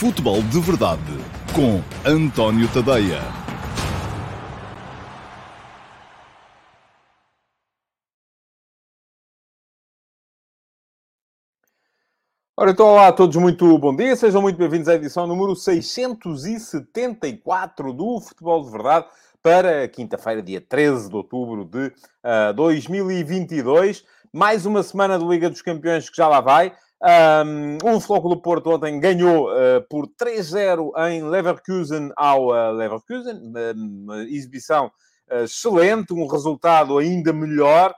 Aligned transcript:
Futebol 0.00 0.42
de 0.44 0.58
Verdade 0.60 1.02
com 1.54 1.82
António 2.08 2.66
Tadeia. 2.72 3.20
Ora, 12.56 12.70
então, 12.70 12.86
olá 12.86 13.08
a 13.08 13.12
todos, 13.12 13.36
muito 13.36 13.78
bom 13.78 13.94
dia, 13.94 14.16
sejam 14.16 14.40
muito 14.40 14.56
bem-vindos 14.56 14.88
à 14.88 14.94
edição 14.94 15.26
número 15.26 15.54
674 15.54 17.92
do 17.92 18.22
Futebol 18.22 18.64
de 18.64 18.70
Verdade 18.70 19.04
para 19.42 19.86
quinta-feira, 19.86 20.42
dia 20.42 20.62
13 20.62 21.10
de 21.10 21.16
outubro 21.16 21.66
de 21.66 21.92
uh, 22.24 22.54
2022. 22.54 24.02
Mais 24.32 24.64
uma 24.64 24.82
semana 24.82 25.18
de 25.18 25.26
Liga 25.26 25.50
dos 25.50 25.60
Campeões 25.60 26.08
que 26.08 26.16
já 26.16 26.26
lá 26.26 26.40
vai. 26.40 26.74
Um, 27.02 27.78
o 27.96 27.98
Flóculo 27.98 28.42
Porto 28.42 28.68
ontem 28.70 29.00
ganhou 29.00 29.48
uh, 29.50 29.80
por 29.88 30.06
3-0 30.06 30.92
em 31.08 31.22
Leverkusen 31.22 32.12
ao 32.14 32.48
uh, 32.48 32.72
Leverkusen, 32.72 33.40
uma 33.74 34.22
exibição 34.24 34.92
uh, 35.30 35.44
excelente, 35.44 36.12
um 36.12 36.26
resultado 36.26 36.98
ainda 36.98 37.32
melhor 37.32 37.94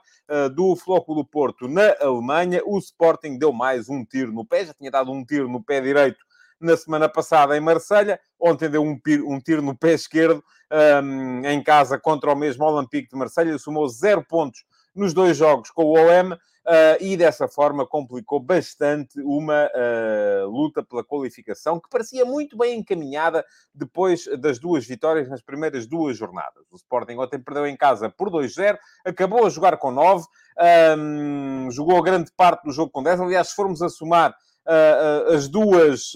do 0.55 0.75
Flóculo 0.77 1.23
Porto 1.23 1.67
na 1.67 1.95
Alemanha. 2.01 2.61
O 2.65 2.79
Sporting 2.79 3.37
deu 3.37 3.51
mais 3.51 3.89
um 3.89 4.05
tiro 4.05 4.31
no 4.31 4.45
pé, 4.45 4.65
já 4.65 4.73
tinha 4.73 4.89
dado 4.89 5.11
um 5.11 5.23
tiro 5.23 5.49
no 5.49 5.61
pé 5.61 5.81
direito 5.81 6.17
na 6.59 6.77
semana 6.77 7.09
passada 7.09 7.55
em 7.57 7.59
Marselha, 7.59 8.19
ontem 8.39 8.69
deu 8.69 8.81
um, 8.81 8.97
um 9.27 9.39
tiro 9.39 9.61
no 9.61 9.77
pé 9.77 9.93
esquerdo 9.93 10.41
um, 11.03 11.45
em 11.45 11.61
casa 11.61 11.99
contra 11.99 12.31
o 12.31 12.35
mesmo 12.35 12.63
Olympique 12.63 13.09
de 13.09 13.17
Marselha, 13.17 13.59
somou 13.59 13.87
zero 13.89 14.25
pontos 14.25 14.63
nos 14.95 15.13
dois 15.13 15.35
jogos 15.37 15.69
com 15.69 15.83
o 15.83 15.93
OM. 15.93 16.35
Uh, 16.65 16.95
e 17.01 17.17
dessa 17.17 17.45
forma 17.45 17.85
complicou 17.85 18.39
bastante 18.39 19.19
uma 19.19 19.67
uh, 19.67 20.47
luta 20.49 20.81
pela 20.81 21.03
qualificação 21.03 21.77
que 21.77 21.89
parecia 21.89 22.23
muito 22.23 22.57
bem 22.57 22.79
encaminhada 22.79 23.45
depois 23.75 24.25
das 24.39 24.59
duas 24.59 24.85
vitórias 24.85 25.27
nas 25.27 25.41
primeiras 25.41 25.85
duas 25.85 26.15
jornadas. 26.17 26.63
O 26.71 26.77
Sporting 26.77 27.17
ontem 27.17 27.37
perdeu 27.37 27.67
em 27.67 27.75
casa 27.75 28.09
por 28.09 28.29
2-0, 28.29 28.77
acabou 29.03 29.45
a 29.45 29.49
jogar 29.49 29.75
com 29.75 29.91
9, 29.91 30.25
um, 30.97 31.69
jogou 31.69 32.01
grande 32.01 32.31
parte 32.31 32.63
do 32.63 32.71
jogo 32.71 32.89
com 32.89 33.03
10. 33.03 33.19
Aliás, 33.19 33.49
se 33.49 33.55
formos 33.55 33.81
a 33.81 33.89
somar 33.89 34.31
uh, 34.31 35.33
as 35.33 35.49
duas 35.49 36.13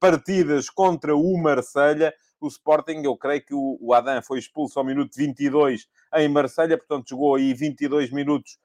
partidas 0.00 0.70
contra 0.70 1.14
o 1.14 1.36
Marselha, 1.36 2.14
o 2.40 2.48
Sporting, 2.48 3.02
eu 3.04 3.16
creio 3.18 3.44
que 3.44 3.54
o, 3.54 3.92
Adam 3.92 4.22
foi 4.22 4.38
expulso 4.38 4.78
ao 4.78 4.84
minuto 4.84 5.14
22 5.14 5.86
em 6.14 6.28
Marselha, 6.28 6.78
portanto 6.78 7.10
jogou 7.10 7.34
aí 7.34 7.52
22 7.52 8.10
minutos 8.10 8.58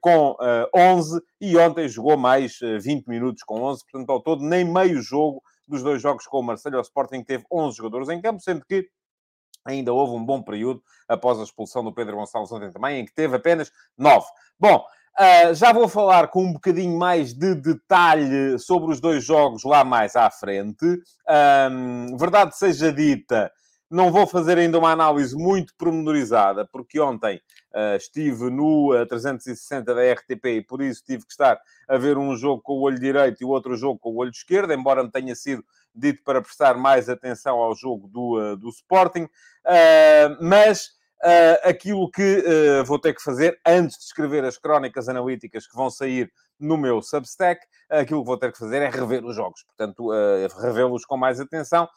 com 0.00 0.36
11 0.74 1.16
eh, 1.16 1.20
e 1.40 1.56
ontem 1.56 1.88
jogou 1.88 2.16
mais 2.16 2.58
20 2.60 3.00
eh, 3.00 3.10
minutos 3.10 3.42
com 3.42 3.62
11, 3.62 3.84
portanto, 3.90 4.10
ao 4.10 4.20
todo, 4.20 4.44
nem 4.44 4.64
meio 4.64 5.00
jogo 5.00 5.42
dos 5.66 5.82
dois 5.82 6.00
jogos 6.02 6.26
com 6.26 6.40
o 6.40 6.42
Marcelo. 6.42 6.78
O 6.78 6.80
Sporting 6.80 7.22
teve 7.22 7.44
11 7.50 7.76
jogadores 7.76 8.08
em 8.08 8.20
campo, 8.20 8.40
sendo 8.40 8.64
que 8.64 8.88
ainda 9.64 9.92
houve 9.92 10.14
um 10.14 10.24
bom 10.24 10.42
período 10.42 10.82
após 11.06 11.38
a 11.38 11.42
expulsão 11.42 11.84
do 11.84 11.92
Pedro 11.92 12.16
Gonçalves 12.16 12.50
ontem 12.52 12.70
também, 12.70 13.00
em 13.00 13.04
que 13.04 13.14
teve 13.14 13.36
apenas 13.36 13.70
9. 13.96 14.26
Bom, 14.58 14.84
já 15.54 15.72
vou 15.72 15.88
falar 15.88 16.28
com 16.28 16.44
um 16.44 16.52
bocadinho 16.52 16.96
mais 16.96 17.34
de 17.34 17.54
detalhe 17.54 18.58
sobre 18.58 18.92
os 18.92 19.00
dois 19.00 19.22
jogos 19.24 19.64
lá 19.64 19.84
mais 19.84 20.16
à 20.16 20.30
frente. 20.30 20.86
Verdade 22.18 22.56
seja 22.56 22.90
dita, 22.92 23.52
não 23.90 24.10
vou 24.12 24.26
fazer 24.26 24.58
ainda 24.58 24.78
uma 24.78 24.90
análise 24.90 25.36
muito 25.36 25.74
promenorizada, 25.76 26.66
porque 26.70 27.00
ontem 27.00 27.40
uh, 27.74 27.96
estive 27.96 28.50
no 28.50 28.92
uh, 28.92 29.02
eh, 29.02 29.06
360 29.06 29.94
da 29.94 30.12
RTP 30.12 30.44
e 30.46 30.62
por 30.62 30.82
isso 30.82 31.02
tive 31.04 31.24
que 31.24 31.32
estar 31.32 31.60
a 31.88 31.98
ver 31.98 32.18
um 32.18 32.36
jogo 32.36 32.62
com 32.62 32.74
o 32.74 32.80
olho 32.82 32.98
direito 32.98 33.42
e 33.42 33.44
outro 33.44 33.76
jogo 33.76 33.98
com 33.98 34.10
o 34.10 34.16
olho 34.16 34.30
esquerdo, 34.30 34.72
embora 34.72 35.02
me 35.02 35.10
tenha 35.10 35.34
sido 35.34 35.64
dito 35.94 36.22
para 36.22 36.40
prestar 36.40 36.76
mais 36.76 37.08
atenção 37.08 37.58
ao 37.58 37.74
jogo 37.74 38.08
do, 38.08 38.38
uh, 38.38 38.56
do 38.56 38.68
Sporting. 38.68 39.28
mas 40.40 40.96
aquilo 41.64 42.08
que 42.08 42.44
vou 42.86 42.96
ter 42.96 43.12
que 43.12 43.20
fazer 43.20 43.58
antes 43.66 43.98
de 43.98 44.04
escrever 44.04 44.44
as 44.44 44.56
crónicas 44.56 45.08
analíticas 45.08 45.66
que 45.66 45.74
vão 45.74 45.90
sair 45.90 46.30
no 46.60 46.76
meu 46.76 47.02
Substack, 47.02 47.60
aquilo 47.90 48.22
que 48.22 48.26
vou 48.26 48.38
ter 48.38 48.52
que 48.52 48.58
fazer 48.58 48.82
é 48.82 48.88
rever 48.88 49.24
os 49.24 49.34
jogos. 49.34 49.64
Portanto, 49.64 50.10
revê-los 50.60 51.04
com 51.04 51.16
mais 51.16 51.40
atenção 51.40 51.88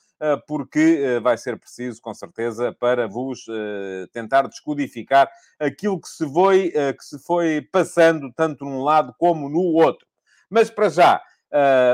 porque 0.47 1.03
ah, 1.17 1.19
vai 1.19 1.37
ser 1.37 1.57
preciso, 1.57 2.01
com 2.01 2.13
certeza, 2.13 2.75
para 2.79 3.07
vos 3.07 3.45
ah, 3.49 4.07
tentar 4.11 4.47
descodificar 4.47 5.29
aquilo 5.59 5.99
que 5.99 6.07
se 6.07 6.27
foi, 6.31 6.71
que 6.71 7.03
se 7.03 7.19
foi 7.19 7.61
passando 7.71 8.31
tanto 8.33 8.65
num 8.65 8.83
lado 8.83 9.13
como 9.17 9.49
no 9.49 9.61
outro. 9.61 10.07
Mas 10.49 10.69
para 10.69 10.89
já, 10.89 11.21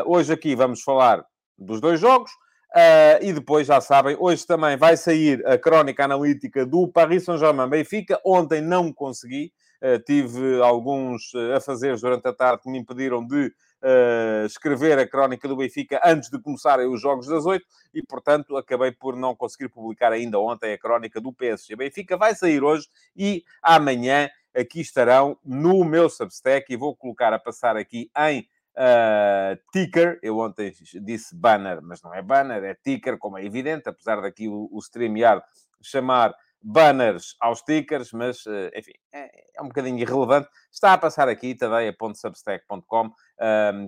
hoje 0.05 0.33
aqui 0.33 0.55
vamos 0.55 0.81
falar 0.81 1.23
dos 1.57 1.81
dois 1.81 1.99
jogos. 1.99 2.31
Uh, 2.75 3.23
e 3.23 3.33
depois, 3.33 3.65
já 3.65 3.79
sabem, 3.79 4.15
hoje 4.19 4.45
também 4.45 4.75
vai 4.77 4.97
sair 4.97 5.45
a 5.47 5.57
crónica 5.57 6.03
analítica 6.03 6.65
do 6.65 6.87
Paris 6.87 7.23
Saint-Germain 7.23 7.69
Benfica. 7.69 8.19
Ontem 8.25 8.61
não 8.61 8.91
consegui, 8.91 9.53
uh, 9.81 9.99
tive 10.03 10.61
alguns 10.61 11.33
uh, 11.33 11.55
afazeres 11.55 12.01
durante 12.01 12.27
a 12.27 12.33
tarde 12.33 12.61
que 12.61 12.69
me 12.69 12.77
impediram 12.77 13.25
de 13.25 13.51
uh, 13.83 14.45
escrever 14.45 14.97
a 14.99 15.07
crónica 15.07 15.47
do 15.47 15.55
Benfica 15.55 15.99
antes 16.03 16.29
de 16.29 16.39
começarem 16.39 16.87
os 16.87 17.01
jogos 17.01 17.27
das 17.27 17.45
oito 17.45 17.65
e, 17.93 18.01
portanto, 18.01 18.57
acabei 18.57 18.91
por 18.91 19.15
não 19.15 19.35
conseguir 19.35 19.69
publicar 19.69 20.11
ainda 20.11 20.39
ontem 20.39 20.73
a 20.73 20.77
crónica 20.77 21.19
do 21.19 21.33
PSG. 21.33 21.75
Benfica 21.75 22.17
vai 22.17 22.35
sair 22.35 22.63
hoje 22.63 22.87
e 23.15 23.43
amanhã 23.61 24.29
aqui 24.55 24.81
estarão 24.81 25.37
no 25.45 25.83
meu 25.83 26.09
Substack 26.09 26.71
e 26.71 26.77
vou 26.77 26.95
colocar 26.95 27.33
a 27.33 27.39
passar 27.39 27.77
aqui 27.77 28.09
em 28.17 28.47
uh, 28.77 29.59
ticker. 29.71 30.19
Eu 30.21 30.39
ontem 30.39 30.73
disse 31.01 31.35
banner, 31.35 31.81
mas 31.81 32.01
não 32.01 32.13
é 32.13 32.21
banner, 32.21 32.63
é 32.63 32.73
ticker, 32.75 33.17
como 33.17 33.37
é 33.37 33.45
evidente, 33.45 33.87
apesar 33.87 34.21
daqui 34.21 34.47
o, 34.47 34.69
o 34.71 34.79
StreamYard 34.79 35.43
chamar 35.81 36.33
banners 36.61 37.35
aos 37.39 37.59
stickers, 37.59 38.11
mas, 38.11 38.45
eh, 38.47 38.71
enfim, 38.75 38.93
é, 39.13 39.25
é, 39.57 39.61
um 39.61 39.67
bocadinho 39.67 39.99
irrelevante. 39.99 40.47
Está 40.71 40.93
a 40.93 40.97
passar 40.97 41.29
aqui, 41.29 41.55
tadeia.substack.com. 41.55 43.09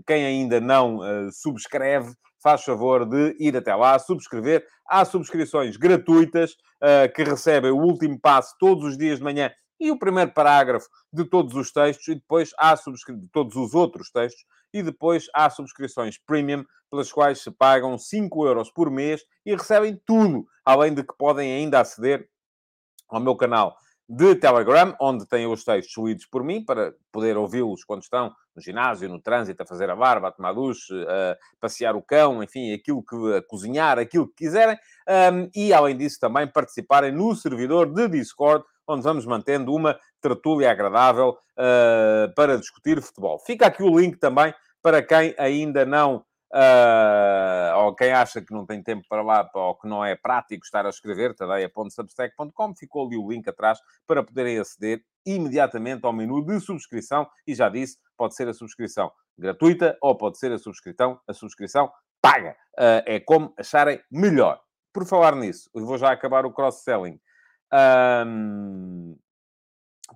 Quem 0.05 0.25
ainda 0.25 0.59
não 0.61 0.97
uh, 0.97 1.31
subscreve, 1.31 2.13
faz 2.41 2.63
favor 2.63 3.05
de 3.05 3.35
ir 3.39 3.55
até 3.57 3.75
lá, 3.75 3.97
subscrever. 3.99 4.65
Há 4.87 5.03
subscrições 5.05 5.77
gratuitas 5.77 6.53
uh, 6.53 7.11
que 7.13 7.23
recebem 7.23 7.71
o 7.71 7.77
último 7.77 8.19
passo 8.19 8.55
todos 8.59 8.83
os 8.83 8.97
dias 8.97 9.17
de 9.17 9.23
manhã 9.23 9.51
e 9.79 9.91
o 9.91 9.97
primeiro 9.97 10.31
parágrafo 10.33 10.87
de 11.11 11.23
todos 11.23 11.55
os 11.55 11.71
textos, 11.71 12.07
e 12.09 12.15
depois 12.15 12.51
há 12.59 12.75
de 12.75 13.29
todos 13.31 13.55
os 13.55 13.73
outros 13.73 14.11
textos, 14.11 14.43
e 14.73 14.83
depois 14.83 15.27
há 15.33 15.49
subscrições 15.49 16.17
premium, 16.17 16.65
pelas 16.91 17.11
quais 17.11 17.41
se 17.41 17.51
pagam 17.51 17.97
5 17.97 18.45
euros 18.45 18.71
por 18.71 18.89
mês 18.89 19.23
e 19.45 19.55
recebem 19.55 19.99
tudo, 20.05 20.45
além 20.65 20.93
de 20.93 21.03
que 21.03 21.15
podem 21.17 21.51
ainda 21.51 21.79
aceder 21.79 22.27
ao 23.09 23.19
meu 23.19 23.35
canal 23.35 23.75
de 24.07 24.35
Telegram, 24.35 24.95
onde 24.99 25.27
têm 25.27 25.45
os 25.45 25.63
textos 25.63 26.03
lidos 26.03 26.25
por 26.25 26.43
mim, 26.43 26.65
para 26.65 26.93
poder 27.11 27.37
ouvi-los 27.37 27.83
quando 27.83 28.01
estão 28.01 28.33
no 28.55 28.61
ginásio, 28.61 29.07
no 29.07 29.21
trânsito, 29.21 29.61
a 29.61 29.65
fazer 29.67 29.87
a 29.89 29.95
barba, 29.95 30.29
a 30.29 30.31
tomar 30.31 30.51
duche, 30.53 30.91
a 31.07 31.37
passear 31.61 31.95
o 31.95 32.01
cão, 32.01 32.41
enfim, 32.41 32.73
aquilo 32.73 33.03
que, 33.03 33.15
a 33.35 33.43
cozinhar, 33.43 33.99
aquilo 33.99 34.27
que 34.27 34.45
quiserem. 34.45 34.75
Um, 35.07 35.49
e, 35.55 35.71
além 35.71 35.95
disso, 35.95 36.17
também 36.19 36.47
participarem 36.47 37.11
no 37.11 37.35
servidor 37.35 37.93
de 37.93 38.07
Discord, 38.07 38.65
onde 38.87 39.03
vamos 39.03 39.27
mantendo 39.27 39.73
uma 39.75 39.99
tertúlia 40.19 40.71
agradável 40.71 41.37
uh, 41.55 42.33
para 42.33 42.57
discutir 42.57 42.99
futebol. 43.03 43.37
Fica 43.45 43.67
aqui 43.67 43.83
o 43.83 43.99
link 43.99 44.17
também 44.17 44.51
para 44.81 45.03
quem 45.03 45.35
ainda 45.37 45.85
não 45.85 46.25
Uh, 46.51 47.77
ou 47.77 47.95
quem 47.95 48.11
acha 48.11 48.41
que 48.41 48.51
não 48.51 48.65
tem 48.65 48.81
tempo 48.81 49.05
para 49.07 49.21
lá, 49.21 49.47
ou 49.53 49.75
que 49.75 49.87
não 49.87 50.03
é 50.03 50.15
prático 50.15 50.65
estar 50.65 50.85
a 50.85 50.89
escrever, 50.89 51.35
tadeia.substack.com, 51.35 52.75
ficou 52.75 53.05
ali 53.05 53.17
o 53.17 53.29
link 53.29 53.47
atrás 53.47 53.79
para 54.07 54.23
poderem 54.23 54.57
aceder 54.57 55.03
imediatamente 55.25 56.03
ao 56.05 56.13
menu 56.13 56.43
de 56.43 56.59
subscrição. 56.59 57.27
E 57.45 57.53
já 57.53 57.69
disse, 57.69 57.97
pode 58.17 58.35
ser 58.35 58.47
a 58.47 58.53
subscrição 58.53 59.11
gratuita 59.37 59.97
ou 60.01 60.17
pode 60.17 60.39
ser 60.39 60.51
a 60.51 60.57
subscrição, 60.57 61.19
a 61.27 61.33
subscrição 61.33 61.91
paga. 62.21 62.55
Uh, 62.77 63.05
é 63.05 63.19
como 63.19 63.53
acharem 63.57 64.01
melhor. 64.11 64.59
Por 64.91 65.05
falar 65.05 65.35
nisso, 65.35 65.69
vou 65.73 65.97
já 65.97 66.11
acabar 66.11 66.45
o 66.45 66.51
cross-selling. 66.51 67.19
Um, 67.71 69.15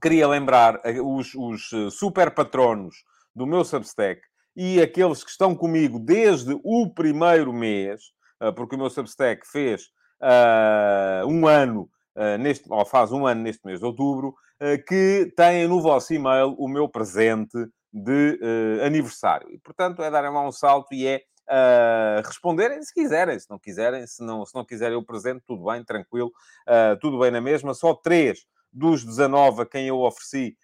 queria 0.01 0.27
lembrar 0.27 0.81
os, 1.03 1.35
os 1.35 1.93
super 1.93 2.33
patronos 2.33 3.05
do 3.35 3.45
meu 3.45 3.63
Substack 3.63 4.21
e 4.55 4.81
aqueles 4.81 5.23
que 5.23 5.29
estão 5.29 5.55
comigo 5.55 5.99
desde 5.99 6.57
o 6.63 6.89
primeiro 6.93 7.51
mês, 7.51 8.13
ah, 8.43 8.51
porque 8.51 8.75
o 8.75 8.77
meu 8.77 8.89
Substack 8.89 9.47
fez 9.47 9.83
uh, 10.21 11.25
um 11.27 11.47
ano, 11.47 11.89
uh, 12.15 12.37
neste, 12.37 12.65
ou 12.69 12.85
faz 12.85 13.11
um 13.11 13.25
ano 13.25 13.41
neste 13.41 13.65
mês 13.65 13.79
de 13.79 13.85
outubro, 13.85 14.29
uh, 14.29 14.85
que 14.85 15.31
têm 15.35 15.67
no 15.67 15.81
vosso 15.81 16.13
e-mail 16.13 16.53
o 16.57 16.67
meu 16.67 16.89
presente 16.89 17.57
de 17.95 18.39
aniversário. 18.83 19.47
E, 19.51 19.59
portanto, 19.59 20.01
é 20.01 20.09
darem 20.09 20.31
lá 20.31 20.41
um 20.47 20.51
salto 20.51 20.91
e 20.95 21.05
é 21.05 21.21
responderem 22.25 22.81
se 22.81 22.91
quiserem. 22.91 23.37
Se 23.37 23.47
não 23.47 23.59
quiserem, 23.59 24.07
se 24.07 24.23
não, 24.23 24.43
se 24.43 24.55
não 24.55 24.65
quiserem 24.65 24.97
o 24.97 25.05
presente, 25.05 25.43
tudo 25.45 25.65
bem, 25.65 25.83
tranquilo, 25.83 26.31
tudo 26.99 27.19
bem 27.19 27.29
na 27.29 27.39
mesma. 27.39 27.75
Só 27.75 27.93
três 27.93 28.47
dos 28.71 29.05
19 29.05 29.61
a 29.61 29.65
quem 29.67 29.89
eu 29.89 29.99
ofereci 29.99 30.57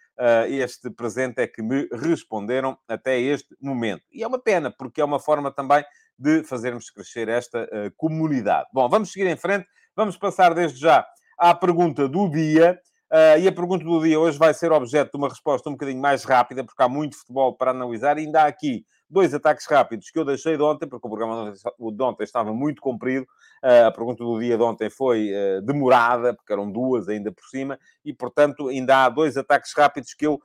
este 0.49 0.89
presente 0.89 1.39
é 1.41 1.47
que 1.47 1.61
me 1.61 1.87
responderam 1.91 2.77
até 2.87 3.19
este 3.19 3.55
momento. 3.61 4.03
E 4.11 4.21
é 4.21 4.27
uma 4.27 4.39
pena, 4.39 4.69
porque 4.69 4.99
é 4.99 5.05
uma 5.05 5.19
forma 5.19 5.51
também 5.51 5.83
de 6.19 6.43
fazermos 6.43 6.89
crescer 6.89 7.29
esta 7.29 7.63
uh, 7.63 7.91
comunidade. 7.95 8.67
Bom, 8.73 8.89
vamos 8.89 9.11
seguir 9.11 9.27
em 9.27 9.37
frente. 9.37 9.65
Vamos 9.95 10.17
passar 10.17 10.53
desde 10.53 10.77
já 10.77 11.07
à 11.37 11.55
pergunta 11.55 12.09
do 12.09 12.29
dia. 12.29 12.77
Uh, 13.11 13.39
e 13.39 13.47
a 13.47 13.51
pergunta 13.51 13.85
do 13.85 14.03
dia 14.03 14.19
hoje 14.19 14.37
vai 14.37 14.53
ser 14.53 14.71
objeto 14.71 15.11
de 15.11 15.17
uma 15.17 15.29
resposta 15.29 15.69
um 15.69 15.73
bocadinho 15.73 16.01
mais 16.01 16.23
rápida, 16.25 16.63
porque 16.63 16.83
há 16.83 16.89
muito 16.89 17.17
futebol 17.17 17.55
para 17.55 17.71
analisar. 17.71 18.17
E 18.17 18.25
ainda 18.25 18.43
há 18.43 18.47
aqui 18.47 18.85
dois 19.09 19.33
ataques 19.33 19.65
rápidos 19.65 20.11
que 20.11 20.19
eu 20.19 20.25
deixei 20.25 20.55
de 20.55 20.63
ontem, 20.63 20.87
porque 20.87 21.07
o 21.07 21.09
programa 21.09 21.51
de 21.51 22.03
ontem 22.03 22.23
estava 22.23 22.53
muito 22.53 22.81
comprido. 22.81 23.25
Uh, 23.63 23.87
a 23.87 23.91
pergunta 23.91 24.23
do 24.23 24.39
dia 24.39 24.57
de 24.57 24.63
ontem 24.63 24.89
foi 24.89 25.31
uh, 25.31 25.61
demorada, 25.61 26.33
porque 26.33 26.53
eram 26.53 26.71
duas 26.71 27.09
ainda 27.09 27.31
por 27.31 27.43
cima, 27.45 27.79
e 28.05 28.13
portanto 28.13 28.67
ainda 28.67 29.05
há 29.05 29.09
dois 29.09 29.37
ataques 29.37 29.73
rápidos 29.75 30.13
que 30.13 30.27
eu 30.27 30.39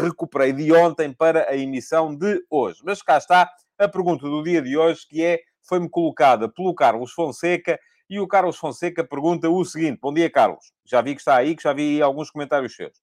recuperei 0.00 0.52
de 0.52 0.72
ontem 0.72 1.12
para 1.12 1.48
a 1.48 1.56
emissão 1.56 2.12
de 2.14 2.44
hoje. 2.50 2.80
Mas 2.84 3.00
cá 3.00 3.16
está 3.16 3.48
a 3.78 3.88
pergunta 3.88 4.28
do 4.28 4.42
dia 4.42 4.60
de 4.60 4.76
hoje, 4.76 5.06
que 5.08 5.24
é, 5.24 5.40
foi-me 5.62 5.88
colocada 5.88 6.48
pelo 6.48 6.74
Carlos 6.74 7.12
Fonseca 7.12 7.78
e 8.10 8.18
o 8.18 8.26
Carlos 8.26 8.56
Fonseca 8.56 9.04
pergunta 9.04 9.48
o 9.50 9.64
seguinte: 9.64 9.98
Bom 10.00 10.12
dia, 10.12 10.30
Carlos. 10.30 10.72
Já 10.84 11.02
vi 11.02 11.14
que 11.14 11.20
está 11.20 11.36
aí, 11.36 11.54
que 11.54 11.62
já 11.62 11.72
vi 11.72 12.00
alguns 12.00 12.30
comentários 12.30 12.74
seus. 12.74 13.02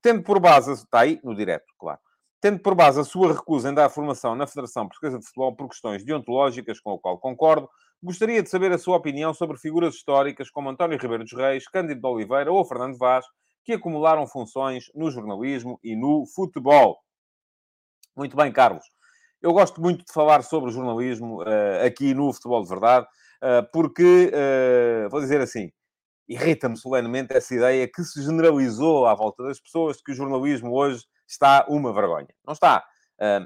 Tendo 0.00 0.22
por 0.22 0.40
base, 0.40 0.72
está 0.72 1.00
aí 1.00 1.20
no 1.22 1.34
direto, 1.34 1.66
claro. 1.78 2.00
Tendo 2.40 2.60
por 2.60 2.74
base 2.74 3.00
a 3.00 3.04
sua 3.04 3.32
recusa 3.32 3.70
em 3.70 3.74
dar 3.74 3.88
formação 3.88 4.34
na 4.34 4.46
Federação 4.46 4.86
Portuguesa 4.86 5.18
de 5.18 5.26
Futebol 5.26 5.56
por 5.56 5.68
questões 5.68 6.04
deontológicas, 6.04 6.80
com 6.80 6.92
o 6.92 6.98
qual 6.98 7.18
concordo, 7.18 7.68
gostaria 8.02 8.42
de 8.42 8.48
saber 8.48 8.70
a 8.72 8.78
sua 8.78 8.96
opinião 8.96 9.34
sobre 9.34 9.58
figuras 9.58 9.94
históricas 9.94 10.50
como 10.50 10.68
António 10.68 10.98
Ribeiro 10.98 11.24
dos 11.24 11.32
Reis, 11.32 11.66
Cândido 11.66 12.00
de 12.00 12.06
Oliveira 12.06 12.52
ou 12.52 12.64
Fernando 12.64 12.96
Vaz, 12.96 13.24
que 13.64 13.72
acumularam 13.72 14.26
funções 14.26 14.84
no 14.94 15.10
jornalismo 15.10 15.80
e 15.82 15.96
no 15.96 16.24
futebol. 16.26 16.98
Muito 18.16 18.36
bem, 18.36 18.52
Carlos. 18.52 18.84
Eu 19.42 19.52
gosto 19.52 19.80
muito 19.80 20.04
de 20.04 20.12
falar 20.12 20.42
sobre 20.42 20.70
o 20.70 20.72
jornalismo 20.72 21.42
uh, 21.42 21.86
aqui 21.86 22.14
no 22.14 22.32
Futebol 22.32 22.62
de 22.62 22.68
Verdade. 22.68 23.06
Ah, 23.40 23.66
porque, 23.72 24.32
ah, 24.34 25.08
vou 25.08 25.20
dizer 25.20 25.40
assim, 25.40 25.70
irrita-me 26.28 26.76
solenemente 26.76 27.34
essa 27.34 27.54
ideia 27.54 27.88
que 27.88 28.02
se 28.02 28.22
generalizou 28.22 29.06
à 29.06 29.14
volta 29.14 29.44
das 29.44 29.60
pessoas 29.60 29.96
de 29.98 30.02
que 30.02 30.12
o 30.12 30.14
jornalismo 30.14 30.72
hoje 30.72 31.04
está 31.28 31.66
uma 31.68 31.92
vergonha. 31.92 32.28
Não 32.46 32.52
está. 32.52 32.84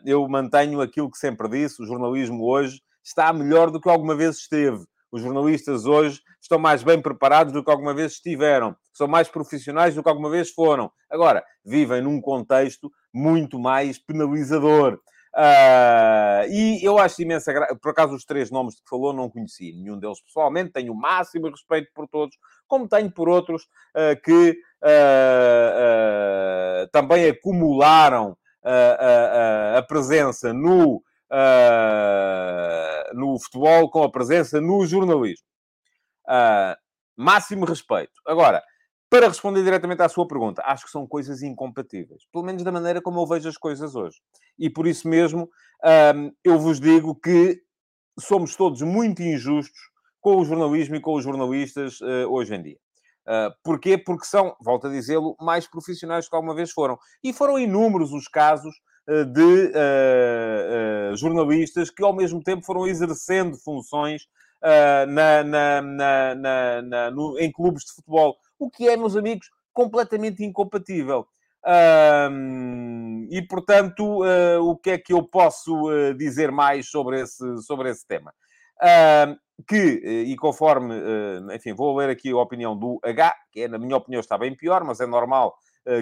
Eu 0.04 0.26
mantenho 0.28 0.80
aquilo 0.80 1.10
que 1.10 1.18
sempre 1.18 1.48
disse: 1.48 1.82
o 1.82 1.86
jornalismo 1.86 2.44
hoje 2.44 2.80
está 3.02 3.32
melhor 3.32 3.70
do 3.70 3.80
que 3.80 3.88
alguma 3.88 4.14
vez 4.14 4.36
esteve. 4.36 4.84
Os 5.10 5.20
jornalistas 5.20 5.84
hoje 5.84 6.20
estão 6.40 6.58
mais 6.58 6.82
bem 6.82 7.00
preparados 7.00 7.52
do 7.52 7.62
que 7.62 7.70
alguma 7.70 7.92
vez 7.92 8.12
estiveram. 8.12 8.74
São 8.94 9.06
mais 9.06 9.28
profissionais 9.28 9.94
do 9.94 10.02
que 10.02 10.08
alguma 10.08 10.30
vez 10.30 10.50
foram. 10.50 10.90
Agora, 11.10 11.44
vivem 11.64 12.00
num 12.00 12.20
contexto 12.20 12.90
muito 13.12 13.58
mais 13.58 13.98
penalizador. 13.98 14.98
Uh, 15.34 16.44
e 16.50 16.80
eu 16.82 16.98
acho 16.98 17.22
imensa 17.22 17.52
graça. 17.52 17.76
Por 17.76 17.90
acaso, 17.90 18.14
os 18.14 18.24
três 18.24 18.50
nomes 18.50 18.74
que 18.74 18.88
falou 18.88 19.14
não 19.14 19.30
conheci 19.30 19.72
nenhum 19.72 19.98
deles 19.98 20.22
pessoalmente. 20.22 20.72
Tenho 20.72 20.92
o 20.92 20.96
máximo 20.96 21.50
respeito 21.50 21.90
por 21.94 22.06
todos, 22.08 22.36
como 22.66 22.88
tenho 22.88 23.10
por 23.10 23.28
outros 23.28 23.64
uh, 23.94 24.20
que 24.22 24.56
uh, 24.82 26.81
também 26.92 27.28
acumularam 27.28 28.36
a 29.74 29.82
presença 29.82 30.52
no, 30.52 31.02
no 33.14 33.40
futebol 33.40 33.90
com 33.90 34.04
a 34.04 34.10
presença 34.10 34.60
no 34.60 34.86
jornalismo. 34.86 35.46
máximo 37.16 37.64
respeito. 37.64 38.12
Agora, 38.24 38.62
para 39.10 39.28
responder 39.28 39.62
diretamente 39.64 40.00
à 40.00 40.08
sua 40.08 40.28
pergunta, 40.28 40.62
acho 40.64 40.84
que 40.84 40.90
são 40.90 41.06
coisas 41.06 41.42
incompatíveis. 41.42 42.22
Pelo 42.32 42.44
menos 42.44 42.62
da 42.62 42.70
maneira 42.70 43.02
como 43.02 43.20
eu 43.20 43.26
vejo 43.26 43.48
as 43.48 43.56
coisas 43.56 43.94
hoje. 43.94 44.18
E 44.58 44.70
por 44.70 44.86
isso 44.86 45.08
mesmo, 45.08 45.48
eu 46.44 46.58
vos 46.58 46.78
digo 46.78 47.14
que 47.14 47.60
somos 48.18 48.54
todos 48.56 48.82
muito 48.82 49.22
injustos 49.22 49.80
com 50.20 50.36
o 50.36 50.44
jornalismo 50.44 50.96
e 50.96 51.00
com 51.00 51.14
os 51.14 51.24
jornalistas 51.24 52.00
uh, 52.00 52.28
hoje 52.30 52.54
em 52.54 52.62
dia. 52.62 52.78
Uh, 53.26 53.54
porquê? 53.62 53.96
Porque 53.96 54.26
são, 54.26 54.56
volto 54.60 54.88
a 54.88 54.90
dizê-lo, 54.90 55.36
mais 55.40 55.66
profissionais 55.66 56.28
que 56.28 56.34
alguma 56.34 56.54
vez 56.54 56.72
foram. 56.72 56.98
E 57.22 57.32
foram 57.32 57.58
inúmeros 57.58 58.12
os 58.12 58.26
casos 58.26 58.74
uh, 59.08 59.24
de 59.24 59.72
uh, 59.72 61.16
jornalistas 61.16 61.90
que, 61.90 62.02
ao 62.02 62.12
mesmo 62.12 62.42
tempo, 62.42 62.64
foram 62.64 62.86
exercendo 62.86 63.56
funções 63.56 64.26
na, 65.08 65.42
na, 65.42 65.82
na, 65.82 67.10
no, 67.10 67.36
em 67.36 67.50
clubes 67.50 67.82
de 67.82 67.94
futebol 67.96 68.36
o 68.60 68.70
que 68.70 68.88
é, 68.88 68.96
meus 68.96 69.16
amigos, 69.16 69.50
completamente 69.72 70.44
incompatível. 70.44 71.26
E, 73.28 73.42
portanto, 73.42 74.22
o 74.62 74.76
que 74.76 74.90
é 74.90 74.98
que 74.98 75.12
eu 75.12 75.24
posso 75.24 75.88
dizer 76.16 76.52
mais 76.52 76.88
sobre 76.88 77.22
esse, 77.22 77.60
sobre 77.62 77.90
esse 77.90 78.06
tema? 78.06 78.32
Que, 79.68 80.02
eh, 80.04 80.22
e 80.22 80.36
conforme, 80.36 80.94
enfim, 81.54 81.72
vou 81.72 81.96
ler 81.96 82.10
aqui 82.10 82.30
a 82.30 82.36
opinião 82.36 82.76
do 82.76 82.98
H, 83.04 83.34
que 83.52 83.62
é, 83.62 83.68
na 83.68 83.78
minha 83.78 83.96
opinião 83.96 84.20
está 84.20 84.36
bem 84.36 84.56
pior, 84.56 84.82
mas 84.82 85.00
é 85.00 85.06
normal 85.06 85.54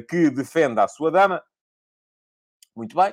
que 0.09 0.31
defenda 0.31 0.85
a 0.85 0.89
sua 0.89 1.11
dama. 1.11 1.43
Muito 2.75 2.97
bem. 2.97 3.13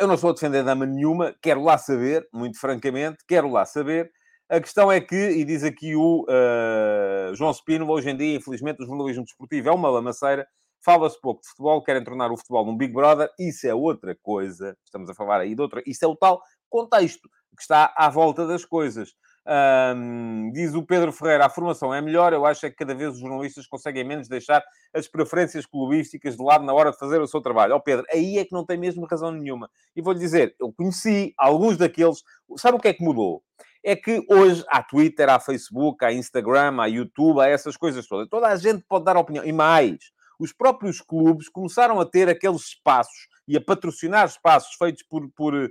eu 0.00 0.06
não 0.08 0.14
estou 0.14 0.30
a 0.30 0.32
defender 0.32 0.64
dama 0.64 0.86
nenhuma, 0.86 1.34
quero 1.40 1.62
lá 1.62 1.78
saber, 1.78 2.26
muito 2.32 2.58
francamente, 2.58 3.18
quero 3.28 3.48
lá 3.50 3.64
saber. 3.64 4.10
A 4.48 4.60
questão 4.60 4.92
é 4.92 5.00
que, 5.00 5.16
e 5.16 5.44
diz 5.44 5.64
aqui 5.64 5.96
o 5.96 6.26
uh, 6.28 7.34
João 7.34 7.52
Spino, 7.52 7.90
hoje 7.90 8.10
em 8.10 8.16
dia, 8.16 8.36
infelizmente, 8.36 8.82
o 8.82 8.86
jornalismo 8.86 9.24
desportivo 9.24 9.70
é 9.70 9.72
uma 9.72 9.88
lamaceira. 9.88 10.46
Fala-se 10.84 11.18
pouco 11.18 11.40
de 11.40 11.48
futebol, 11.48 11.82
querem 11.82 12.04
tornar 12.04 12.30
o 12.30 12.36
futebol 12.36 12.66
num 12.66 12.76
Big 12.76 12.92
Brother. 12.92 13.30
Isso 13.38 13.66
é 13.66 13.74
outra 13.74 14.14
coisa. 14.22 14.76
Estamos 14.84 15.08
a 15.08 15.14
falar 15.14 15.40
aí 15.40 15.54
de 15.54 15.62
outra. 15.62 15.82
Isso 15.86 16.04
é 16.04 16.08
o 16.08 16.14
tal 16.14 16.42
contexto 16.74 17.28
que 17.56 17.62
está 17.62 17.94
à 17.96 18.08
volta 18.08 18.46
das 18.48 18.64
coisas. 18.64 19.14
Um, 19.46 20.50
diz 20.52 20.74
o 20.74 20.82
Pedro 20.82 21.12
Ferreira, 21.12 21.46
a 21.46 21.50
formação 21.50 21.94
é 21.94 22.00
melhor. 22.00 22.32
Eu 22.32 22.44
acho 22.44 22.66
é 22.66 22.70
que 22.70 22.76
cada 22.76 22.94
vez 22.94 23.12
os 23.12 23.20
jornalistas 23.20 23.66
conseguem 23.66 24.02
menos 24.02 24.26
deixar 24.26 24.60
as 24.92 25.06
preferências 25.06 25.64
clubísticas 25.64 26.36
de 26.36 26.42
lado 26.42 26.64
na 26.64 26.72
hora 26.72 26.90
de 26.90 26.98
fazer 26.98 27.20
o 27.20 27.26
seu 27.28 27.40
trabalho. 27.40 27.74
Ó 27.74 27.76
oh, 27.76 27.80
Pedro, 27.80 28.04
aí 28.10 28.38
é 28.38 28.44
que 28.44 28.52
não 28.52 28.66
tem 28.66 28.76
mesmo 28.76 29.06
razão 29.06 29.30
nenhuma. 29.30 29.70
E 29.94 30.02
vou-lhe 30.02 30.18
dizer, 30.18 30.56
eu 30.58 30.72
conheci 30.72 31.32
alguns 31.38 31.76
daqueles. 31.76 32.24
Sabe 32.56 32.76
o 32.76 32.80
que 32.80 32.88
é 32.88 32.94
que 32.94 33.04
mudou? 33.04 33.42
é 33.86 33.94
que 33.94 34.24
hoje 34.30 34.64
há 34.68 34.82
Twitter, 34.82 35.28
há 35.28 35.38
Facebook, 35.38 36.02
há 36.02 36.10
Instagram, 36.10 36.80
há 36.80 36.86
YouTube, 36.86 37.40
há 37.40 37.48
essas 37.48 37.76
coisas 37.76 38.06
todas. 38.06 38.26
Toda 38.30 38.48
a 38.48 38.56
gente 38.56 38.82
pode 38.88 39.04
dar 39.04 39.14
opinião. 39.14 39.44
E 39.44 39.52
mais, 39.52 39.98
os 40.38 40.54
próprios 40.54 41.02
clubes 41.02 41.50
começaram 41.50 42.00
a 42.00 42.06
ter 42.06 42.26
aqueles 42.26 42.62
espaços 42.68 43.28
e 43.46 43.56
a 43.56 43.60
patrocinar 43.60 44.26
espaços 44.26 44.74
feitos 44.76 45.02
por, 45.02 45.28
por, 45.36 45.70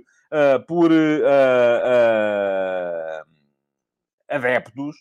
por 0.66 0.90
uh, 0.90 0.94
uh, 0.94 3.24
adeptos 4.28 4.96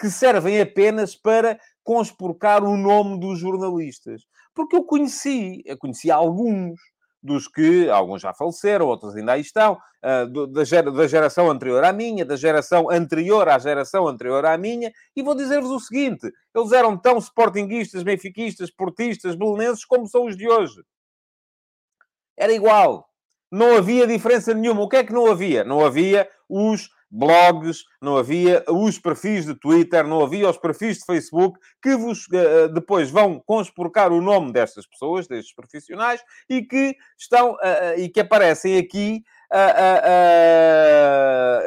que 0.00 0.08
servem 0.08 0.58
apenas 0.60 1.14
para 1.14 1.58
conspurcar 1.84 2.64
o 2.64 2.78
nome 2.78 3.20
dos 3.20 3.38
jornalistas. 3.38 4.22
Porque 4.54 4.74
eu 4.74 4.84
conheci, 4.84 5.62
eu 5.66 5.76
conheci 5.76 6.10
alguns 6.10 6.80
dos 7.22 7.46
que 7.46 7.90
alguns 7.90 8.22
já 8.22 8.32
faleceram, 8.32 8.86
outros 8.86 9.14
ainda 9.16 9.32
aí 9.32 9.42
estão, 9.42 9.76
da, 10.02 10.82
da 10.82 11.06
geração 11.06 11.50
anterior 11.50 11.84
à 11.84 11.92
minha, 11.92 12.24
da 12.24 12.36
geração 12.36 12.90
anterior 12.90 13.48
à 13.48 13.58
geração 13.58 14.06
anterior 14.06 14.46
à 14.46 14.56
minha, 14.56 14.92
e 15.14 15.22
vou 15.22 15.34
dizer-vos 15.34 15.70
o 15.70 15.80
seguinte: 15.80 16.30
eles 16.54 16.72
eram 16.72 16.96
tão 16.96 17.18
sportinguistas, 17.18 18.02
benfiquistas, 18.02 18.70
portistas, 18.70 19.34
belenenses 19.34 19.84
como 19.84 20.06
são 20.06 20.24
os 20.24 20.36
de 20.36 20.48
hoje. 20.48 20.82
Era 22.36 22.52
igual. 22.52 23.08
Não 23.56 23.74
havia 23.74 24.06
diferença 24.06 24.52
nenhuma. 24.52 24.82
O 24.82 24.88
que 24.88 24.96
é 24.96 25.04
que 25.04 25.14
não 25.14 25.30
havia? 25.30 25.64
Não 25.64 25.82
havia 25.82 26.28
os 26.46 26.90
blogs, 27.10 27.84
não 28.02 28.18
havia 28.18 28.62
os 28.68 28.98
perfis 28.98 29.46
de 29.46 29.54
Twitter, 29.54 30.06
não 30.06 30.22
havia 30.22 30.50
os 30.50 30.58
perfis 30.58 30.98
de 30.98 31.06
Facebook 31.06 31.58
que 31.80 31.96
vos 31.96 32.26
uh, 32.26 32.68
depois 32.74 33.10
vão 33.10 33.40
conspurcar 33.46 34.12
o 34.12 34.20
nome 34.20 34.52
destas 34.52 34.86
pessoas, 34.86 35.26
destes 35.26 35.54
profissionais, 35.54 36.20
e 36.50 36.60
que 36.60 36.94
estão 37.18 37.52
uh, 37.52 37.96
e 37.96 38.10
que 38.10 38.20
aparecem 38.20 38.76
aqui. 38.76 39.22
Uh, 39.50 39.56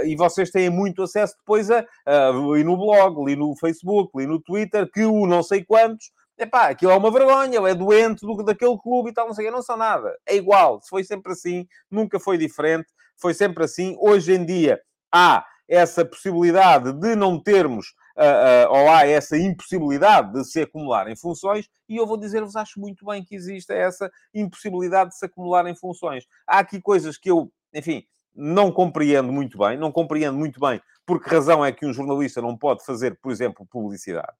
e 0.05 0.15
vocês 0.15 0.51
têm 0.51 0.69
muito 0.69 1.01
acesso 1.01 1.35
depois 1.39 1.71
a, 1.71 1.83
ali 2.05 2.63
no 2.63 2.77
blog, 2.77 3.19
ali 3.19 3.35
no 3.35 3.55
Facebook, 3.55 4.11
ali 4.15 4.27
no 4.27 4.39
Twitter, 4.39 4.87
que 4.91 5.05
o 5.05 5.25
não 5.25 5.41
sei 5.41 5.63
quantos 5.63 6.11
epá, 6.39 6.69
aquilo 6.69 6.91
é 6.91 6.95
uma 6.95 7.11
vergonha, 7.11 7.57
ele 7.57 7.69
é 7.69 7.75
doente 7.75 8.25
do, 8.25 8.43
daquele 8.43 8.77
clube 8.77 9.09
e 9.09 9.13
tal, 9.13 9.27
não 9.27 9.33
sei 9.33 9.49
o 9.49 9.51
não 9.51 9.61
são 9.61 9.77
nada. 9.77 10.17
É 10.25 10.35
igual, 10.35 10.81
foi 10.87 11.03
sempre 11.03 11.33
assim, 11.33 11.67
nunca 11.91 12.19
foi 12.19 12.37
diferente, 12.37 12.87
foi 13.15 13.33
sempre 13.33 13.63
assim. 13.63 13.95
Hoje 13.99 14.33
em 14.33 14.45
dia, 14.45 14.81
há 15.11 15.45
essa 15.67 16.03
possibilidade 16.03 16.93
de 16.93 17.15
não 17.15 17.39
termos, 17.39 17.93
uh, 18.17 18.71
uh, 18.71 18.71
ou 18.71 18.89
há 18.89 19.05
essa 19.05 19.37
impossibilidade 19.37 20.33
de 20.33 20.43
se 20.43 20.61
acumularem 20.61 21.15
funções, 21.15 21.69
e 21.87 21.97
eu 21.97 22.07
vou 22.07 22.17
dizer-vos, 22.17 22.55
acho 22.55 22.79
muito 22.79 23.05
bem 23.05 23.23
que 23.23 23.35
existe 23.35 23.71
essa 23.71 24.09
impossibilidade 24.33 25.11
de 25.11 25.17
se 25.17 25.25
acumularem 25.25 25.75
funções. 25.75 26.25
Há 26.47 26.59
aqui 26.59 26.81
coisas 26.81 27.17
que 27.17 27.29
eu, 27.29 27.51
enfim, 27.73 28.03
não 28.33 28.71
compreendo 28.71 29.31
muito 29.31 29.57
bem, 29.57 29.77
não 29.77 29.91
compreendo 29.91 30.37
muito 30.37 30.59
bem 30.59 30.81
por 31.05 31.21
que 31.21 31.29
razão 31.29 31.65
é 31.65 31.71
que 31.71 31.85
um 31.85 31.93
jornalista 31.93 32.41
não 32.41 32.55
pode 32.55 32.85
fazer, 32.85 33.19
por 33.19 33.31
exemplo, 33.31 33.67
publicidade. 33.69 34.33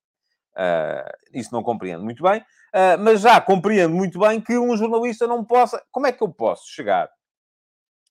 Uh, 0.55 1.09
isso 1.33 1.53
não 1.53 1.63
compreendo 1.63 2.03
muito 2.03 2.21
bem, 2.23 2.41
uh, 2.41 2.99
mas 2.99 3.21
já 3.21 3.39
compreendo 3.39 3.95
muito 3.95 4.19
bem 4.19 4.41
que 4.41 4.57
um 4.57 4.75
jornalista 4.75 5.27
não 5.27 5.43
possa. 5.43 5.81
Como 5.91 6.07
é 6.07 6.11
que 6.11 6.21
eu 6.21 6.29
posso 6.29 6.67
chegar 6.67 7.09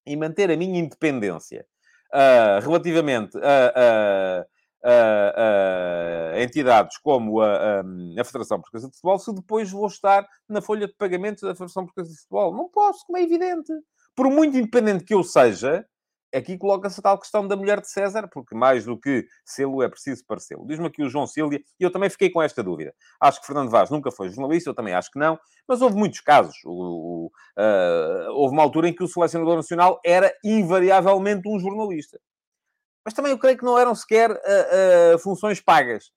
e 0.06 0.16
manter 0.16 0.50
a 0.50 0.56
minha 0.56 0.80
independência 0.80 1.66
uh, 2.14 2.60
relativamente 2.62 3.36
a, 3.38 4.44
a, 4.84 6.32
a, 6.34 6.40
entidades 6.40 6.96
como 6.98 7.40
a, 7.40 7.80
a, 7.80 8.24
Federação 8.24 8.60
Portuguesa 8.60 8.88
de 8.88 8.94
Futebol 8.94 9.18
se 9.18 9.34
depois 9.34 9.70
vou 9.70 9.86
estar 9.86 10.26
na 10.48 10.62
folha 10.62 10.86
de 10.86 10.94
pagamentos 10.94 11.42
da 11.42 11.54
Federação 11.54 11.84
Portuguesa 11.84 12.14
de 12.14 12.20
Futebol. 12.20 12.54
Não 12.54 12.68
posso, 12.68 13.04
como 13.06 13.18
é 13.18 13.22
evidente. 13.22 13.72
Por 14.14 14.30
muito 14.30 14.56
independente 14.56 15.04
que 15.04 15.14
eu 15.14 15.22
seja, 15.22 15.86
aqui 16.34 16.58
coloca-se 16.58 17.00
a 17.00 17.02
tal 17.02 17.18
questão 17.18 17.46
da 17.46 17.56
mulher 17.56 17.80
de 17.80 17.90
César, 17.90 18.28
porque 18.30 18.54
mais 18.54 18.84
do 18.84 18.98
que 18.98 19.26
sê-lo 19.44 19.82
é 19.82 19.88
preciso 19.88 20.24
parecê-lo. 20.26 20.66
Diz-me 20.66 20.86
aqui 20.86 21.02
o 21.02 21.08
João 21.08 21.26
Sília, 21.26 21.60
e 21.78 21.82
eu 21.82 21.90
também 21.90 22.10
fiquei 22.10 22.30
com 22.30 22.42
esta 22.42 22.62
dúvida. 22.62 22.94
Acho 23.20 23.40
que 23.40 23.46
Fernando 23.46 23.70
Vaz 23.70 23.90
nunca 23.90 24.10
foi 24.10 24.28
jornalista, 24.28 24.70
eu 24.70 24.74
também 24.74 24.94
acho 24.94 25.10
que 25.10 25.18
não, 25.18 25.38
mas 25.66 25.80
houve 25.80 25.96
muitos 25.96 26.20
casos. 26.20 26.56
O, 26.64 26.70
o, 26.70 27.26
uh, 27.58 28.32
houve 28.32 28.54
uma 28.54 28.62
altura 28.62 28.88
em 28.88 28.94
que 28.94 29.02
o 29.02 29.08
selecionador 29.08 29.56
nacional 29.56 30.00
era 30.04 30.32
invariavelmente 30.44 31.48
um 31.48 31.58
jornalista. 31.58 32.20
Mas 33.04 33.14
também 33.14 33.32
eu 33.32 33.38
creio 33.38 33.56
que 33.56 33.64
não 33.64 33.78
eram 33.78 33.94
sequer 33.94 34.30
uh, 34.30 35.14
uh, 35.14 35.18
funções 35.18 35.60
pagas. 35.60 36.10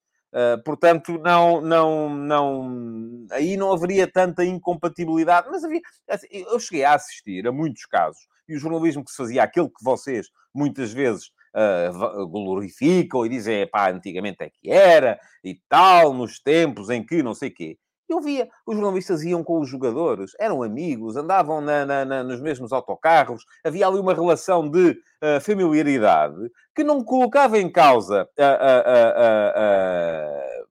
portanto, 0.65 1.17
não, 1.19 1.61
não, 1.61 2.09
não, 2.09 3.27
aí 3.31 3.55
não 3.55 3.71
haveria 3.71 4.11
tanta 4.11 4.43
incompatibilidade. 4.43 5.47
Mas 5.49 5.63
havia, 5.63 5.79
assim, 6.09 6.27
eu 6.31 6.59
cheguei 6.59 6.83
a 6.83 6.95
assistir 6.95 7.47
a 7.47 7.51
muitos 7.51 7.85
casos 7.85 8.31
e 8.51 8.55
o 8.58 8.60
jornalismo 8.60 9.03
que 9.03 9.12
se 9.12 9.17
fazia, 9.17 9.43
aquele 9.43 9.67
que 9.67 9.84
vocês 9.84 10.27
muitas 10.53 10.91
vezes 10.91 11.31
uh, 11.55 12.27
glorificam 12.27 13.25
e 13.25 13.29
dizem, 13.29 13.65
pá, 13.67 13.89
antigamente 13.89 14.43
é 14.43 14.50
que 14.50 14.70
era 14.70 15.17
e 15.43 15.58
tal, 15.70 16.13
nos 16.13 16.39
tempos 16.39 16.89
em 16.89 17.03
que 17.05 17.24
não 17.24 17.34
sei 17.34 17.50
quê. 17.50 17.77
Eu 18.10 18.20
via, 18.20 18.50
os 18.67 18.75
jornalistas 18.75 19.24
iam 19.24 19.41
com 19.41 19.62
os 19.62 19.70
jogadores, 19.70 20.34
eram 20.38 20.62
amigos, 20.62 21.15
andavam 21.15 21.62
na, 21.62 21.86
na, 21.86 22.03
na, 22.03 22.24
nos 22.25 22.41
mesmos 22.41 22.74
autocarros, 22.74 23.46
havia 23.63 23.88
ali 23.88 24.00
uma 24.00 24.13
relação 24.13 24.70
de 24.70 24.89
uh, 24.89 25.39
familiaridade 25.39 26.51
que 26.75 26.84
não 26.84 27.05
colocava 27.05 27.58
em 27.58 27.72
causa, 27.72 28.27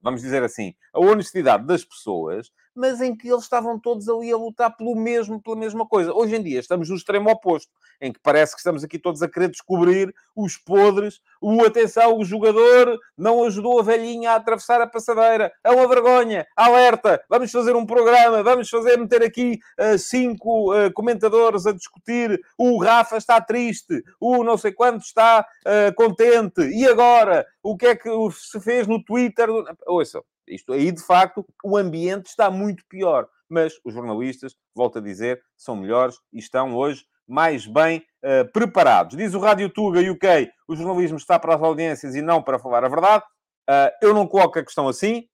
vamos 0.02 0.20
dizer 0.20 0.42
assim, 0.42 0.74
a 0.92 1.00
honestidade 1.00 1.66
das 1.66 1.82
pessoas, 1.82 2.50
mas 2.80 3.02
em 3.02 3.14
que 3.14 3.28
eles 3.28 3.42
estavam 3.42 3.78
todos 3.78 4.08
ali 4.08 4.32
a 4.32 4.36
lutar 4.38 4.74
pelo 4.74 4.96
mesmo, 4.96 5.40
pela 5.40 5.54
mesma 5.54 5.86
coisa. 5.86 6.14
Hoje 6.14 6.34
em 6.34 6.42
dia 6.42 6.58
estamos 6.58 6.88
no 6.88 6.96
extremo 6.96 7.28
oposto, 7.30 7.70
em 8.00 8.10
que 8.10 8.18
parece 8.22 8.54
que 8.54 8.60
estamos 8.60 8.82
aqui 8.82 8.98
todos 8.98 9.22
a 9.22 9.28
querer 9.28 9.50
descobrir 9.50 10.14
os 10.34 10.56
podres, 10.56 11.20
o 11.42 11.62
atenção, 11.62 12.16
o 12.16 12.24
jogador 12.24 12.98
não 13.18 13.44
ajudou 13.44 13.78
a 13.78 13.82
velhinha 13.82 14.30
a 14.30 14.36
atravessar 14.36 14.80
a 14.80 14.86
passadeira, 14.86 15.52
é 15.62 15.70
uma 15.70 15.86
vergonha, 15.86 16.46
alerta, 16.56 17.22
vamos 17.28 17.50
fazer 17.50 17.76
um 17.76 17.84
programa, 17.84 18.42
vamos 18.42 18.70
fazer, 18.70 18.96
meter 18.96 19.22
aqui 19.22 19.58
uh, 19.78 19.98
cinco 19.98 20.72
uh, 20.72 20.90
comentadores 20.94 21.66
a 21.66 21.72
discutir, 21.72 22.40
o 22.56 22.82
Rafa 22.82 23.18
está 23.18 23.42
triste, 23.42 24.02
o 24.18 24.42
não 24.42 24.56
sei 24.56 24.72
quanto 24.72 25.02
está 25.02 25.44
uh, 25.66 25.94
contente, 25.94 26.62
e 26.62 26.86
agora? 26.88 27.46
O 27.62 27.76
que 27.76 27.88
é 27.88 27.94
que 27.94 28.08
se 28.32 28.58
fez 28.58 28.86
no 28.86 29.04
Twitter? 29.04 29.50
Ouça, 29.86 30.22
isto 30.54 30.72
aí, 30.72 30.92
de 30.92 31.02
facto, 31.02 31.46
o 31.64 31.76
ambiente 31.76 32.26
está 32.26 32.50
muito 32.50 32.84
pior. 32.88 33.28
Mas 33.48 33.74
os 33.84 33.92
jornalistas, 33.92 34.54
volto 34.74 34.98
a 34.98 35.02
dizer, 35.02 35.42
são 35.56 35.76
melhores 35.76 36.16
e 36.32 36.38
estão 36.38 36.74
hoje 36.74 37.04
mais 37.26 37.66
bem 37.66 38.04
uh, 38.24 38.50
preparados. 38.52 39.16
Diz 39.16 39.34
o 39.34 39.38
Rádio 39.38 39.70
Tuga 39.70 40.00
UK, 40.00 40.50
o 40.68 40.76
jornalismo 40.76 41.16
está 41.16 41.38
para 41.38 41.54
as 41.54 41.62
audiências 41.62 42.14
e 42.14 42.22
não 42.22 42.42
para 42.42 42.58
falar 42.58 42.84
a 42.84 42.88
verdade. 42.88 43.24
Uh, 43.68 43.90
eu 44.02 44.14
não 44.14 44.26
coloco 44.26 44.58
a 44.58 44.64
questão 44.64 44.88
assim. 44.88 45.24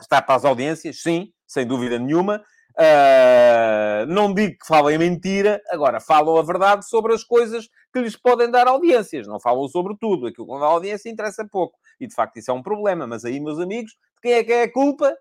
Está 0.00 0.20
para 0.20 0.34
as 0.34 0.44
audiências, 0.44 1.00
sim, 1.00 1.32
sem 1.46 1.66
dúvida 1.66 1.98
nenhuma. 1.98 2.44
Uh, 2.78 4.04
não 4.06 4.34
digo 4.34 4.58
que 4.58 4.66
falem 4.66 4.98
mentira, 4.98 5.62
agora 5.70 5.98
falam 5.98 6.36
a 6.36 6.42
verdade 6.42 6.86
sobre 6.86 7.14
as 7.14 7.24
coisas 7.24 7.70
que 7.90 8.00
lhes 8.00 8.16
podem 8.16 8.50
dar 8.50 8.68
audiências. 8.68 9.26
Não 9.26 9.40
falam 9.40 9.66
sobre 9.68 9.96
tudo. 9.98 10.26
Aquilo 10.26 10.46
que 10.46 10.60
dá 10.60 10.66
audiência 10.66 11.08
interessa 11.08 11.46
pouco. 11.50 11.78
E 11.98 12.06
de 12.06 12.14
facto 12.14 12.36
isso 12.36 12.50
é 12.50 12.54
um 12.54 12.62
problema. 12.62 13.06
Mas 13.06 13.24
aí, 13.24 13.40
meus 13.40 13.58
amigos, 13.58 13.96
quem 14.22 14.32
é 14.32 14.44
que 14.44 14.52
é 14.52 14.62
a 14.64 14.72
culpa? 14.72 15.16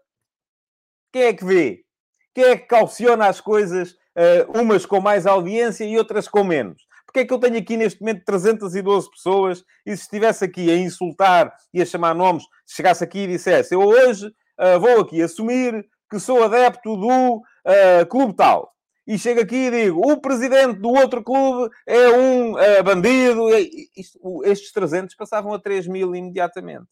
Quem 1.13 1.23
é 1.23 1.33
que 1.33 1.45
vê? 1.45 1.85
Quem 2.33 2.43
é 2.43 2.57
que 2.57 2.67
calciona 2.67 3.27
as 3.27 3.39
coisas, 3.39 3.91
uh, 3.91 4.59
umas 4.59 4.85
com 4.85 4.99
mais 4.99 5.25
audiência 5.25 5.85
e 5.85 5.97
outras 5.97 6.27
com 6.27 6.43
menos? 6.43 6.85
Porque 7.05 7.21
é 7.21 7.25
que 7.25 7.33
eu 7.33 7.39
tenho 7.39 7.57
aqui 7.57 7.77
neste 7.77 8.01
momento 8.01 8.25
312 8.25 9.09
pessoas 9.09 9.63
e 9.85 9.95
se 9.95 10.03
estivesse 10.03 10.43
aqui 10.43 10.69
a 10.69 10.75
insultar 10.75 11.53
e 11.73 11.81
a 11.81 11.85
chamar 11.85 12.13
nomes, 12.13 12.43
se 12.65 12.75
chegasse 12.75 13.01
aqui 13.05 13.19
e 13.19 13.27
dissesse 13.27 13.73
eu 13.73 13.79
hoje 13.79 14.27
uh, 14.27 14.77
vou 14.77 14.99
aqui 14.99 15.21
assumir 15.21 15.87
que 16.09 16.19
sou 16.19 16.43
adepto 16.43 16.95
do 16.95 17.37
uh, 17.37 18.05
clube 18.09 18.35
tal. 18.35 18.75
E 19.07 19.19
chego 19.19 19.41
aqui 19.41 19.67
e 19.67 19.71
digo, 19.71 20.01
o 20.11 20.19
presidente 20.19 20.79
do 20.79 20.89
outro 20.89 21.23
clube 21.23 21.71
é 21.85 22.09
um 22.09 22.53
uh, 22.53 22.83
bandido. 22.83 23.47
Isto, 23.95 24.43
estes 24.43 24.71
300 24.71 25.15
passavam 25.15 25.53
a 25.53 25.59
3 25.59 25.87
mil 25.87 26.15
imediatamente. 26.15 26.87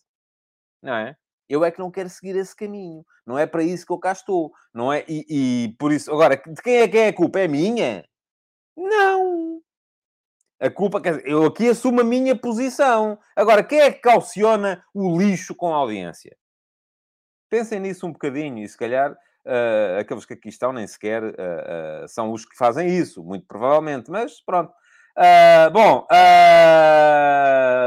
Não 0.82 0.93
é? 0.93 1.15
Eu 1.50 1.65
é 1.65 1.72
que 1.72 1.79
não 1.79 1.89
quero 1.89 2.10
seguir 2.10 2.36
esse 2.36 2.55
caminho. 2.55 3.03
Não 3.25 3.38
é 3.38 3.48
para 3.48 3.63
isso 3.63 3.86
que 3.86 3.91
eu 3.91 3.98
cá 3.98 4.12
estou. 4.12 4.51
Não 4.74 4.93
é? 4.93 5.03
E, 5.08 5.25
e 5.27 5.75
por 5.79 5.91
isso... 5.91 6.12
Agora, 6.12 6.36
de 6.36 6.62
quem 6.62 6.77
é 6.77 6.88
que 6.88 6.98
é 6.98 7.08
a 7.08 7.13
culpa? 7.13 7.39
É 7.39 7.48
minha? 7.48 8.05
Não. 8.77 9.60
A 10.60 10.70
culpa... 10.70 11.01
Quer 11.01 11.17
dizer, 11.17 11.27
eu 11.27 11.46
aqui 11.46 11.67
assumo 11.67 12.01
a 12.01 12.03
minha 12.03 12.36
posição. 12.36 13.17
Agora, 13.36 13.63
quem 13.63 13.79
é 13.79 13.91
que 13.91 14.01
calciona 14.01 14.84
o 14.93 15.17
lixo 15.17 15.55
com 15.55 15.74
a 15.74 15.77
audiência? 15.77 16.36
Pensem 17.54 17.80
nisso 17.80 18.08
um 18.08 18.12
bocadinho 18.12 18.64
e 18.64 18.68
se 18.68 18.76
calhar 18.76 19.12
uh, 19.12 20.00
aqueles 20.00 20.26
que 20.26 20.34
aqui 20.34 20.50
estão 20.50 20.74
nem 20.74 20.88
sequer 20.88 21.24
uh, 21.24 21.28
uh, 21.28 22.08
são 22.08 22.32
os 22.32 22.46
que 22.46 22.58
fazem 22.58 22.90
isso, 22.90 23.24
muito 23.24 23.46
provavelmente, 23.46 24.10
mas 24.10 24.42
pronto. 24.44 24.74
bom, 25.72 26.08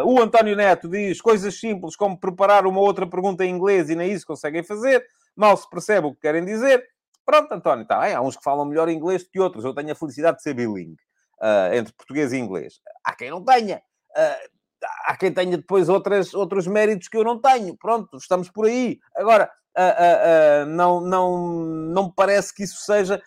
o 0.05 0.21
António 0.23 0.55
Neto 0.55 0.89
diz 0.89 1.21
coisas 1.21 1.59
simples 1.59 1.97
como 1.97 2.17
preparar 2.17 2.65
uma 2.65 2.79
outra 2.79 3.09
pergunta 3.09 3.45
em 3.45 3.51
inglês 3.51 3.91
e 3.91 3.97
nem 3.97 4.13
isso 4.13 4.25
conseguem 4.25 4.63
fazer, 4.63 5.05
mal 5.35 5.57
se 5.57 5.69
percebe 5.69 6.07
o 6.07 6.15
que 6.15 6.21
querem 6.21 6.45
dizer. 6.45 6.87
Pronto, 7.25 7.53
António, 7.53 7.85
tá, 7.85 8.07
é, 8.07 8.15
há 8.15 8.21
uns 8.21 8.37
que 8.37 8.45
falam 8.45 8.65
melhor 8.65 8.89
inglês 8.89 9.25
do 9.25 9.31
que 9.31 9.41
outros. 9.41 9.65
Eu 9.65 9.75
tenho 9.75 9.91
a 9.91 9.97
felicidade 9.97 10.37
de 10.37 10.45
ser 10.45 10.55
bilingue 10.55 11.03
entre 11.73 11.93
português 11.93 12.33
e 12.33 12.37
inglês. 12.37 12.75
Há 13.05 13.17
quem 13.17 13.31
não 13.31 13.45
tenha 13.45 13.83
há 15.06 15.16
quem 15.16 15.33
tenha 15.33 15.56
depois 15.56 15.88
outras, 15.88 16.35
outros 16.35 16.66
méritos 16.66 17.09
que 17.09 17.16
eu 17.16 17.25
não 17.25 17.40
tenho. 17.40 17.76
Pronto, 17.76 18.16
estamos 18.16 18.50
por 18.50 18.66
aí. 18.66 18.99
Agora, 19.14 19.50
uh, 19.76 19.80
uh, 19.80 20.64
uh, 20.64 20.66
não, 20.66 21.00
não, 21.00 21.38
não 21.66 22.04
me 22.04 22.12
parece 22.14 22.54
que 22.54 22.64
isso 22.64 22.80
seja. 22.83 23.21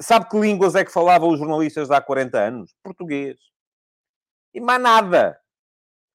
Sabe 0.00 0.28
que 0.28 0.38
línguas 0.38 0.74
é 0.74 0.84
que 0.84 0.92
falavam 0.92 1.30
os 1.30 1.38
jornalistas 1.38 1.90
há 1.90 2.00
40 2.00 2.38
anos? 2.38 2.74
Português. 2.82 3.36
E 4.52 4.60
mais 4.60 4.80
nada. 4.80 5.38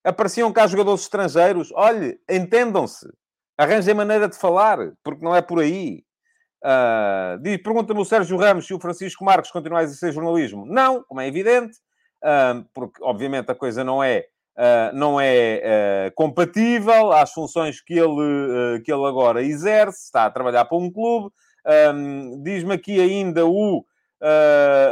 Apareciam 0.03 0.51
cá 0.51 0.65
jogadores 0.67 1.01
estrangeiros. 1.01 1.71
Olhe, 1.73 2.19
entendam-se. 2.29 3.07
Arranjem 3.57 3.93
maneira 3.93 4.29
de 4.29 4.37
falar, 4.37 4.77
porque 5.03 5.23
não 5.23 5.35
é 5.35 5.41
por 5.41 5.59
aí. 5.59 6.03
Pergunta-me 7.61 7.99
o 7.99 8.05
Sérgio 8.05 8.37
Ramos 8.37 8.65
se 8.65 8.73
o 8.73 8.79
Francisco 8.79 9.25
Marques 9.25 9.51
continua 9.51 9.79
a 9.79 9.83
exercer 9.83 10.13
jornalismo. 10.13 10.65
Não, 10.65 11.03
como 11.03 11.19
é 11.19 11.27
evidente, 11.27 11.77
porque 12.73 13.03
obviamente 13.03 13.51
a 13.51 13.55
coisa 13.55 13.83
não 13.83 14.01
é 14.01 14.25
Uh, 14.59 14.93
não 14.93 15.17
é 15.17 16.09
uh, 16.09 16.15
compatível 16.15 17.13
às 17.13 17.31
funções 17.31 17.79
que 17.79 17.93
ele, 17.93 18.03
uh, 18.09 18.83
que 18.83 18.91
ele 18.91 19.05
agora 19.05 19.41
exerce, 19.41 20.03
está 20.03 20.25
a 20.25 20.29
trabalhar 20.29 20.65
para 20.65 20.77
um 20.77 20.91
clube. 20.91 21.33
Um, 21.95 22.43
Diz-me 22.43 22.73
aqui 22.73 22.99
ainda 22.99 23.45
o 23.45 23.85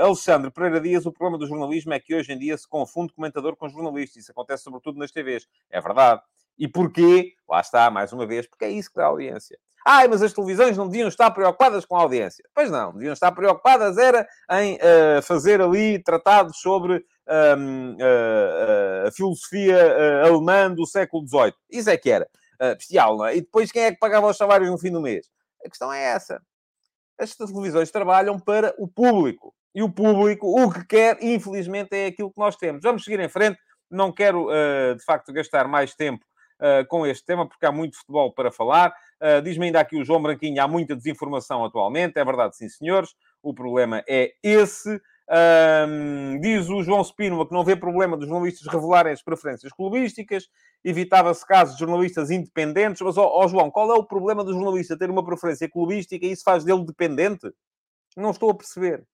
Alexandre 0.02 0.50
Pereira 0.52 0.80
Dias: 0.80 1.06
o 1.06 1.12
problema 1.12 1.38
do 1.38 1.46
jornalismo 1.46 1.94
é 1.94 2.00
que 2.00 2.16
hoje 2.16 2.32
em 2.32 2.40
dia 2.40 2.58
se 2.58 2.66
confunde 2.66 3.12
comentador 3.12 3.58
com 3.58 3.68
jornalista. 3.68 4.18
Isso 4.18 4.32
acontece 4.32 4.64
sobretudo 4.64 4.98
nas 5.00 5.12
TVs. 5.12 5.46
É 5.70 5.82
verdade. 5.82 6.22
E 6.58 6.66
porquê? 6.66 7.34
Lá 7.50 7.60
está, 7.60 7.92
mais 7.92 8.14
uma 8.14 8.26
vez, 8.26 8.48
porque 8.48 8.64
é 8.64 8.70
isso 8.70 8.90
que 8.90 8.96
dá 8.96 9.08
audiência. 9.08 9.60
Ai, 9.86 10.08
mas 10.08 10.22
as 10.22 10.32
televisões 10.32 10.78
não 10.78 10.88
deviam 10.88 11.10
estar 11.10 11.30
preocupadas 11.32 11.86
com 11.86 11.98
a 11.98 12.02
audiência. 12.04 12.46
Pois 12.56 12.72
não, 12.72 12.94
deviam 12.94 13.12
estar 13.12 13.34
preocupadas 13.34 13.98
era 13.98 14.26
em 14.52 14.80
fazer 15.22 15.62
ali 15.62 16.02
tratados 16.02 16.58
sobre 16.62 17.04
a, 17.28 19.12
filosofia 19.12 20.24
alemã 20.26 20.74
do 20.74 20.86
século 20.86 21.28
XVIII. 21.28 21.54
Isso 21.70 21.90
é 21.90 21.98
que 21.98 22.10
era 22.10 22.28
bestial, 22.76 23.18
não 23.18 23.26
é? 23.26 23.36
E 23.36 23.42
depois 23.42 23.72
quem 23.72 23.84
é 23.84 23.92
que 23.92 24.00
pagava 24.00 24.28
os 24.28 24.38
salários 24.38 24.70
no 24.70 24.78
fim 24.78 24.92
do 24.92 25.02
mês? 25.02 25.28
A 25.66 25.70
questão 25.70 25.92
é 25.92 26.04
essa. 26.04 26.42
As 27.20 27.36
televisões 27.36 27.92
trabalham 27.92 28.40
para 28.40 28.74
o 28.78 28.88
público. 28.88 29.54
E 29.76 29.84
o 29.84 29.92
público, 29.92 30.48
o 30.48 30.72
que 30.72 30.86
quer, 30.86 31.18
infelizmente, 31.22 31.90
é 31.94 32.08
aquilo 32.08 32.32
que 32.32 32.40
nós 32.40 32.56
temos. 32.56 32.82
Vamos 32.82 33.04
seguir 33.04 33.20
em 33.20 33.30
frente. 33.30 33.60
Não 33.90 34.12
quero, 34.12 34.48
de 34.96 35.04
facto, 35.04 35.32
gastar 35.32 35.68
mais 35.68 35.94
tempo 35.94 36.26
com 36.88 37.06
este 37.06 37.24
tema, 37.24 37.48
porque 37.48 37.66
há 37.66 37.72
muito 37.72 37.98
futebol 37.98 38.34
para 38.34 38.52
falar. 38.52 38.92
Diz-me 39.44 39.68
ainda 39.68 39.80
aqui 39.80 39.96
o 40.00 40.04
João 40.04 40.22
Branquinho, 40.22 40.62
há 40.62 40.68
muita 40.68 40.96
desinformação 40.96 41.64
atualmente. 41.64 42.18
É 42.18 42.26
verdade, 42.26 42.58
sim, 42.58 42.68
senhores. 42.68 43.14
O 43.44 43.54
problema 43.54 44.04
é 44.10 44.34
esse. 44.42 45.00
Um, 45.30 46.40
diz 46.40 46.70
o 46.70 46.82
João 46.82 47.04
Spínola 47.04 47.46
que 47.46 47.54
não 47.54 47.66
vê 47.66 47.76
problema 47.76 48.16
dos 48.16 48.30
jornalistas 48.30 48.66
revelarem 48.66 49.12
as 49.12 49.22
preferências 49.22 49.74
clubísticas, 49.74 50.48
evitava-se 50.84 51.46
casos 51.46 51.76
de 51.76 51.82
jornalistas 51.82 52.32
independentes. 52.32 53.02
Mas, 53.02 53.18
ó, 53.18 53.28
ó, 53.28 53.48
João, 53.48 53.70
qual 53.70 53.92
é 53.92 53.96
o 53.96 54.04
problema 54.04 54.44
do 54.44 54.54
jornalista 54.54 54.98
ter 54.98 55.10
uma 55.10 55.26
preferência 55.26 55.70
clubística 55.70 56.26
e 56.26 56.32
isso 56.32 56.44
faz 56.44 56.64
dele 56.64 56.86
dependente? 56.86 57.52
Não 58.16 58.32
estou 58.32 58.50
a 58.50 58.56
perceber. 58.56 59.06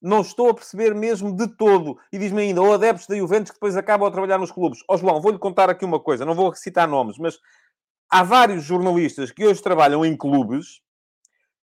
Não 0.00 0.20
estou 0.20 0.50
a 0.50 0.54
perceber 0.54 0.94
mesmo 0.94 1.34
de 1.34 1.48
todo. 1.56 1.98
E 2.12 2.18
diz-me 2.18 2.42
ainda, 2.42 2.60
ou 2.60 2.74
adeptos 2.74 3.06
da 3.06 3.16
Juventus 3.16 3.50
que 3.50 3.56
depois 3.56 3.76
acabam 3.76 4.06
a 4.06 4.10
trabalhar 4.12 4.36
nos 4.36 4.52
clubes. 4.52 4.80
Ó 4.86 4.94
oh, 4.94 4.98
João, 4.98 5.22
vou-lhe 5.22 5.38
contar 5.38 5.70
aqui 5.70 5.84
uma 5.84 5.98
coisa, 5.98 6.26
não 6.26 6.34
vou 6.34 6.54
citar 6.54 6.86
nomes, 6.86 7.16
mas 7.16 7.38
há 8.10 8.22
vários 8.22 8.62
jornalistas 8.62 9.30
que 9.30 9.46
hoje 9.46 9.62
trabalham 9.62 10.04
em 10.04 10.14
clubes 10.14 10.82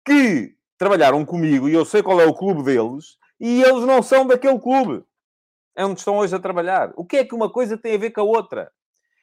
que 0.05 0.57
trabalharam 0.77 1.25
comigo 1.25 1.69
e 1.69 1.73
eu 1.73 1.85
sei 1.85 2.03
qual 2.03 2.21
é 2.21 2.27
o 2.27 2.35
clube 2.35 2.65
deles 2.65 3.17
e 3.45 3.63
eles 3.63 3.85
não 3.85 4.03
são 4.03 4.27
daquele 4.27 4.59
clube. 4.59 5.05
É 5.77 5.85
onde 5.85 5.99
estão 5.99 6.17
hoje 6.17 6.35
a 6.35 6.39
trabalhar. 6.39 6.95
O 6.97 7.05
que 7.05 7.19
é 7.19 7.25
que 7.27 7.35
uma 7.35 7.51
coisa 7.53 7.77
tem 7.77 7.95
a 7.95 7.99
ver 7.99 8.11
com 8.11 8.23
a 8.23 8.25
outra? 8.25 8.73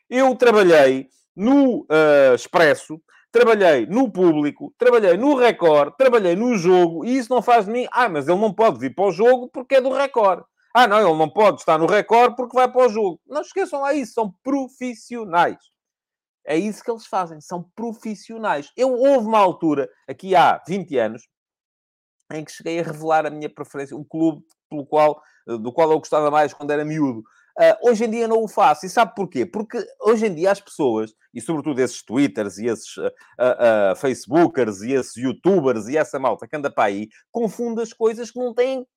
Eu 0.08 0.36
trabalhei 0.36 1.10
no 1.36 1.80
uh, 1.86 2.36
Expresso, 2.36 3.02
trabalhei 3.32 3.88
no 3.88 4.12
Público, 4.12 4.72
trabalhei 4.78 5.18
no 5.18 5.34
Record, 5.34 5.96
trabalhei 5.98 6.36
no 6.36 6.56
jogo 6.56 7.04
e 7.04 7.18
isso 7.18 7.34
não 7.34 7.42
faz 7.42 7.66
de 7.66 7.72
mim. 7.72 7.88
Ah, 7.92 8.08
mas 8.08 8.28
ele 8.28 8.40
não 8.40 8.54
pode 8.54 8.78
vir 8.78 8.94
para 8.94 9.06
o 9.06 9.12
jogo 9.12 9.50
porque 9.50 9.76
é 9.76 9.82
do 9.82 9.92
Record. 9.92 10.44
Ah, 10.72 10.86
não, 10.86 11.00
ele 11.00 11.18
não 11.18 11.30
pode 11.30 11.58
estar 11.58 11.80
no 11.80 11.88
Record 11.88 12.36
porque 12.36 12.56
vai 12.56 12.72
para 12.72 12.86
o 12.86 12.90
jogo. 12.90 13.20
Não 13.26 13.42
esqueçam 13.42 13.82
lá 13.82 13.92
isso, 13.92 14.14
são 14.14 14.32
profissionais. 14.44 15.58
É 16.46 16.56
isso 16.56 16.84
que 16.84 16.92
eles 16.92 17.08
fazem, 17.08 17.42
são 17.42 17.66
profissionais. 17.76 18.72
Eu 18.78 18.94
houve 18.94 19.26
uma 19.26 19.40
altura, 19.40 19.90
aqui 20.08 20.36
há 20.36 20.62
20 20.68 20.96
anos, 21.00 21.28
em 22.38 22.44
que 22.44 22.52
cheguei 22.52 22.80
a 22.80 22.84
revelar 22.84 23.26
a 23.26 23.30
minha 23.30 23.50
preferência, 23.50 23.96
o 23.96 24.06
clube 24.06 24.44
pelo 24.70 24.86
qual, 24.86 25.22
eh, 25.48 25.58
do 25.58 25.72
qual 25.72 25.92
eu 25.92 26.00
gostava 26.00 26.32
mais 26.32 26.54
quando 26.54 26.72
era 26.72 26.86
miúdo. 26.86 27.24
Uh, 27.60 27.90
hoje 27.90 28.06
em 28.06 28.10
dia 28.10 28.28
não 28.28 28.44
o 28.44 28.48
faço. 28.48 28.86
E 28.86 28.90
sabe 28.90 29.14
porquê? 29.14 29.46
Porque 29.46 29.78
hoje 30.00 30.26
em 30.26 30.34
dia 30.34 30.52
as 30.52 30.62
pessoas, 30.62 31.14
e 31.34 31.42
sobretudo 31.42 31.80
esses 31.82 32.02
Twitters 32.02 32.58
e 32.58 32.68
esses 32.68 32.96
uh, 32.98 33.08
uh, 33.08 33.96
Facebookers 33.98 34.82
e 34.82 34.94
esses 34.94 35.16
Youtubers 35.18 35.88
e 35.88 35.98
essa 35.98 36.18
malta 36.18 36.48
que 36.48 36.56
anda 36.56 36.72
para 36.72 36.86
aí, 36.86 37.10
confundem 37.30 37.84
as 37.84 37.92
coisas 37.92 38.32
que 38.32 38.40
não 38.40 38.54
têm 38.54 38.88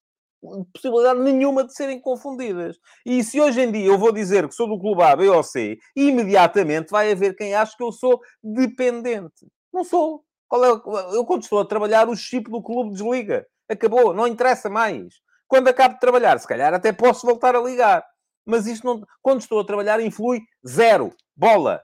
possibilidade 0.72 1.20
nenhuma 1.20 1.64
de 1.64 1.74
serem 1.74 2.00
confundidas. 2.00 2.78
E 3.04 3.24
se 3.24 3.40
hoje 3.40 3.62
em 3.62 3.72
dia 3.72 3.86
eu 3.86 3.98
vou 3.98 4.12
dizer 4.12 4.46
que 4.46 4.54
sou 4.54 4.68
do 4.68 4.78
clube 4.78 5.02
A, 5.02 5.16
B 5.16 5.28
ou 5.28 5.42
C, 5.42 5.78
imediatamente 5.96 6.90
vai 6.90 7.10
haver 7.10 7.34
quem 7.34 7.54
ache 7.54 7.76
que 7.76 7.82
eu 7.82 7.92
sou 7.92 8.20
dependente. 8.42 9.46
Não 9.72 9.84
sou. 9.84 10.23
Qual 10.48 10.64
é, 10.64 10.68
eu, 11.16 11.24
quando 11.24 11.42
estou 11.42 11.60
a 11.60 11.64
trabalhar, 11.64 12.08
o 12.08 12.16
chip 12.16 12.50
do 12.50 12.62
clube 12.62 12.92
desliga. 12.92 13.46
Acabou, 13.68 14.12
não 14.12 14.26
interessa 14.26 14.68
mais. 14.68 15.14
Quando 15.48 15.68
acabo 15.68 15.94
de 15.94 16.00
trabalhar, 16.00 16.38
se 16.38 16.46
calhar 16.46 16.72
até 16.74 16.92
posso 16.92 17.26
voltar 17.26 17.54
a 17.56 17.60
ligar. 17.60 18.04
Mas 18.46 18.66
isto 18.66 18.86
não. 18.86 19.02
Quando 19.22 19.40
estou 19.40 19.60
a 19.60 19.64
trabalhar, 19.64 20.00
influi 20.00 20.40
zero. 20.66 21.14
Bola. 21.36 21.82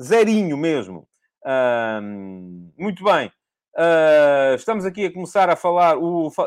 Zerinho 0.00 0.56
mesmo. 0.56 1.08
muito 2.78 3.04
bem. 3.04 3.30
Uh, 3.74 4.54
estamos 4.54 4.84
aqui 4.84 5.06
a 5.06 5.12
começar 5.12 5.48
a 5.48 5.56
falar. 5.56 5.96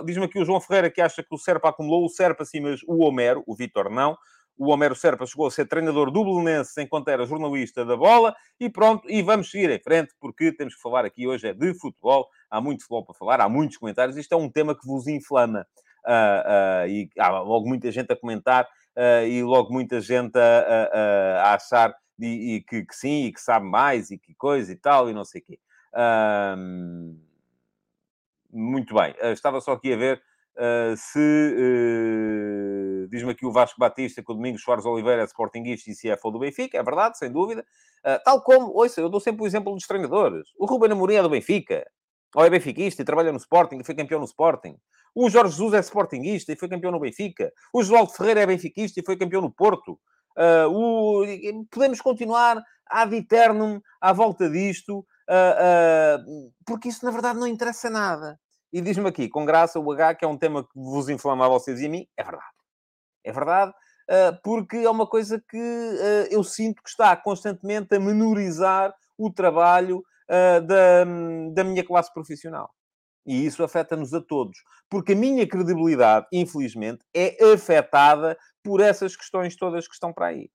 Diz-me 0.06 0.26
aqui 0.26 0.40
o 0.40 0.46
João 0.46 0.62
Ferreira 0.62 0.92
que 0.92 1.02
acha 1.02 1.24
que 1.24 1.34
o 1.34 1.38
Serpa 1.38 1.70
acumulou 1.70 2.06
o 2.06 2.10
Serpa, 2.10 2.46
sim, 2.46 2.60
mas 2.60 2.82
o 2.88 3.04
Homero, 3.04 3.44
o 3.48 3.56
Vitor, 3.56 3.90
não 3.90 4.16
o 4.58 4.72
Homero 4.72 4.96
Serpa 4.96 5.26
chegou 5.26 5.48
a 5.48 5.52
ser 5.52 5.66
treinador 5.68 6.12
do 6.12 6.24
enquanto 6.80 7.08
era 7.10 7.26
jornalista 7.26 7.84
da 7.84 7.98
bola 7.98 8.36
e 8.60 8.70
pronto, 8.70 9.10
e 9.10 9.22
vamos 9.22 9.52
seguir 9.52 9.70
em 9.70 9.80
frente 9.80 10.14
porque 10.20 10.52
temos 10.52 10.76
que 10.76 10.82
falar 10.82 11.06
aqui 11.06 11.28
hoje 11.28 11.48
é 11.48 11.54
de 11.54 11.74
futebol, 11.74 12.28
há 12.50 12.62
muito 12.62 12.82
futebol 12.82 13.06
para 13.06 13.16
falar, 13.16 13.42
há 13.42 13.50
muitos 13.50 13.78
comentários, 13.78 14.18
isto 14.18 14.34
é 14.34 14.38
um 14.38 14.50
tema 14.50 14.78
que 14.78 14.88
vos 14.88 15.08
inflama 15.08 15.68
uh, 16.06 16.86
uh, 16.86 16.88
e 16.88 17.10
há 17.20 17.30
logo 17.40 17.68
muita 17.68 17.92
gente 17.92 18.12
a 18.12 18.16
comentar 18.16 18.66
uh, 18.66 19.26
e 19.28 19.44
logo 19.44 19.74
muita 19.74 20.00
gente 20.00 20.38
a, 20.38 20.60
a, 20.60 21.42
a 21.50 21.54
achar 21.56 21.94
e, 22.18 22.56
e 22.56 22.62
que, 22.62 22.86
que, 22.86 22.96
sim, 22.96 23.26
e 23.26 23.34
que 23.34 23.42
sabe 23.42 23.66
mais 23.66 24.10
e 24.10 24.18
que 24.18 24.34
coisa 24.36 24.72
e 24.72 24.76
tal 24.76 25.10
e 25.10 25.14
não 25.14 25.26
sei 25.26 25.42
o 25.42 25.44
quê. 25.44 25.60
muito 28.52 28.96
bem, 28.96 29.14
estava 29.34 29.60
só 29.60 29.74
aqui 29.74 29.94
a 29.94 29.98
ver 29.98 30.22
Uh, 30.58 30.96
se 30.96 31.20
uh, 31.20 32.65
diz-me 33.10 33.32
aqui 33.32 33.46
o 33.46 33.52
Vasco 33.52 33.80
Batista 33.80 34.24
que 34.24 34.32
o 34.32 34.36
Domingos 34.36 34.62
Soares 34.62 34.86
Oliveira 34.86 35.22
é 35.22 35.26
Sportingista 35.26 35.90
e 35.90 35.96
CFO 35.96 36.32
do 36.32 36.40
Benfica, 36.40 36.78
é 36.78 36.84
verdade, 36.84 37.18
sem 37.18 37.32
dúvida. 37.32 37.66
Uh, 38.06 38.24
tal 38.24 38.42
como, 38.42 38.68
ouça, 38.68 39.02
eu 39.02 39.10
dou 39.10 39.20
sempre 39.20 39.44
o 39.44 39.48
exemplo 39.48 39.74
dos 39.74 39.88
treinadores. 39.88 40.48
O 40.58 40.66
Ruben 40.66 40.92
Amorim 40.92 41.16
é 41.16 41.22
do 41.22 41.30
Benfica, 41.30 41.86
ou 42.36 42.44
é 42.44 42.50
benfiquista 42.50 43.02
e 43.02 43.06
trabalha 43.06 43.32
no 43.32 43.38
Sporting 43.38 43.78
e 43.78 43.84
foi 43.84 43.96
campeão 43.96 44.20
no 44.20 44.26
Sporting. 44.26 44.78
O 45.14 45.30
Jorge 45.30 45.52
Jesus 45.52 45.74
é 45.74 45.80
Sportingista 45.80 46.52
e 46.52 46.58
foi 46.58 46.68
campeão 46.68 46.92
no 46.92 47.00
Benfica. 47.00 47.52
O 47.74 47.82
João 47.82 48.06
Ferreira 48.08 48.42
é 48.42 48.46
benfiquista 48.46 49.00
e 49.00 49.06
foi 49.06 49.16
campeão 49.16 49.42
no 49.42 49.50
Porto. 49.50 49.98
O... 50.70 51.24
Podemos 51.72 52.02
continuar 52.02 52.62
ad 52.86 53.16
eternum 53.16 53.80
à 54.02 54.12
volta 54.12 54.50
disto, 54.50 55.06
porque 56.66 56.90
isso 56.90 57.06
na 57.06 57.12
verdade 57.12 57.40
não 57.40 57.48
interessa 57.48 57.90
nada. 57.90 58.38
E 58.74 58.82
diz-me 58.82 59.08
aqui, 59.08 59.30
com 59.30 59.46
graça, 59.46 59.80
o 59.80 59.90
H, 59.90 60.16
que 60.16 60.26
é 60.26 60.28
um 60.28 60.38
tema 60.38 60.62
que 60.62 60.74
vos 60.76 61.08
inflama 61.08 61.46
a 61.46 61.50
vocês 61.50 61.80
e 61.80 61.86
a 61.86 61.90
mim, 61.90 62.06
é 62.18 62.24
verdade. 62.24 62.44
É 63.26 63.32
verdade, 63.32 63.72
uh, 63.72 64.40
porque 64.44 64.78
é 64.78 64.90
uma 64.90 65.08
coisa 65.08 65.44
que 65.50 65.58
uh, 65.58 66.28
eu 66.30 66.44
sinto 66.44 66.84
que 66.84 66.90
está 66.90 67.16
constantemente 67.18 67.96
a 67.96 68.00
menorizar 68.00 68.94
o 69.18 69.34
trabalho 69.34 70.04
uh, 70.30 70.62
da, 70.66 71.04
da 71.54 71.64
minha 71.64 71.84
classe 71.84 72.14
profissional. 72.14 72.70
E 73.26 73.44
isso 73.44 73.64
afeta-nos 73.64 74.14
a 74.14 74.22
todos. 74.22 74.60
Porque 74.88 75.14
a 75.14 75.16
minha 75.16 75.48
credibilidade, 75.48 76.28
infelizmente, 76.32 77.04
é 77.16 77.36
afetada 77.52 78.38
por 78.64 78.80
essas 78.80 79.16
questões 79.16 79.56
todas 79.56 79.88
que 79.88 79.96
estão 79.96 80.14
para 80.14 80.28
aí. 80.28 80.50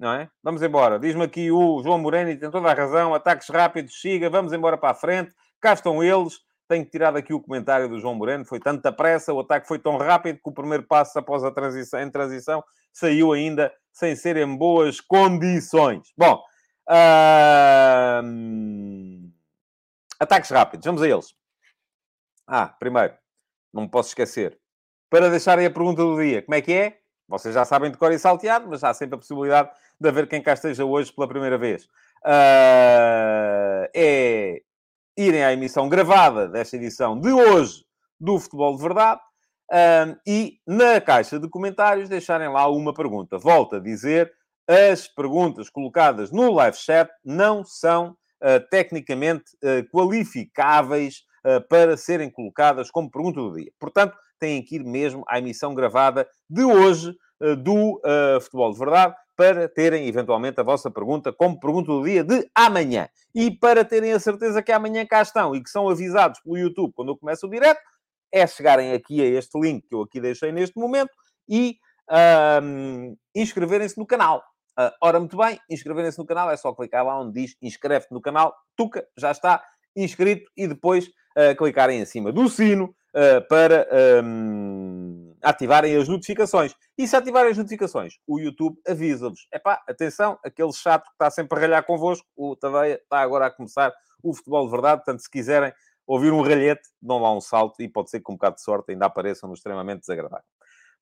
Não 0.00 0.12
é? 0.12 0.30
Vamos 0.42 0.62
embora. 0.62 0.98
Diz-me 0.98 1.24
aqui 1.24 1.50
o 1.50 1.82
João 1.82 1.98
Moreno, 1.98 2.30
e 2.30 2.38
tem 2.38 2.50
toda 2.50 2.70
a 2.70 2.74
razão. 2.74 3.14
Ataques 3.14 3.48
rápidos, 3.50 4.00
siga, 4.00 4.30
vamos 4.30 4.52
embora 4.54 4.78
para 4.78 4.90
a 4.90 4.94
frente. 4.94 5.34
Cá 5.60 5.74
estão 5.74 6.02
eles. 6.02 6.38
Tenho 6.68 6.84
tirado 6.84 7.16
aqui 7.16 7.32
o 7.32 7.40
comentário 7.40 7.88
do 7.88 7.98
João 7.98 8.14
Moreno. 8.14 8.44
Foi 8.44 8.60
tanta 8.60 8.92
pressa, 8.92 9.32
o 9.32 9.40
ataque 9.40 9.66
foi 9.66 9.78
tão 9.78 9.96
rápido 9.96 10.36
que 10.36 10.50
o 10.50 10.52
primeiro 10.52 10.82
passo 10.82 11.18
após 11.18 11.42
a 11.42 11.50
transição, 11.50 11.98
em 12.00 12.10
transição 12.10 12.62
saiu 12.92 13.32
ainda 13.32 13.72
sem 13.90 14.14
ser 14.14 14.36
em 14.36 14.56
boas 14.56 15.00
condições. 15.00 16.12
Bom, 16.16 16.42
uh... 16.90 18.22
ataques 20.20 20.50
rápidos, 20.50 20.84
vamos 20.84 21.00
a 21.00 21.08
eles. 21.08 21.34
Ah, 22.46 22.66
primeiro, 22.66 23.14
não 23.72 23.84
me 23.84 23.88
posso 23.88 24.10
esquecer. 24.10 24.58
Para 25.08 25.30
deixarem 25.30 25.64
a 25.64 25.70
pergunta 25.70 26.02
do 26.02 26.20
dia, 26.20 26.42
como 26.42 26.54
é 26.54 26.60
que 26.60 26.72
é? 26.72 26.98
Vocês 27.26 27.54
já 27.54 27.64
sabem 27.64 27.90
de 27.90 27.96
cor 27.96 28.12
e 28.12 28.18
salteado, 28.18 28.68
mas 28.68 28.84
há 28.84 28.92
sempre 28.92 29.14
a 29.14 29.18
possibilidade 29.18 29.70
de 29.98 30.08
haver 30.08 30.28
quem 30.28 30.42
cá 30.42 30.52
esteja 30.52 30.84
hoje 30.84 31.10
pela 31.12 31.26
primeira 31.26 31.56
vez. 31.56 31.84
Uh... 32.24 33.88
é 33.94 34.62
irem 35.18 35.42
à 35.42 35.52
emissão 35.52 35.88
gravada 35.88 36.46
desta 36.46 36.76
edição 36.76 37.18
de 37.18 37.32
hoje 37.32 37.84
do 38.20 38.38
Futebol 38.38 38.76
de 38.76 38.82
Verdade 38.82 39.20
um, 39.68 40.16
e 40.24 40.60
na 40.64 41.00
caixa 41.00 41.40
de 41.40 41.48
comentários 41.48 42.08
deixarem 42.08 42.48
lá 42.48 42.68
uma 42.68 42.94
pergunta. 42.94 43.36
Volto 43.36 43.74
a 43.74 43.80
dizer, 43.80 44.32
as 44.68 45.08
perguntas 45.08 45.68
colocadas 45.68 46.30
no 46.30 46.52
live 46.52 46.76
chat 46.76 47.10
não 47.24 47.64
são 47.64 48.10
uh, 48.10 48.60
tecnicamente 48.70 49.42
uh, 49.56 49.84
qualificáveis 49.90 51.24
uh, 51.44 51.66
para 51.68 51.96
serem 51.96 52.30
colocadas 52.30 52.88
como 52.88 53.10
pergunta 53.10 53.40
do 53.40 53.56
dia. 53.56 53.72
Portanto, 53.80 54.16
têm 54.38 54.62
que 54.62 54.76
ir 54.76 54.84
mesmo 54.84 55.24
à 55.26 55.40
emissão 55.40 55.74
gravada 55.74 56.28
de 56.48 56.62
hoje 56.62 57.12
do 57.62 58.00
Futebol 58.40 58.72
de 58.72 58.78
Verdade 58.80 59.14
para 59.38 59.68
terem 59.68 60.08
eventualmente 60.08 60.58
a 60.58 60.64
vossa 60.64 60.90
pergunta 60.90 61.32
como 61.32 61.60
pergunta 61.60 61.92
do 61.92 62.02
dia 62.02 62.24
de 62.24 62.50
amanhã. 62.52 63.08
E 63.32 63.52
para 63.52 63.84
terem 63.84 64.12
a 64.12 64.18
certeza 64.18 64.60
que 64.60 64.72
amanhã 64.72 65.06
cá 65.06 65.22
estão 65.22 65.54
e 65.54 65.62
que 65.62 65.70
são 65.70 65.88
avisados 65.88 66.40
pelo 66.40 66.58
YouTube 66.58 66.92
quando 66.92 67.12
eu 67.12 67.16
começo 67.16 67.46
o 67.46 67.50
direto, 67.50 67.80
é 68.32 68.44
chegarem 68.48 68.92
aqui 68.92 69.22
a 69.22 69.26
este 69.26 69.56
link 69.60 69.86
que 69.86 69.94
eu 69.94 70.02
aqui 70.02 70.20
deixei 70.20 70.50
neste 70.50 70.76
momento 70.76 71.12
e 71.48 71.76
um, 72.60 73.16
inscreverem-se 73.32 73.96
no 73.96 74.04
canal. 74.04 74.42
Uh, 74.76 74.90
ora, 75.00 75.20
muito 75.20 75.36
bem, 75.36 75.60
inscreverem-se 75.70 76.18
no 76.18 76.26
canal, 76.26 76.50
é 76.50 76.56
só 76.56 76.74
clicar 76.74 77.06
lá 77.06 77.20
onde 77.20 77.40
diz 77.40 77.56
inscreve-te 77.62 78.12
no 78.12 78.20
canal, 78.20 78.52
tuca, 78.76 79.06
já 79.16 79.30
está 79.30 79.62
inscrito 79.94 80.50
e 80.56 80.66
depois 80.66 81.06
uh, 81.06 81.54
clicarem 81.56 82.00
em 82.00 82.04
cima 82.04 82.32
do 82.32 82.48
sino 82.48 82.86
uh, 83.14 83.46
para 83.48 83.86
um, 84.24 85.17
ativarem 85.42 85.96
as 85.96 86.08
notificações. 86.08 86.74
E 86.96 87.06
se 87.06 87.16
ativarem 87.16 87.50
as 87.50 87.58
notificações, 87.58 88.14
o 88.26 88.38
YouTube 88.38 88.78
avisa-vos. 88.86 89.46
Epá, 89.52 89.82
atenção, 89.88 90.38
aquele 90.44 90.72
chato 90.72 91.04
que 91.04 91.12
está 91.12 91.30
sempre 91.30 91.58
a 91.58 91.62
ralhar 91.62 91.84
convosco, 91.84 92.26
o 92.36 92.56
Tadeia 92.56 92.94
está 92.94 93.20
agora 93.20 93.46
a 93.46 93.50
começar 93.50 93.92
o 94.22 94.34
futebol 94.34 94.64
de 94.64 94.72
verdade, 94.72 95.02
portanto, 95.04 95.20
se 95.20 95.30
quiserem 95.30 95.72
ouvir 96.06 96.32
um 96.32 96.42
ralhete, 96.42 96.88
dão 97.00 97.18
lá 97.18 97.32
um 97.32 97.40
salto 97.40 97.80
e 97.82 97.88
pode 97.88 98.10
ser 98.10 98.18
que 98.18 98.24
com 98.24 98.32
um 98.32 98.36
bocado 98.36 98.56
de 98.56 98.62
sorte 98.62 98.92
ainda 98.92 99.06
apareçam 99.06 99.48
no 99.48 99.54
extremamente 99.54 100.00
desagradável. 100.00 100.44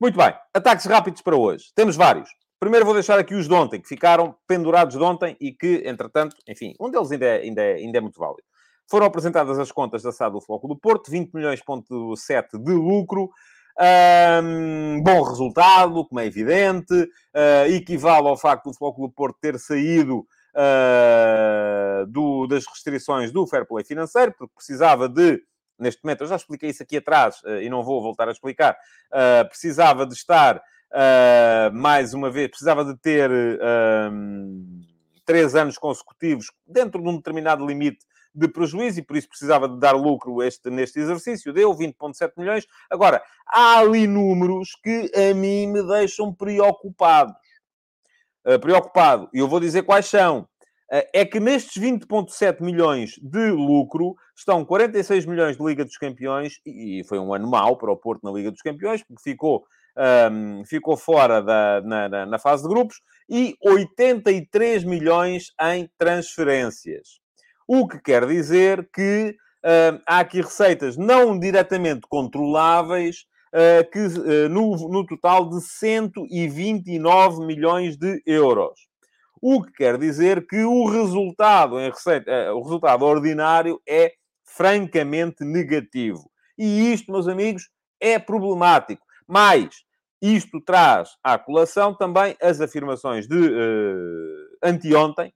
Muito 0.00 0.18
bem, 0.18 0.34
ataques 0.52 0.84
rápidos 0.84 1.22
para 1.22 1.36
hoje. 1.36 1.70
Temos 1.74 1.96
vários. 1.96 2.28
Primeiro 2.58 2.84
vou 2.84 2.94
deixar 2.94 3.18
aqui 3.18 3.34
os 3.34 3.46
de 3.46 3.54
ontem, 3.54 3.80
que 3.80 3.88
ficaram 3.88 4.34
pendurados 4.46 4.96
de 4.96 5.02
ontem 5.02 5.36
e 5.40 5.52
que, 5.52 5.82
entretanto, 5.86 6.36
enfim, 6.48 6.74
um 6.80 6.90
deles 6.90 7.12
ainda 7.12 7.26
é, 7.26 7.40
ainda 7.40 7.62
é, 7.62 7.74
ainda 7.74 7.98
é 7.98 8.00
muito 8.00 8.18
válido. 8.18 8.42
Foram 8.88 9.06
apresentadas 9.06 9.58
as 9.58 9.72
contas 9.72 10.02
da 10.02 10.12
SAD 10.12 10.32
do 10.32 10.40
Floco 10.40 10.68
do 10.68 10.76
Porto, 10.76 11.10
20 11.10 11.32
milhões,7 11.32 12.58
de 12.62 12.72
lucro, 12.72 13.30
um, 13.78 15.02
bom 15.02 15.22
resultado, 15.22 16.04
como 16.06 16.20
é 16.20 16.26
evidente, 16.26 16.94
uh, 16.94 17.66
equivale 17.68 18.28
ao 18.28 18.36
facto 18.36 18.64
do 18.64 18.72
Futebol 18.72 19.08
do 19.08 19.14
Porto 19.14 19.38
ter 19.40 19.58
saído 19.58 20.26
uh, 20.54 22.06
do, 22.06 22.46
das 22.46 22.66
restrições 22.66 23.30
do 23.30 23.46
fair 23.46 23.66
play 23.66 23.84
financeiro, 23.84 24.34
porque 24.36 24.54
precisava 24.54 25.08
de 25.08 25.42
neste 25.78 26.02
momento, 26.02 26.22
eu 26.22 26.26
já 26.26 26.36
expliquei 26.36 26.70
isso 26.70 26.82
aqui 26.82 26.96
atrás 26.96 27.42
uh, 27.42 27.60
e 27.60 27.68
não 27.68 27.82
vou 27.82 28.00
voltar 28.02 28.28
a 28.28 28.32
explicar, 28.32 28.76
uh, 29.12 29.48
precisava 29.48 30.06
de 30.06 30.14
estar, 30.14 30.56
uh, 30.56 31.72
mais 31.74 32.14
uma 32.14 32.30
vez, 32.30 32.48
precisava 32.48 32.84
de 32.84 32.96
ter 32.96 33.30
ehm, 33.30 34.80
três 35.24 35.54
anos 35.54 35.76
consecutivos 35.76 36.50
dentro 36.66 37.02
de 37.02 37.08
um 37.08 37.16
determinado 37.16 37.66
limite 37.66 38.06
de 38.36 38.48
prejuízo 38.48 39.00
e 39.00 39.02
por 39.02 39.16
isso 39.16 39.28
precisava 39.28 39.68
de 39.68 39.78
dar 39.78 39.92
lucro 39.92 40.42
este, 40.42 40.70
neste 40.70 40.98
exercício. 40.98 41.52
Deu 41.52 41.74
20,7 41.74 42.32
milhões. 42.36 42.66
Agora, 42.90 43.22
há 43.46 43.78
ali 43.78 44.06
números 44.06 44.70
que 44.82 45.10
a 45.14 45.34
mim 45.34 45.66
me 45.68 45.82
deixam 45.82 46.32
preocupados. 46.34 47.34
Uh, 48.46 48.60
preocupado. 48.60 49.28
E 49.32 49.38
eu 49.38 49.48
vou 49.48 49.58
dizer 49.58 49.82
quais 49.82 50.06
são. 50.06 50.42
Uh, 50.92 51.02
é 51.12 51.24
que 51.24 51.40
nestes 51.40 51.82
20,7 51.82 52.60
milhões 52.60 53.18
de 53.20 53.50
lucro 53.50 54.14
estão 54.36 54.64
46 54.64 55.26
milhões 55.26 55.56
de 55.56 55.64
Liga 55.64 55.84
dos 55.84 55.96
Campeões 55.96 56.60
e, 56.64 57.00
e 57.00 57.04
foi 57.04 57.18
um 57.18 57.34
ano 57.34 57.48
mau 57.48 57.76
para 57.76 57.90
o 57.90 57.96
Porto 57.96 58.22
na 58.22 58.30
Liga 58.30 58.52
dos 58.52 58.62
Campeões, 58.62 59.02
porque 59.02 59.22
ficou 59.22 59.64
um, 60.30 60.64
ficou 60.64 60.96
fora 60.96 61.42
da, 61.42 61.80
na, 61.80 62.08
na, 62.08 62.26
na, 62.26 62.38
fase 62.38 62.62
de 62.62 62.68
grupos, 62.68 63.00
e 63.28 63.56
83 63.64 64.84
milhões 64.84 65.52
em 65.60 65.88
transferências. 65.98 67.18
O 67.66 67.88
que 67.88 67.98
quer 68.00 68.26
dizer 68.26 68.88
que 68.92 69.36
uh, 69.64 70.00
há 70.06 70.20
aqui 70.20 70.40
receitas 70.40 70.96
não 70.96 71.38
diretamente 71.38 72.02
controláveis, 72.08 73.26
uh, 73.52 73.90
que, 73.90 73.98
uh, 73.98 74.48
no, 74.48 74.76
no 74.88 75.06
total 75.06 75.48
de 75.48 75.60
129 75.60 77.44
milhões 77.44 77.96
de 77.96 78.22
euros. 78.26 78.86
O 79.40 79.62
que 79.62 79.72
quer 79.72 79.98
dizer 79.98 80.46
que 80.46 80.62
o 80.64 80.86
resultado 80.86 81.78
em 81.78 81.90
receita, 81.90 82.52
o 82.54 82.62
resultado 82.62 83.04
ordinário 83.04 83.80
é 83.86 84.12
francamente 84.44 85.44
negativo. 85.44 86.30
E 86.56 86.92
isto, 86.92 87.12
meus 87.12 87.28
amigos, 87.28 87.68
é 88.00 88.18
problemático. 88.18 89.04
Mas 89.28 89.68
isto 90.22 90.60
traz 90.60 91.10
à 91.22 91.38
colação 91.38 91.94
também 91.94 92.36
as 92.40 92.60
afirmações 92.60 93.28
de 93.28 93.36
uh, 93.36 94.58
anteontem, 94.62 95.32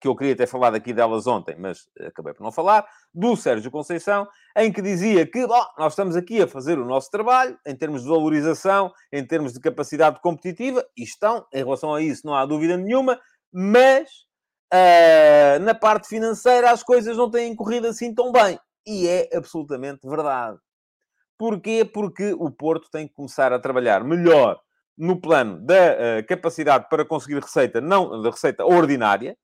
que 0.00 0.08
eu 0.08 0.16
queria 0.16 0.34
ter 0.34 0.46
falado 0.46 0.74
aqui 0.74 0.92
delas 0.92 1.26
ontem, 1.26 1.54
mas 1.58 1.86
acabei 2.00 2.32
por 2.32 2.42
não 2.42 2.50
falar, 2.50 2.86
do 3.12 3.36
Sérgio 3.36 3.70
Conceição, 3.70 4.26
em 4.56 4.72
que 4.72 4.80
dizia 4.80 5.26
que 5.26 5.46
bom, 5.46 5.62
nós 5.76 5.92
estamos 5.92 6.16
aqui 6.16 6.40
a 6.40 6.48
fazer 6.48 6.78
o 6.78 6.86
nosso 6.86 7.10
trabalho 7.10 7.58
em 7.66 7.76
termos 7.76 8.02
de 8.02 8.08
valorização, 8.08 8.90
em 9.12 9.24
termos 9.26 9.52
de 9.52 9.60
capacidade 9.60 10.20
competitiva, 10.20 10.84
e 10.96 11.02
estão, 11.02 11.46
em 11.52 11.62
relação 11.62 11.94
a 11.94 12.00
isso, 12.00 12.26
não 12.26 12.34
há 12.34 12.46
dúvida 12.46 12.78
nenhuma, 12.78 13.20
mas 13.52 14.08
uh, 14.72 15.60
na 15.60 15.74
parte 15.74 16.08
financeira 16.08 16.70
as 16.70 16.82
coisas 16.82 17.16
não 17.16 17.30
têm 17.30 17.54
corrido 17.54 17.86
assim 17.86 18.14
tão 18.14 18.32
bem. 18.32 18.58
E 18.86 19.06
é 19.06 19.28
absolutamente 19.36 20.08
verdade. 20.08 20.58
Porquê? 21.36 21.84
Porque 21.84 22.32
o 22.32 22.50
Porto 22.50 22.90
tem 22.90 23.06
que 23.06 23.14
começar 23.14 23.52
a 23.52 23.58
trabalhar 23.58 24.02
melhor 24.02 24.58
no 24.96 25.20
plano 25.20 25.60
da 25.60 25.74
uh, 25.74 26.26
capacidade 26.26 26.86
para 26.88 27.04
conseguir 27.04 27.40
receita, 27.40 27.80
não 27.80 28.22
da 28.22 28.30
receita 28.30 28.64
ordinária, 28.64 29.36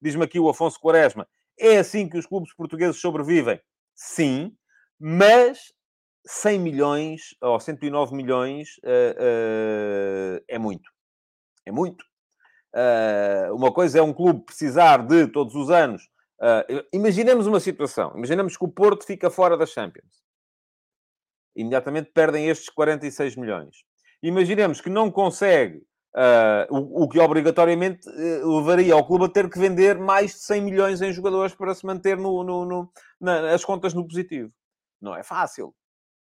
Diz-me 0.00 0.24
aqui 0.24 0.38
o 0.40 0.48
Afonso 0.48 0.78
Quaresma. 0.80 1.28
É 1.58 1.78
assim 1.78 2.08
que 2.08 2.18
os 2.18 2.26
clubes 2.26 2.54
portugueses 2.54 3.00
sobrevivem? 3.00 3.60
Sim, 3.94 4.56
mas 4.98 5.72
100 6.26 6.58
milhões 6.58 7.34
ou 7.40 7.58
109 7.58 8.14
milhões 8.14 8.78
uh, 8.78 10.38
uh, 10.38 10.44
é 10.48 10.58
muito. 10.58 10.90
É 11.66 11.72
muito. 11.72 12.02
Uh, 12.74 13.54
uma 13.54 13.72
coisa 13.72 13.98
é 13.98 14.02
um 14.02 14.12
clube 14.12 14.44
precisar 14.44 14.98
de, 15.06 15.26
todos 15.26 15.54
os 15.54 15.70
anos... 15.70 16.08
imaginemos 16.92 17.46
uma 17.46 17.60
situação. 17.60 18.12
Imaginemos 18.16 18.56
que 18.56 18.64
o 18.64 18.68
Porto 18.68 19.04
fica 19.04 19.30
fora 19.30 19.56
da 19.56 19.66
Champions. 19.66 20.22
Imediatamente 21.54 22.10
perdem 22.14 22.48
estes 22.48 22.70
46 22.70 23.36
milhões. 23.36 23.84
Imaginemos 24.22 24.80
que 24.80 24.88
não 24.88 25.10
consegue 25.10 25.82
Uh, 26.12 26.66
o, 26.74 27.04
o, 27.04 27.08
que 27.08 27.20
obrigatoriamente 27.20 28.08
uh, 28.08 28.58
levaria 28.58 28.94
ao 28.94 29.06
clube 29.06 29.26
a 29.26 29.28
ter 29.28 29.48
que 29.48 29.60
vender 29.60 29.96
mais 29.96 30.32
de 30.32 30.38
100 30.38 30.60
milhões 30.60 31.00
em 31.00 31.12
jogadores 31.12 31.54
para 31.54 31.72
se 31.72 31.86
manter 31.86 32.16
no, 32.16 32.42
no, 32.42 32.64
no 32.64 32.92
na, 33.20 33.54
as 33.54 33.64
contas 33.64 33.94
no 33.94 34.06
positivo. 34.06 34.50
Não 35.00 35.14
é 35.14 35.22
fácil. 35.22 35.72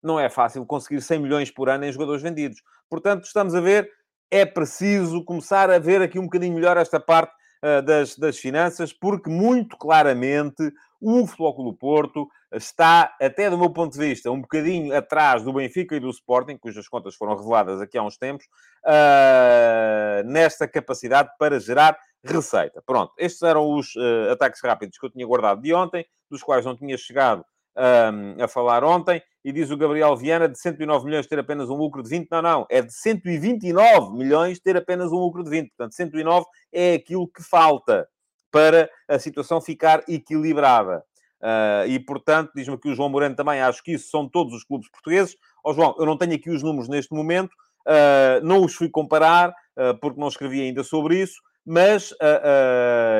Não 0.02 0.20
é 0.20 0.28
fácil 0.28 0.66
conseguir 0.66 1.00
100 1.00 1.20
milhões 1.20 1.50
por 1.50 1.70
ano 1.70 1.86
em 1.86 1.92
jogadores 1.92 2.20
vendidos. 2.20 2.62
Portanto, 2.88 3.24
estamos 3.24 3.54
a 3.54 3.60
ver, 3.62 3.90
é 4.30 4.44
preciso 4.44 5.24
começar 5.24 5.70
a 5.70 5.78
ver 5.78 6.02
aqui 6.02 6.18
um 6.18 6.24
bocadinho 6.24 6.54
melhor 6.54 6.76
esta 6.76 7.00
parte 7.00 7.32
uh, 7.64 7.80
das, 7.80 8.14
das 8.18 8.38
finanças, 8.38 8.92
porque 8.92 9.30
muito 9.30 9.78
claramente 9.78 10.70
o 11.00 11.26
Futebol 11.26 11.64
do 11.64 11.74
Porto 11.74 12.28
está, 12.52 13.14
até 13.20 13.48
do 13.48 13.58
meu 13.58 13.70
ponto 13.70 13.92
de 13.92 13.98
vista, 13.98 14.30
um 14.30 14.40
bocadinho 14.40 14.94
atrás 14.96 15.42
do 15.42 15.52
Benfica 15.52 15.96
e 15.96 16.00
do 16.00 16.10
Sporting, 16.10 16.56
cujas 16.56 16.88
contas 16.88 17.14
foram 17.14 17.36
reveladas 17.36 17.80
aqui 17.80 17.96
há 17.96 18.02
uns 18.02 18.16
tempos, 18.16 18.46
uh, 18.84 20.26
nesta 20.26 20.68
capacidade 20.68 21.30
para 21.38 21.58
gerar 21.58 21.96
receita. 22.24 22.82
Pronto, 22.84 23.12
estes 23.18 23.42
eram 23.42 23.70
os 23.72 23.94
uh, 23.96 24.30
ataques 24.32 24.60
rápidos 24.62 24.98
que 24.98 25.06
eu 25.06 25.10
tinha 25.10 25.26
guardado 25.26 25.60
de 25.60 25.74
ontem, 25.74 26.04
dos 26.30 26.42
quais 26.42 26.64
não 26.64 26.76
tinha 26.76 26.96
chegado 26.96 27.44
um, 27.76 28.42
a 28.42 28.48
falar 28.48 28.84
ontem, 28.84 29.22
e 29.44 29.50
diz 29.52 29.70
o 29.70 29.76
Gabriel 29.76 30.16
Viana, 30.16 30.48
de 30.48 30.58
109 30.58 31.04
milhões 31.04 31.26
ter 31.26 31.38
apenas 31.38 31.68
um 31.68 31.74
lucro 31.74 32.02
de 32.02 32.08
20. 32.08 32.30
Não, 32.30 32.42
não, 32.42 32.66
é 32.70 32.80
de 32.80 32.92
129 32.92 34.16
milhões 34.16 34.60
ter 34.60 34.76
apenas 34.76 35.10
um 35.10 35.16
lucro 35.16 35.42
de 35.42 35.50
20. 35.50 35.68
Portanto, 35.70 35.94
109 35.94 36.46
é 36.72 36.94
aquilo 36.94 37.26
que 37.26 37.42
falta 37.42 38.08
para 38.50 38.88
a 39.08 39.18
situação 39.18 39.60
ficar 39.60 40.04
equilibrada. 40.06 41.02
Uh, 41.42 41.88
e, 41.88 41.98
portanto, 41.98 42.52
diz-me 42.54 42.76
aqui 42.76 42.88
o 42.88 42.94
João 42.94 43.08
Moreno 43.08 43.34
também, 43.34 43.60
acho 43.60 43.82
que 43.82 43.94
isso 43.94 44.08
são 44.08 44.28
todos 44.28 44.54
os 44.54 44.62
clubes 44.62 44.88
portugueses. 44.88 45.36
Ó 45.64 45.70
oh, 45.70 45.74
João, 45.74 45.94
eu 45.98 46.06
não 46.06 46.16
tenho 46.16 46.34
aqui 46.34 46.50
os 46.50 46.62
números 46.62 46.88
neste 46.88 47.12
momento, 47.12 47.52
uh, 47.86 48.44
não 48.44 48.64
os 48.64 48.74
fui 48.74 48.88
comparar, 48.88 49.50
uh, 49.50 49.98
porque 50.00 50.20
não 50.20 50.28
escrevi 50.28 50.62
ainda 50.62 50.84
sobre 50.84 51.20
isso, 51.20 51.40
mas, 51.64 52.12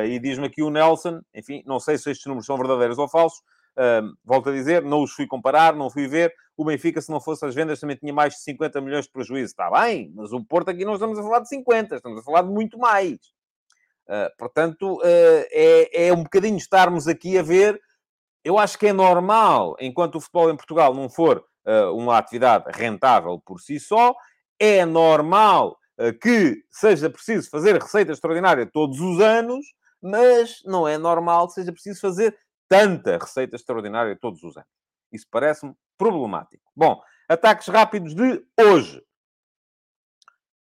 e 0.05 0.19
diz-me 0.19 0.47
aqui 0.47 0.61
o 0.61 0.69
Nelson, 0.69 1.21
enfim, 1.33 1.63
não 1.65 1.79
sei 1.79 1.97
se 1.97 2.11
estes 2.11 2.25
números 2.25 2.45
são 2.45 2.57
verdadeiros 2.57 2.97
ou 2.97 3.07
falsos, 3.07 3.39
volto 4.21 4.49
a 4.49 4.51
dizer, 4.51 4.81
não 4.81 5.01
os 5.01 5.13
fui 5.13 5.25
comparar, 5.25 5.73
não 5.73 5.89
fui 5.89 6.09
ver. 6.09 6.33
O 6.57 6.65
Benfica, 6.65 6.99
se 6.99 7.09
não 7.09 7.21
fosse 7.21 7.45
as 7.45 7.55
vendas, 7.55 7.79
também 7.79 7.95
tinha 7.95 8.11
mais 8.11 8.33
de 8.33 8.41
50 8.41 8.81
milhões 8.81 9.05
de 9.05 9.11
prejuízo. 9.13 9.45
Está 9.45 9.71
bem, 9.71 10.11
mas 10.13 10.33
o 10.33 10.43
Porto 10.43 10.67
aqui 10.67 10.83
não 10.83 10.95
estamos 10.95 11.17
a 11.17 11.23
falar 11.23 11.39
de 11.39 11.47
50, 11.47 11.95
estamos 11.95 12.19
a 12.19 12.21
falar 12.21 12.41
de 12.41 12.49
muito 12.49 12.77
mais. 12.77 13.17
Portanto, 14.37 14.99
é, 15.05 16.07
é 16.07 16.13
um 16.13 16.23
bocadinho 16.23 16.57
estarmos 16.57 17.07
aqui 17.07 17.37
a 17.37 17.41
ver. 17.41 17.79
Eu 18.43 18.57
acho 18.57 18.77
que 18.77 18.87
é 18.87 18.93
normal, 18.93 19.75
enquanto 19.79 20.15
o 20.15 20.21
futebol 20.21 20.49
em 20.49 20.55
Portugal 20.55 20.93
não 20.93 21.09
for 21.09 21.45
uh, 21.65 21.95
uma 21.95 22.17
atividade 22.17 22.65
rentável 22.73 23.41
por 23.45 23.59
si 23.61 23.79
só, 23.79 24.13
é 24.59 24.85
normal 24.85 25.77
que 26.21 26.63
seja 26.71 27.07
preciso 27.09 27.49
fazer 27.49 27.79
receita 27.79 28.11
extraordinária 28.11 28.65
todos 28.65 28.99
os 28.99 29.19
anos, 29.19 29.63
mas 30.01 30.61
não 30.65 30.87
é 30.87 30.97
normal 30.97 31.47
que 31.47 31.53
seja 31.53 31.71
preciso 31.71 32.01
fazer 32.01 32.37
tanta 32.67 33.17
receita 33.17 33.55
extraordinária 33.55 34.17
todos 34.19 34.43
os 34.43 34.57
anos. 34.57 34.69
Isso 35.11 35.27
parece-me 35.29 35.75
problemático. 35.97 36.63
Bom, 36.75 37.01
ataques 37.29 37.67
rápidos 37.67 38.15
de 38.15 38.43
hoje. 38.59 39.03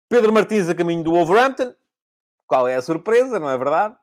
Pedro 0.09 0.33
Martins 0.33 0.69
a 0.69 0.75
caminho 0.75 1.05
do 1.05 1.13
Wolverhampton. 1.13 1.73
Qual 2.47 2.67
é 2.67 2.75
a 2.75 2.83
surpresa, 2.83 3.39
não 3.39 3.49
é 3.49 3.57
verdade? 3.57 3.97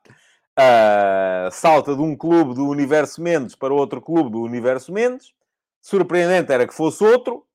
Uh, 0.60 1.52
salta 1.52 1.96
de 1.96 2.02
um 2.02 2.15
clube 2.15 2.56
do 2.56 2.67
Universo 2.67 3.22
Mendes 3.22 3.54
para 3.54 3.72
outro 3.72 4.02
clube 4.02 4.32
do 4.32 4.41
Universo 4.41 4.91
Mendes. 4.91 5.32
Surpreendente 5.80 6.52
era 6.52 6.65
que 6.65 6.74
fosse 6.74 7.04
outro, 7.04 7.46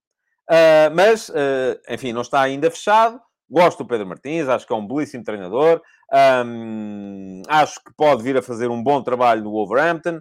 uh, 0.48 0.94
mas, 0.94 1.28
uh, 1.28 1.80
enfim, 1.88 2.12
não 2.12 2.22
está 2.22 2.40
ainda 2.40 2.70
fechado. 2.70 3.20
Gosto 3.50 3.82
do 3.82 3.88
Pedro 3.88 4.06
Martins, 4.06 4.48
acho 4.48 4.64
que 4.64 4.72
é 4.72 4.76
um 4.76 4.86
belíssimo 4.86 5.24
treinador. 5.24 5.82
Um, 6.46 7.42
acho 7.48 7.82
que 7.82 7.92
pode 7.96 8.22
vir 8.22 8.36
a 8.36 8.42
fazer 8.42 8.70
um 8.70 8.80
bom 8.80 9.02
trabalho 9.02 9.42
no 9.42 9.50
Wolverhampton, 9.50 10.20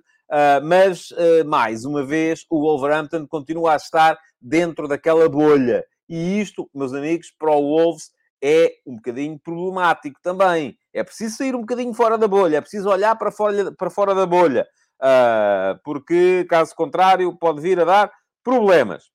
mas, 0.63 1.09
mais 1.45 1.85
uma 1.85 2.03
vez, 2.03 2.45
o 2.49 2.59
Wolverhampton 2.59 3.25
continua 3.27 3.73
a 3.73 3.77
estar 3.77 4.17
dentro 4.41 4.85
daquela 4.85 5.29
bolha. 5.29 5.85
E 6.09 6.41
isto, 6.41 6.69
meus 6.73 6.93
amigos, 6.93 7.31
para 7.37 7.51
o 7.51 7.61
Wolves 7.61 8.11
é 8.41 8.73
um 8.85 8.95
bocadinho 8.95 9.39
problemático 9.39 10.19
também. 10.21 10.77
É 10.93 11.03
preciso 11.03 11.37
sair 11.37 11.55
um 11.55 11.61
bocadinho 11.61 11.93
fora 11.93 12.17
da 12.17 12.27
bolha, 12.27 12.57
é 12.57 12.61
preciso 12.61 12.89
olhar 12.89 13.15
para 13.15 13.31
fora, 13.31 13.71
para 13.71 13.89
fora 13.89 14.15
da 14.15 14.25
bolha, 14.25 14.67
uh, 15.01 15.79
porque, 15.83 16.45
caso 16.49 16.75
contrário, 16.75 17.35
pode 17.37 17.61
vir 17.61 17.79
a 17.79 17.85
dar 17.85 18.11
problemas. 18.43 19.05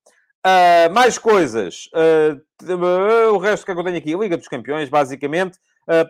Uh, 0.47 0.93
mais 0.93 1.19
coisas. 1.19 1.87
Uh, 1.93 3.35
o 3.35 3.39
resto 3.39 3.67
que, 3.67 3.73
é 3.73 3.75
que 3.75 3.81
eu 3.81 3.85
tenho 3.85 3.99
aqui, 3.99 4.15
a 4.15 4.19
Liga 4.19 4.37
dos 4.37 4.49
Campeões, 4.49 4.89
basicamente, 4.89 5.59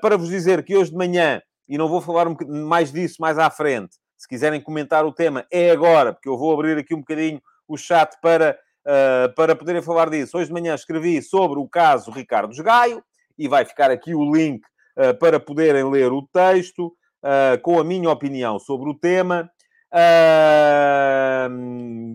para 0.00 0.16
vos 0.16 0.28
dizer 0.28 0.64
que 0.64 0.74
hoje 0.74 0.90
de 0.90 0.96
manhã, 0.96 1.42
e 1.68 1.76
não 1.76 1.88
vou 1.88 2.00
falar 2.00 2.26
um 2.26 2.36
mais 2.66 2.90
disso 2.90 3.16
mais 3.20 3.38
à 3.38 3.50
frente, 3.50 3.96
se 4.16 4.26
quiserem 4.26 4.60
comentar 4.60 5.04
o 5.04 5.12
tema, 5.12 5.46
é 5.50 5.70
agora, 5.70 6.14
porque 6.14 6.28
eu 6.28 6.38
vou 6.38 6.52
abrir 6.52 6.78
aqui 6.78 6.94
um 6.94 7.00
bocadinho 7.00 7.40
o 7.68 7.76
chat 7.76 8.16
para 8.22 8.58
uh, 8.86 9.34
para 9.34 9.56
poderem 9.56 9.82
falar 9.82 10.08
disso. 10.08 10.38
Hoje 10.38 10.46
de 10.46 10.52
manhã 10.52 10.74
escrevi 10.74 11.20
sobre 11.20 11.58
o 11.58 11.68
caso 11.68 12.10
Ricardo 12.10 12.54
Gaio 12.62 13.02
e 13.36 13.48
vai 13.48 13.64
ficar 13.64 13.90
aqui 13.90 14.14
o 14.14 14.32
link 14.32 14.62
uh, 14.96 15.18
para 15.18 15.40
poderem 15.40 15.90
ler 15.90 16.12
o 16.12 16.26
texto 16.32 16.86
uh, 16.86 17.60
com 17.62 17.78
a 17.78 17.84
minha 17.84 18.10
opinião 18.10 18.58
sobre 18.58 18.88
o 18.88 18.94
tema. 18.94 19.50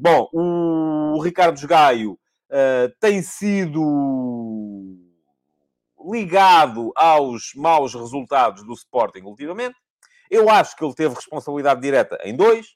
Bom, 0.01 0.29
o, 0.33 1.21
Ricardo 1.21 1.65
Gaio 1.67 2.19
tem 2.99 3.21
sido 3.23 3.81
ligado 6.09 6.91
aos 6.95 7.53
maus 7.55 7.93
resultados 7.93 8.63
do 8.63 8.73
Sporting 8.73 9.21
ultimamente. 9.21 9.75
Eu 10.29 10.49
acho 10.49 10.75
que 10.75 10.83
ele 10.85 10.93
teve 10.93 11.15
responsabilidade 11.15 11.81
direta 11.81 12.17
em 12.23 12.35
dois, 12.35 12.67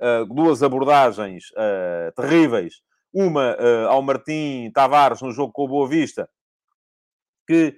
uh, 0.00 0.26
duas 0.26 0.62
abordagens 0.62 1.44
uh, 1.52 2.12
terríveis. 2.16 2.82
Uma 3.14 3.56
uh, 3.56 3.88
ao 3.88 4.02
Martim 4.02 4.70
Tavares 4.74 5.22
no 5.22 5.30
jogo 5.30 5.52
com 5.52 5.64
o 5.64 5.68
Boa 5.68 5.88
Vista, 5.88 6.28
que 7.46 7.76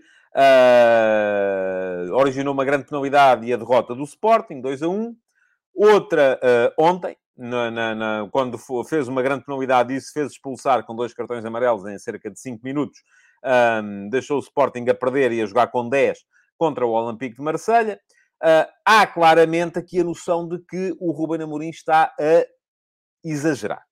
originou 2.13 2.53
uma 2.53 2.65
grande 2.65 2.85
penalidade 2.85 3.47
e 3.47 3.53
a 3.55 3.57
derrota 3.57 3.95
do 3.95 4.05
Sporting, 4.05 4.61
2 4.61 4.83
a 4.83 4.89
1. 4.89 5.17
Outra 5.75 6.39
ontem, 6.79 7.17
na, 7.37 7.71
na, 7.71 7.95
na, 7.95 8.29
quando 8.31 8.59
fez 8.85 9.09
uma 9.09 9.23
grande 9.23 9.45
penalidade 9.45 9.95
e 9.95 10.01
se 10.01 10.13
fez 10.13 10.33
expulsar 10.33 10.85
com 10.85 10.95
dois 10.95 11.15
cartões 11.15 11.45
amarelos 11.45 11.87
em 11.87 11.99
cerca 11.99 12.31
de 12.31 12.39
5 12.39 12.61
minutos, 12.63 13.03
um, 13.45 14.09
deixou 14.09 14.39
o 14.39 14.41
Sporting 14.41 14.85
a 14.89 14.95
perder 14.95 15.33
e 15.33 15.43
a 15.43 15.47
jogar 15.47 15.69
com 15.69 15.89
10 15.89 16.19
contra 16.59 16.87
o 16.87 16.91
Olympique 16.91 17.37
de 17.37 17.43
Marselha. 17.43 18.01
Uh, 18.43 18.69
há 18.85 19.07
claramente 19.07 19.79
aqui 19.79 20.01
a 20.01 20.05
noção 20.05 20.47
de 20.47 20.59
que 20.59 20.95
o 20.99 21.11
Ruben 21.13 21.43
Amorim 21.43 21.71
está 21.71 22.15
a 22.19 22.47
exagerar. 23.25 23.86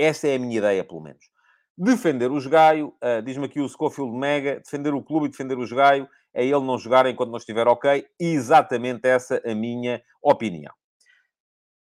Essa 0.00 0.28
é 0.28 0.36
a 0.36 0.38
minha 0.38 0.56
ideia, 0.56 0.82
pelo 0.82 1.02
menos. 1.02 1.28
Defender 1.76 2.30
o 2.30 2.48
Gaio, 2.48 2.94
uh, 3.02 3.22
diz-me 3.22 3.44
aqui 3.44 3.60
o 3.60 3.68
Scofield 3.68 4.16
Mega, 4.16 4.60
defender 4.60 4.94
o 4.94 5.02
clube 5.02 5.26
e 5.26 5.30
defender 5.30 5.58
o 5.58 5.68
Gaio 5.68 6.08
é 6.32 6.44
ele 6.44 6.60
não 6.60 6.78
jogar 6.78 7.06
enquanto 7.06 7.30
não 7.30 7.38
estiver 7.38 7.66
ok. 7.68 8.06
Exatamente 8.18 9.06
essa 9.06 9.42
a 9.44 9.54
minha 9.54 10.02
opinião. 10.22 10.72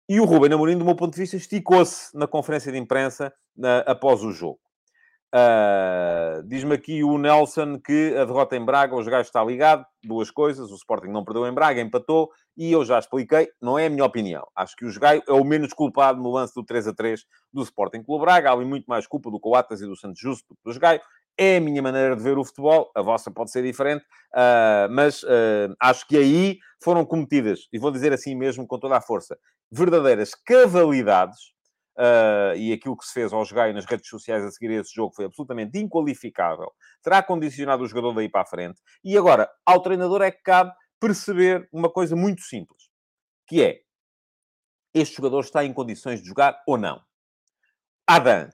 E 0.08 0.20
o 0.20 0.24
Ruben 0.24 0.52
Amorim, 0.52 0.78
do 0.78 0.84
meu 0.84 0.94
ponto 0.94 1.14
de 1.14 1.20
vista, 1.20 1.36
esticou-se 1.36 2.16
na 2.16 2.28
conferência 2.28 2.70
de 2.70 2.78
imprensa 2.78 3.32
uh, 3.58 3.90
após 3.90 4.22
o 4.22 4.30
jogo. 4.30 4.60
Uh, 5.34 6.42
Diz-me 6.44 6.74
aqui 6.74 7.02
o 7.02 7.18
Nelson 7.18 7.80
que 7.80 8.14
a 8.16 8.24
derrota 8.24 8.56
em 8.56 8.64
Braga, 8.64 8.94
os 8.94 9.06
gajos 9.08 9.26
está 9.26 9.44
ligado. 9.44 9.84
Duas 10.04 10.30
coisas: 10.30 10.70
o 10.70 10.74
Sporting 10.76 11.08
não 11.08 11.24
perdeu 11.24 11.46
em 11.46 11.52
Braga, 11.52 11.80
empatou, 11.80 12.30
e 12.56 12.72
eu 12.72 12.84
já 12.84 12.98
expliquei, 12.98 13.48
não 13.60 13.78
é 13.78 13.86
a 13.86 13.90
minha 13.90 14.04
opinião. 14.04 14.46
Acho 14.54 14.76
que 14.76 14.84
o 14.84 15.00
Gaio 15.00 15.22
é 15.28 15.32
o 15.32 15.44
menos 15.44 15.72
culpado 15.72 16.22
no 16.22 16.30
lance 16.30 16.54
do 16.54 16.64
3 16.64 16.88
a 16.88 16.94
3 16.94 17.24
do 17.52 17.62
Sporting 17.62 18.02
Clube 18.02 18.24
Braga. 18.24 18.50
Há 18.50 18.52
ali 18.52 18.64
muito 18.64 18.86
mais 18.86 19.06
culpa 19.06 19.30
do 19.30 19.40
Coatas 19.40 19.80
e 19.80 19.86
do 19.86 19.96
Santos 19.96 20.20
Justo 20.20 20.46
do 20.48 20.56
que 20.56 20.72
do 20.72 20.80
Gaio. 20.80 21.00
É 21.38 21.58
a 21.58 21.60
minha 21.60 21.82
maneira 21.82 22.16
de 22.16 22.22
ver 22.22 22.38
o 22.38 22.44
futebol, 22.44 22.90
a 22.96 23.02
vossa 23.02 23.30
pode 23.30 23.50
ser 23.50 23.62
diferente, 23.62 24.02
uh, 24.34 24.90
mas 24.90 25.22
uh, 25.22 25.74
acho 25.78 26.06
que 26.08 26.16
aí 26.16 26.56
foram 26.82 27.04
cometidas, 27.04 27.68
e 27.70 27.78
vou 27.78 27.90
dizer 27.90 28.10
assim 28.10 28.34
mesmo 28.34 28.66
com 28.66 28.78
toda 28.78 28.96
a 28.96 29.02
força, 29.02 29.36
verdadeiras 29.70 30.34
cavalidades 30.34 31.55
Uh, 31.98 32.54
e 32.56 32.74
aquilo 32.74 32.94
que 32.94 33.06
se 33.06 33.14
fez 33.14 33.32
ao 33.32 33.42
jogar 33.44 33.72
nas 33.72 33.86
redes 33.86 34.08
sociais 34.08 34.44
a 34.44 34.50
seguir 34.50 34.70
esse 34.72 34.94
jogo 34.94 35.14
foi 35.14 35.24
absolutamente 35.24 35.78
inqualificável. 35.78 36.70
Terá 37.02 37.22
condicionado 37.22 37.82
o 37.82 37.86
jogador 37.86 38.12
daí 38.12 38.28
para 38.28 38.42
a 38.42 38.46
frente. 38.46 38.82
E 39.02 39.16
agora, 39.16 39.50
ao 39.64 39.80
treinador 39.80 40.20
é 40.20 40.30
que 40.30 40.42
cabe 40.42 40.72
perceber 41.00 41.66
uma 41.72 41.90
coisa 41.90 42.14
muito 42.14 42.42
simples, 42.42 42.90
que 43.46 43.62
é, 43.62 43.80
este 44.92 45.16
jogador 45.16 45.40
está 45.40 45.64
em 45.64 45.72
condições 45.72 46.20
de 46.20 46.28
jogar 46.28 46.62
ou 46.66 46.76
não? 46.76 47.00
Adam 48.06 48.48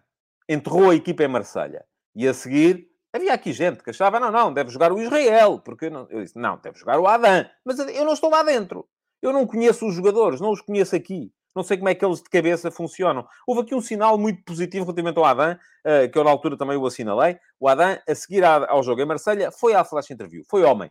enterrou 0.49 0.91
a 0.91 0.95
equipa 0.95 1.25
em 1.25 1.29
Marselha 1.29 1.85
E 2.15 2.27
a 2.27 2.35
seguir, 2.35 2.89
havia 3.13 3.33
aqui 3.33 3.53
gente 3.53 3.83
que 3.83 3.91
achava, 3.91 4.19
não, 4.19 4.31
não, 4.31 4.53
deve 4.53 4.71
jogar 4.71 4.93
o 4.93 5.01
Israel. 5.01 5.59
Porque 5.61 5.91
não? 5.91 6.07
Eu 6.11 6.23
disse, 6.23 6.39
não, 6.39 6.59
deve 6.59 6.79
jogar 6.79 6.99
o 6.99 7.07
Adam. 7.07 7.45
Mas 7.65 7.79
eu 7.79 8.05
não 8.05 8.13
estou 8.13 8.31
lá 8.31 8.43
dentro. 8.43 8.89
Eu 9.21 9.33
não 9.33 9.47
conheço 9.47 9.87
os 9.87 9.95
jogadores, 9.95 10.41
não 10.41 10.51
os 10.51 10.61
conheço 10.61 10.97
aqui. 10.97 11.33
Não 11.55 11.63
sei 11.63 11.77
como 11.77 11.89
é 11.89 11.95
que 11.95 12.05
eles 12.05 12.23
de 12.23 12.31
cabeça 12.31 12.71
funcionam. 12.71 13.27
Houve 13.47 13.63
aqui 13.63 13.75
um 13.75 13.81
sinal 13.81 14.17
muito 14.17 14.43
positivo 14.43 14.85
relativamente 14.85 15.19
ao 15.19 15.25
Adam, 15.25 15.59
eh, 15.85 16.09
que 16.09 16.19
eu 16.19 16.25
na 16.25 16.31
altura 16.31 16.57
também 16.57 16.77
o 16.77 16.87
assinalei. 16.87 17.39
O 17.61 17.69
Adam, 17.69 17.99
a 18.09 18.15
seguir 18.15 18.43
ao 18.45 18.83
jogo 18.83 19.03
em 19.03 19.05
Marselha, 19.05 19.51
foi 19.51 19.75
à 19.75 19.85
flash 19.85 20.11
interview. 20.11 20.45
Foi 20.49 20.63
homem. 20.63 20.91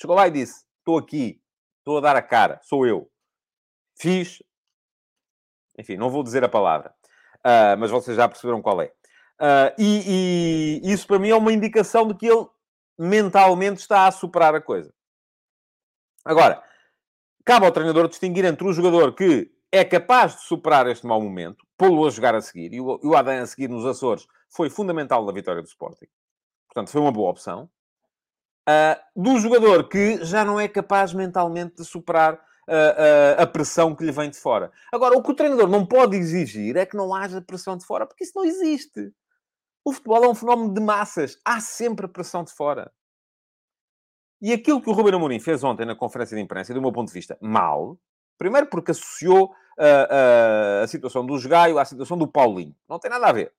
Chegou 0.00 0.16
lá 0.16 0.26
e 0.26 0.30
disse, 0.30 0.64
estou 0.78 0.96
aqui, 0.96 1.42
estou 1.78 1.98
a 1.98 2.00
dar 2.00 2.16
a 2.16 2.22
cara, 2.22 2.58
sou 2.62 2.86
eu. 2.86 3.10
Fiz... 3.98 4.42
Enfim, 5.78 5.96
não 5.96 6.10
vou 6.10 6.22
dizer 6.22 6.42
a 6.42 6.48
palavra. 6.48 6.94
Uh, 7.38 7.76
mas 7.78 7.90
vocês 7.90 8.16
já 8.16 8.28
perceberam 8.28 8.62
qual 8.62 8.80
é. 8.80 8.86
Uh, 9.40 9.70
e, 9.78 10.80
e 10.82 10.92
isso 10.92 11.06
para 11.06 11.18
mim 11.18 11.28
é 11.28 11.36
uma 11.36 11.52
indicação 11.52 12.08
de 12.08 12.14
que 12.14 12.26
ele 12.26 12.46
mentalmente 12.98 13.80
está 13.80 14.06
a 14.06 14.10
superar 14.12 14.54
a 14.54 14.60
coisa. 14.60 14.92
Agora, 16.24 16.62
cabe 17.44 17.64
ao 17.64 17.72
treinador 17.72 18.08
distinguir 18.08 18.44
entre 18.44 18.66
um 18.66 18.72
jogador 18.72 19.14
que 19.14 19.50
é 19.70 19.84
capaz 19.84 20.36
de 20.36 20.42
superar 20.42 20.86
este 20.86 21.06
mau 21.06 21.20
momento, 21.20 21.66
pô-lo 21.76 22.06
a 22.06 22.10
jogar 22.10 22.34
a 22.34 22.40
seguir, 22.40 22.72
e 22.72 22.80
o, 22.80 22.98
o 23.02 23.16
Adam 23.16 23.42
a 23.42 23.46
seguir 23.46 23.68
nos 23.68 23.84
Açores 23.84 24.26
foi 24.48 24.70
fundamental 24.70 25.24
na 25.24 25.32
vitória 25.32 25.62
do 25.62 25.68
Sporting. 25.68 26.06
Portanto, 26.68 26.90
foi 26.90 27.00
uma 27.00 27.12
boa 27.12 27.30
opção. 27.30 27.70
Uh, 28.68 29.22
do 29.22 29.38
jogador 29.38 29.88
que 29.88 30.24
já 30.24 30.44
não 30.44 30.60
é 30.60 30.68
capaz 30.68 31.14
mentalmente 31.14 31.76
de 31.76 31.84
superar 31.84 32.34
uh, 32.34 32.38
uh, 32.68 33.42
a 33.42 33.46
pressão 33.46 33.94
que 33.94 34.04
lhe 34.04 34.12
vem 34.12 34.30
de 34.30 34.38
fora. 34.38 34.70
Agora, 34.92 35.16
o 35.16 35.22
que 35.22 35.30
o 35.30 35.34
treinador 35.34 35.68
não 35.68 35.86
pode 35.86 36.16
exigir 36.16 36.76
é 36.76 36.84
que 36.84 36.96
não 36.96 37.14
haja 37.14 37.40
pressão 37.40 37.76
de 37.76 37.84
fora, 37.86 38.06
porque 38.06 38.24
isso 38.24 38.32
não 38.36 38.44
existe. 38.44 39.10
O 39.84 39.92
futebol 39.92 40.24
é 40.24 40.28
um 40.28 40.34
fenómeno 40.34 40.74
de 40.74 40.80
massas. 40.80 41.38
Há 41.44 41.60
sempre 41.60 42.06
pressão 42.06 42.44
de 42.44 42.52
fora. 42.52 42.92
E 44.40 44.52
aquilo 44.52 44.82
que 44.82 44.90
o 44.90 44.92
Ruben 44.92 45.14
Amorim 45.14 45.40
fez 45.40 45.64
ontem 45.64 45.86
na 45.86 45.96
conferência 45.96 46.36
de 46.36 46.42
imprensa, 46.42 46.74
do 46.74 46.80
meu 46.80 46.92
ponto 46.92 47.08
de 47.08 47.14
vista, 47.14 47.38
mal, 47.40 47.98
Primeiro 48.38 48.68
porque 48.68 48.92
associou 48.92 49.52
a, 49.78 50.80
a, 50.80 50.84
a 50.84 50.86
situação 50.86 51.26
do 51.26 51.38
Gaio 51.48 51.78
à 51.78 51.84
situação 51.84 52.16
do 52.16 52.26
Paulinho. 52.26 52.74
Não 52.88 52.98
tem 52.98 53.10
nada 53.10 53.26
a 53.26 53.32
ver. 53.32 53.52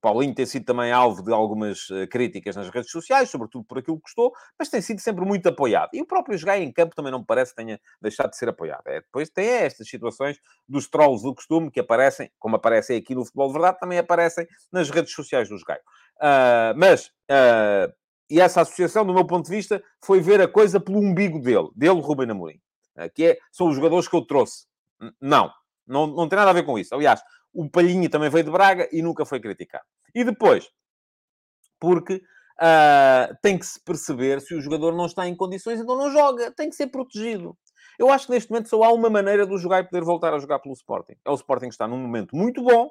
Paulinho 0.00 0.34
tem 0.34 0.46
sido 0.46 0.64
também 0.64 0.90
alvo 0.90 1.22
de 1.22 1.32
algumas 1.32 1.90
uh, 1.90 2.08
críticas 2.08 2.56
nas 2.56 2.70
redes 2.70 2.90
sociais, 2.90 3.28
sobretudo 3.28 3.64
por 3.64 3.78
aquilo 3.78 3.96
que 3.98 4.04
custou, 4.04 4.32
mas 4.58 4.68
tem 4.68 4.80
sido 4.80 4.98
sempre 4.98 5.24
muito 5.24 5.46
apoiado. 5.46 5.90
E 5.92 6.00
o 6.00 6.06
próprio 6.06 6.38
Gaio 6.42 6.62
em 6.62 6.72
campo 6.72 6.94
também 6.96 7.12
não 7.12 7.20
me 7.20 7.26
parece 7.26 7.52
que 7.52 7.62
tenha 7.62 7.78
deixado 8.00 8.30
de 8.30 8.36
ser 8.36 8.48
apoiado. 8.48 8.86
É, 8.86 9.00
depois 9.00 9.28
tem 9.28 9.46
estas 9.46 9.88
situações 9.88 10.38
dos 10.66 10.88
trolls 10.88 11.22
do 11.22 11.34
costume 11.34 11.70
que 11.70 11.80
aparecem, 11.80 12.30
como 12.38 12.56
aparecem 12.56 12.96
aqui 12.96 13.14
no 13.14 13.24
Futebol 13.24 13.48
de 13.48 13.52
Verdade, 13.52 13.78
também 13.78 13.98
aparecem 13.98 14.46
nas 14.72 14.88
redes 14.88 15.12
sociais 15.12 15.48
dos 15.48 15.62
Gaio. 15.62 15.80
Uh, 16.16 16.72
mas, 16.76 17.08
uh, 17.30 17.92
e 18.30 18.40
essa 18.40 18.62
associação, 18.62 19.04
do 19.04 19.12
meu 19.12 19.26
ponto 19.26 19.50
de 19.50 19.56
vista, 19.56 19.82
foi 20.02 20.20
ver 20.20 20.40
a 20.40 20.48
coisa 20.48 20.80
pelo 20.80 20.98
umbigo 20.98 21.38
dele, 21.38 21.68
dele, 21.74 22.00
Rubem 22.00 22.30
Amorim. 22.30 22.60
Que 23.08 23.24
é, 23.26 23.38
são 23.50 23.68
os 23.68 23.76
jogadores 23.76 24.08
que 24.08 24.16
eu 24.16 24.26
trouxe. 24.26 24.66
Não, 25.20 25.50
não, 25.86 26.06
não 26.06 26.28
tem 26.28 26.38
nada 26.38 26.50
a 26.50 26.54
ver 26.54 26.64
com 26.64 26.78
isso. 26.78 26.94
Aliás, 26.94 27.22
o 27.52 27.68
Palhinha 27.68 28.08
também 28.08 28.30
veio 28.30 28.44
de 28.44 28.50
Braga 28.50 28.88
e 28.92 29.02
nunca 29.02 29.24
foi 29.24 29.40
criticado. 29.40 29.84
E 30.14 30.24
depois, 30.24 30.68
porque 31.78 32.16
uh, 32.16 33.36
tem 33.42 33.58
que 33.58 33.66
se 33.66 33.82
perceber 33.82 34.40
se 34.40 34.54
o 34.54 34.60
jogador 34.60 34.94
não 34.94 35.06
está 35.06 35.26
em 35.26 35.34
condições, 35.34 35.80
então 35.80 35.96
não 35.96 36.10
joga, 36.10 36.50
tem 36.52 36.68
que 36.68 36.76
ser 36.76 36.88
protegido. 36.88 37.56
Eu 37.98 38.10
acho 38.10 38.26
que 38.26 38.32
neste 38.32 38.50
momento 38.50 38.68
só 38.68 38.82
há 38.82 38.92
uma 38.92 39.10
maneira 39.10 39.46
de 39.46 39.56
jogar 39.58 39.80
e 39.80 39.84
poder 39.84 40.04
voltar 40.04 40.32
a 40.32 40.38
jogar 40.38 40.58
pelo 40.60 40.74
Sporting. 40.74 41.16
É 41.24 41.30
o 41.30 41.34
Sporting 41.34 41.66
que 41.66 41.74
está 41.74 41.88
num 41.88 41.98
momento 41.98 42.36
muito 42.36 42.62
bom, 42.62 42.88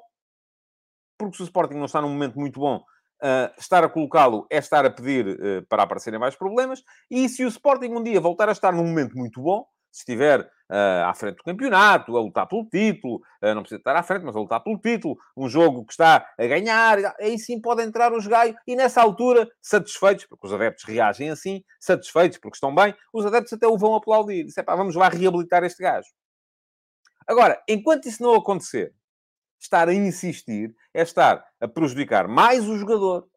porque 1.18 1.36
se 1.36 1.42
o 1.42 1.44
Sporting 1.44 1.74
não 1.74 1.86
está 1.86 2.00
num 2.00 2.10
momento 2.10 2.38
muito 2.38 2.60
bom, 2.60 2.82
Uh, 3.22 3.52
estar 3.60 3.84
a 3.84 3.88
colocá-lo 3.90 4.46
é 4.50 4.56
estar 4.56 4.86
a 4.86 4.90
pedir 4.90 5.28
uh, 5.28 5.66
para 5.68 5.82
aparecerem 5.82 6.18
mais 6.18 6.34
problemas. 6.34 6.82
E 7.10 7.28
se 7.28 7.44
o 7.44 7.48
Sporting 7.48 7.88
um 7.88 8.02
dia 8.02 8.18
voltar 8.18 8.48
a 8.48 8.52
estar 8.52 8.72
num 8.72 8.86
momento 8.86 9.14
muito 9.14 9.42
bom, 9.42 9.66
se 9.90 10.00
estiver 10.00 10.40
uh, 10.42 11.04
à 11.06 11.14
frente 11.14 11.36
do 11.36 11.42
campeonato, 11.42 12.16
a 12.16 12.20
lutar 12.20 12.46
pelo 12.46 12.64
título, 12.66 13.16
uh, 13.42 13.54
não 13.54 13.62
precisa 13.62 13.78
estar 13.78 13.96
à 13.96 14.02
frente, 14.02 14.24
mas 14.24 14.36
a 14.36 14.40
lutar 14.40 14.62
pelo 14.62 14.78
título, 14.78 15.16
um 15.36 15.48
jogo 15.48 15.84
que 15.84 15.92
está 15.92 16.26
a 16.38 16.46
ganhar, 16.46 16.98
aí 17.18 17.38
sim 17.38 17.60
pode 17.60 17.82
entrar 17.82 18.12
os 18.12 18.26
gaio, 18.26 18.54
e 18.66 18.76
nessa 18.76 19.02
altura, 19.02 19.48
satisfeitos, 19.60 20.26
porque 20.26 20.46
os 20.46 20.52
adeptos 20.52 20.84
reagem 20.84 21.30
assim, 21.30 21.62
satisfeitos 21.78 22.38
porque 22.38 22.56
estão 22.56 22.74
bem, 22.74 22.94
os 23.12 23.26
adeptos 23.26 23.52
até 23.52 23.66
o 23.66 23.76
vão 23.76 23.94
aplaudir. 23.94 24.44
Disse, 24.44 24.62
pá, 24.62 24.76
vamos 24.76 24.94
lá 24.94 25.08
reabilitar 25.08 25.64
este 25.64 25.82
gajo. 25.82 26.08
Agora, 27.26 27.62
enquanto 27.68 28.06
isso 28.06 28.22
não 28.22 28.34
acontecer, 28.34 28.92
estar 29.60 29.88
a 29.88 29.94
insistir 29.94 30.74
é 30.94 31.02
estar 31.02 31.44
a 31.60 31.68
prejudicar 31.68 32.26
mais 32.26 32.68
o 32.68 32.76
jogador, 32.76 33.28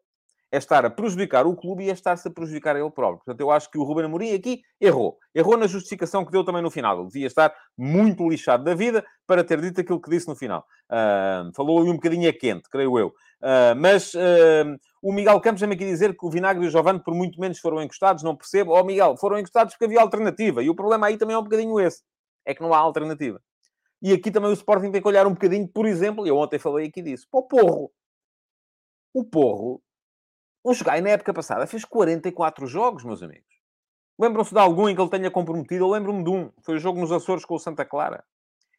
é 0.54 0.58
estar 0.58 0.86
a 0.86 0.90
prejudicar 0.90 1.46
o 1.46 1.56
clube 1.56 1.84
e 1.84 1.90
é 1.90 1.92
estar-se 1.92 2.28
a 2.28 2.30
prejudicar 2.30 2.76
ele 2.76 2.90
próprio. 2.90 3.18
Portanto, 3.24 3.40
eu 3.40 3.50
acho 3.50 3.68
que 3.68 3.76
o 3.76 3.82
Ruben 3.82 4.04
Amorim 4.04 4.32
aqui 4.34 4.62
errou. 4.80 5.18
Errou 5.34 5.56
na 5.56 5.66
justificação 5.66 6.24
que 6.24 6.30
deu 6.30 6.44
também 6.44 6.62
no 6.62 6.70
final. 6.70 6.96
Ele 6.96 7.08
devia 7.08 7.26
estar 7.26 7.52
muito 7.76 8.28
lixado 8.28 8.62
da 8.62 8.72
vida 8.72 9.04
para 9.26 9.42
ter 9.42 9.60
dito 9.60 9.80
aquilo 9.80 10.00
que 10.00 10.08
disse 10.08 10.28
no 10.28 10.36
final. 10.36 10.64
Uh, 10.88 11.52
falou 11.56 11.82
um 11.82 11.94
bocadinho 11.94 12.30
a 12.30 12.32
quente, 12.32 12.68
creio 12.70 12.96
eu. 12.96 13.08
Uh, 13.08 13.74
mas 13.76 14.14
uh, 14.14 14.78
o 15.02 15.12
Miguel 15.12 15.40
Campos 15.40 15.60
também 15.60 15.76
quer 15.76 15.86
dizer 15.86 16.16
que 16.16 16.24
o 16.24 16.30
Vinagre 16.30 16.64
e 16.64 16.68
o 16.68 16.70
Giovanni 16.70 17.02
por 17.02 17.14
muito 17.14 17.40
menos 17.40 17.58
foram 17.58 17.82
encostados, 17.82 18.22
não 18.22 18.36
percebo. 18.36 18.78
Oh, 18.78 18.84
Miguel, 18.84 19.16
foram 19.16 19.36
encostados 19.36 19.74
porque 19.74 19.86
havia 19.86 20.00
alternativa. 20.00 20.62
E 20.62 20.70
o 20.70 20.74
problema 20.76 21.08
aí 21.08 21.18
também 21.18 21.34
é 21.34 21.38
um 21.38 21.42
bocadinho 21.42 21.80
esse. 21.80 22.00
É 22.46 22.54
que 22.54 22.62
não 22.62 22.72
há 22.72 22.78
alternativa. 22.78 23.40
E 24.00 24.12
aqui 24.12 24.30
também 24.30 24.50
o 24.50 24.54
Sporting 24.54 24.92
tem 24.92 25.02
que 25.02 25.08
olhar 25.08 25.26
um 25.26 25.32
bocadinho, 25.32 25.66
por 25.66 25.84
exemplo, 25.84 26.24
eu 26.26 26.36
ontem 26.36 26.60
falei 26.60 26.86
aqui 26.86 27.02
disso, 27.02 27.26
para 27.28 27.40
o 27.40 27.42
Porro. 27.42 27.90
O 29.12 29.24
Porro 29.24 29.82
o 30.64 30.74
Jogai, 30.74 31.00
na 31.00 31.10
época 31.10 31.34
passada, 31.34 31.66
fez 31.66 31.84
44 31.84 32.66
jogos, 32.66 33.04
meus 33.04 33.22
amigos. 33.22 33.54
Lembram-se 34.18 34.52
de 34.52 34.58
algum 34.58 34.88
em 34.88 34.94
que 34.94 35.00
ele 35.00 35.10
tenha 35.10 35.30
comprometido? 35.30 35.84
Eu 35.84 35.90
lembro-me 35.90 36.24
de 36.24 36.30
um. 36.30 36.50
Foi 36.62 36.76
o 36.76 36.78
jogo 36.78 36.98
nos 36.98 37.12
Açores 37.12 37.44
com 37.44 37.54
o 37.54 37.58
Santa 37.58 37.84
Clara. 37.84 38.24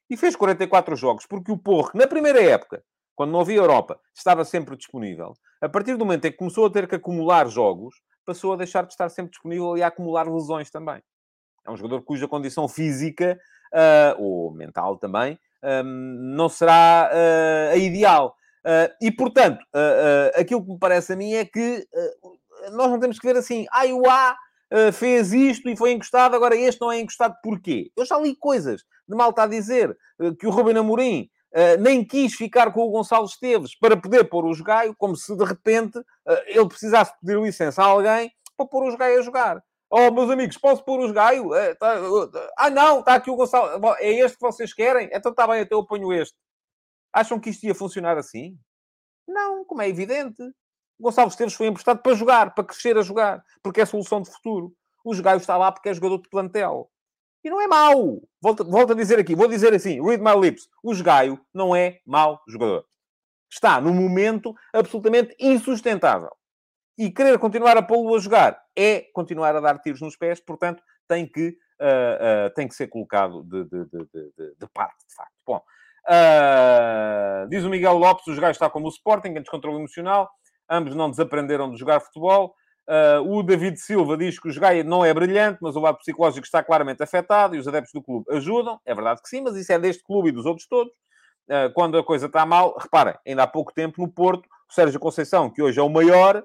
E 0.10 0.18
fez 0.18 0.36
44 0.36 0.96
jogos, 0.96 1.26
porque 1.26 1.52
o 1.52 1.58
Porro, 1.58 1.92
na 1.94 2.08
primeira 2.08 2.42
época, 2.42 2.84
quando 3.16 3.32
não 3.32 3.42
havia 3.42 3.58
Europa, 3.58 4.00
estava 4.14 4.44
sempre 4.44 4.76
disponível. 4.76 5.34
A 5.62 5.70
partir 5.70 5.96
do 5.96 6.06
momento 6.06 6.26
em 6.26 6.32
que 6.32 6.38
começou 6.38 6.66
a 6.66 6.70
ter 6.70 6.88
que 6.88 6.96
acumular 6.96 7.48
jogos, 7.48 7.96
passou 8.26 8.54
a 8.54 8.58
deixar 8.58 8.86
de 8.86 8.94
estar 8.94 9.10
sempre 9.10 9.32
disponível 9.32 9.78
e 9.78 9.84
a 9.84 9.88
acumular 9.88 10.28
lesões 10.28 10.70
também. 10.72 11.02
É 11.66 11.72
um 11.72 11.78
jogador 11.78 12.02
cuja 12.04 12.28
condição 12.28 12.68
física, 12.68 13.40
uh, 13.74 14.22
ou 14.22 14.52
mental 14.52 14.98
também, 14.98 15.40
um, 15.64 16.34
não 16.36 16.50
será 16.50 17.10
uh, 17.12 17.74
a 17.74 17.78
ideal. 17.78 18.36
Uh, 18.66 18.90
e, 19.00 19.12
portanto, 19.12 19.64
aquilo 20.36 20.64
que 20.64 20.72
me 20.72 20.80
parece 20.80 21.14
a 21.14 21.16
mim 21.16 21.34
é 21.34 21.46
que 21.46 21.88
nós 22.72 22.90
não 22.90 23.00
temos 23.00 23.20
que 23.20 23.28
ver 23.28 23.38
assim, 23.38 23.68
ah, 23.72 23.86
o 23.86 24.10
A 24.10 24.36
fez 24.92 25.32
isto 25.32 25.70
e 25.70 25.78
foi 25.78 25.92
encostado, 25.92 26.36
agora 26.36 26.56
este 26.56 26.82
não 26.82 26.92
é 26.92 27.00
encostado, 27.00 27.36
porquê? 27.44 27.92
Eu 27.96 28.04
já 28.06 28.18
li 28.18 28.36
coisas 28.36 28.82
de 29.08 29.16
mal 29.16 29.30
está 29.30 29.44
a 29.44 29.48
dizer 29.48 29.96
que 30.40 30.48
o 30.48 30.50
Ruben 30.50 30.78
Amorim 30.78 31.30
Uh, 31.56 31.80
nem 31.80 32.04
quis 32.04 32.34
ficar 32.34 32.70
com 32.74 32.82
o 32.82 32.90
Gonçalo 32.90 33.24
Esteves 33.24 33.80
para 33.80 33.96
poder 33.96 34.26
pôr 34.26 34.44
o 34.44 34.54
Jogaio, 34.54 34.94
como 34.98 35.16
se 35.16 35.34
de 35.38 35.46
repente 35.46 35.98
uh, 35.98 36.04
ele 36.48 36.68
precisasse 36.68 37.14
pedir 37.22 37.40
licença 37.40 37.82
a 37.82 37.86
alguém 37.86 38.30
para 38.58 38.66
pôr 38.66 38.84
o 38.84 38.92
Jogaio 38.92 39.20
a 39.20 39.22
jogar. 39.22 39.64
Oh, 39.90 40.12
meus 40.12 40.30
amigos, 40.30 40.58
posso 40.58 40.84
pôr 40.84 41.00
os 41.00 41.14
gaio? 41.14 41.54
É, 41.54 41.74
tá, 41.76 41.96
ah, 42.58 42.70
não, 42.70 43.00
está 43.00 43.16
aqui 43.16 43.32
o 43.32 43.36
Gonçalo. 43.38 43.96
É 44.00 44.12
este 44.12 44.38
que 44.38 44.42
vocês 44.42 44.74
querem? 44.74 45.10
Então 45.14 45.32
está 45.32 45.48
bem, 45.48 45.62
até 45.62 45.74
eu 45.74 45.86
ponho 45.86 46.12
este. 46.12 46.36
Acham 47.16 47.40
que 47.40 47.50
isto 47.50 47.64
ia 47.64 47.74
funcionar 47.74 48.18
assim? 48.18 48.60
Não, 49.26 49.64
como 49.64 49.82
é 49.82 49.88
evidente. 49.88 50.44
O 51.00 51.04
Gonçalo 51.04 51.30
Esteves 51.30 51.54
foi 51.54 51.68
emprestado 51.68 52.02
para 52.02 52.14
jogar, 52.14 52.54
para 52.54 52.66
crescer 52.66 52.98
a 52.98 53.02
jogar, 53.02 53.42
porque 53.64 53.80
é 53.80 53.86
solução 53.86 54.22
de 54.22 54.30
futuro. 54.30 54.76
O 55.04 55.16
Gaio 55.22 55.38
está 55.38 55.56
lá 55.56 55.72
porque 55.72 55.88
é 55.88 55.94
jogador 55.94 56.22
de 56.22 56.28
plantel. 56.28 56.92
E 57.42 57.50
não 57.50 57.62
é 57.62 57.68
mau. 57.68 58.22
Volto, 58.42 58.70
volto 58.70 58.92
a 58.92 58.96
dizer 58.96 59.18
aqui, 59.18 59.34
vou 59.34 59.48
dizer 59.48 59.74
assim, 59.74 60.04
read 60.04 60.22
my 60.22 60.38
lips. 60.38 60.68
O 60.84 60.94
Gaio 61.02 61.40
não 61.54 61.74
é 61.74 62.02
mau 62.06 62.42
jogador. 62.48 62.86
Está, 63.50 63.80
no 63.80 63.94
momento, 63.94 64.54
absolutamente 64.74 65.34
insustentável 65.40 66.36
e 66.98 67.12
querer 67.12 67.38
continuar 67.40 67.78
a 67.78 67.82
pô-lo 67.82 68.14
a 68.14 68.20
jogar 68.20 68.62
é 68.76 69.02
continuar 69.14 69.56
a 69.56 69.62
dar 69.62 69.80
tiros 69.80 70.02
nos 70.02 70.18
pés, 70.18 70.42
portanto, 70.42 70.84
tem 71.08 71.26
que, 71.26 71.50
uh, 71.80 72.48
uh, 72.48 72.54
tem 72.56 72.68
que 72.68 72.76
ser 72.76 72.88
colocado 72.88 73.44
de, 73.44 73.64
de, 73.66 73.86
de, 73.86 74.56
de, 74.60 74.68
parte, 74.74 75.06
de 75.08 75.14
facto. 75.14 75.36
Bom, 75.46 75.62
uh, 76.10 77.48
diz 77.50 77.64
o 77.64 77.70
Miguel 77.70 77.98
Lopes, 77.98 78.28
os 78.28 78.40
gajos 78.40 78.58
está 78.58 78.70
como 78.70 78.88
o 78.88 78.90
Sporting, 78.90 79.30
em 79.30 79.42
descontrole 79.42 79.78
emocional, 79.78 80.30
ambos 80.70 80.96
não 80.96 81.10
desaprenderam 81.10 81.72
de 81.72 81.78
jogar 81.78 82.00
futebol. 82.00 82.54
o 83.26 83.44
David 83.44 83.78
Silva 83.78 84.18
diz 84.18 84.40
que 84.40 84.50
o 84.50 84.60
Gaia 84.60 84.84
não 84.84 85.04
é 85.04 85.14
brilhante, 85.14 85.60
mas 85.62 85.76
o 85.76 85.80
lado 85.80 85.98
psicológico 85.98 86.46
está 86.46 86.64
claramente 86.64 87.04
afetado 87.04 87.56
e 87.56 87.60
os 87.60 87.68
adeptos 87.68 87.94
do 87.94 88.02
clube 88.02 88.26
ajudam. 88.32 88.80
É 88.86 88.94
verdade 88.94 89.22
que 89.22 89.30
sim, 89.30 89.42
mas 89.42 89.56
isso 89.56 89.72
é 89.72 89.80
deste 89.80 90.04
clube 90.04 90.30
e 90.30 90.32
dos 90.32 90.46
outros 90.46 90.68
todos. 90.68 90.94
quando 91.74 91.98
a 91.98 92.04
coisa 92.04 92.26
está 92.26 92.46
mal, 92.46 92.76
reparem, 92.78 93.16
ainda 93.26 93.44
há 93.44 93.48
pouco 93.48 93.74
tempo 93.74 94.02
no 94.02 94.08
Porto, 94.08 94.48
o 94.70 94.74
Sérgio 94.74 95.00
Conceição, 95.00 95.50
que 95.50 95.62
hoje 95.62 95.80
é 95.80 95.84
o 95.84 95.90
maior, 95.90 96.44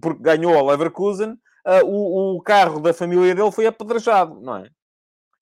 porque 0.00 0.22
ganhou 0.22 0.56
ao 0.56 0.66
Leverkusen, 0.66 1.32
uh, 1.66 1.84
o, 1.84 2.36
o, 2.36 2.42
carro 2.42 2.80
da 2.80 2.94
família 2.94 3.34
dele 3.34 3.52
foi 3.52 3.66
apedrejado, 3.66 4.40
não 4.40 4.56
é? 4.56 4.70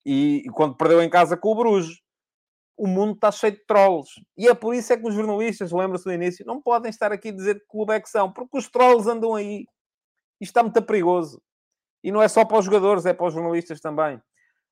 E, 0.05 0.43
e, 0.47 0.51
quando 0.51 0.77
perdeu 0.77 1.03
em 1.03 1.11
casa 1.11 1.37
com 1.37 1.51
o 1.51 1.55
Bruges. 1.55 2.01
O 2.81 2.87
mundo 2.87 3.13
está 3.13 3.31
cheio 3.31 3.53
de 3.53 3.63
trolls. 3.67 4.09
E 4.39 4.49
é 4.49 4.55
por 4.55 4.75
isso 4.75 4.91
é 4.91 4.97
que 4.97 5.07
os 5.07 5.15
jornalistas, 5.15 5.71
lembra-se 5.71 6.05
do 6.05 6.13
início, 6.15 6.47
não 6.47 6.63
podem 6.63 6.89
estar 6.89 7.13
aqui 7.13 7.29
a 7.29 7.33
dizer 7.33 7.57
que 7.57 7.67
clube 7.69 7.93
é 7.93 8.01
que 8.01 8.09
são, 8.09 8.33
porque 8.33 8.57
os 8.57 8.71
trolls 8.71 9.07
andam 9.07 9.35
aí. 9.35 9.67
Isto 10.41 10.53
está 10.53 10.63
muito 10.63 10.81
perigoso. 10.81 11.43
E 12.03 12.11
não 12.11 12.23
é 12.23 12.29
só 12.29 12.43
para 12.43 12.59
os 12.59 12.65
jogadores, 12.65 13.05
é 13.05 13.13
para 13.13 13.27
os 13.27 13.35
jornalistas 13.35 13.83
também. 13.83 14.17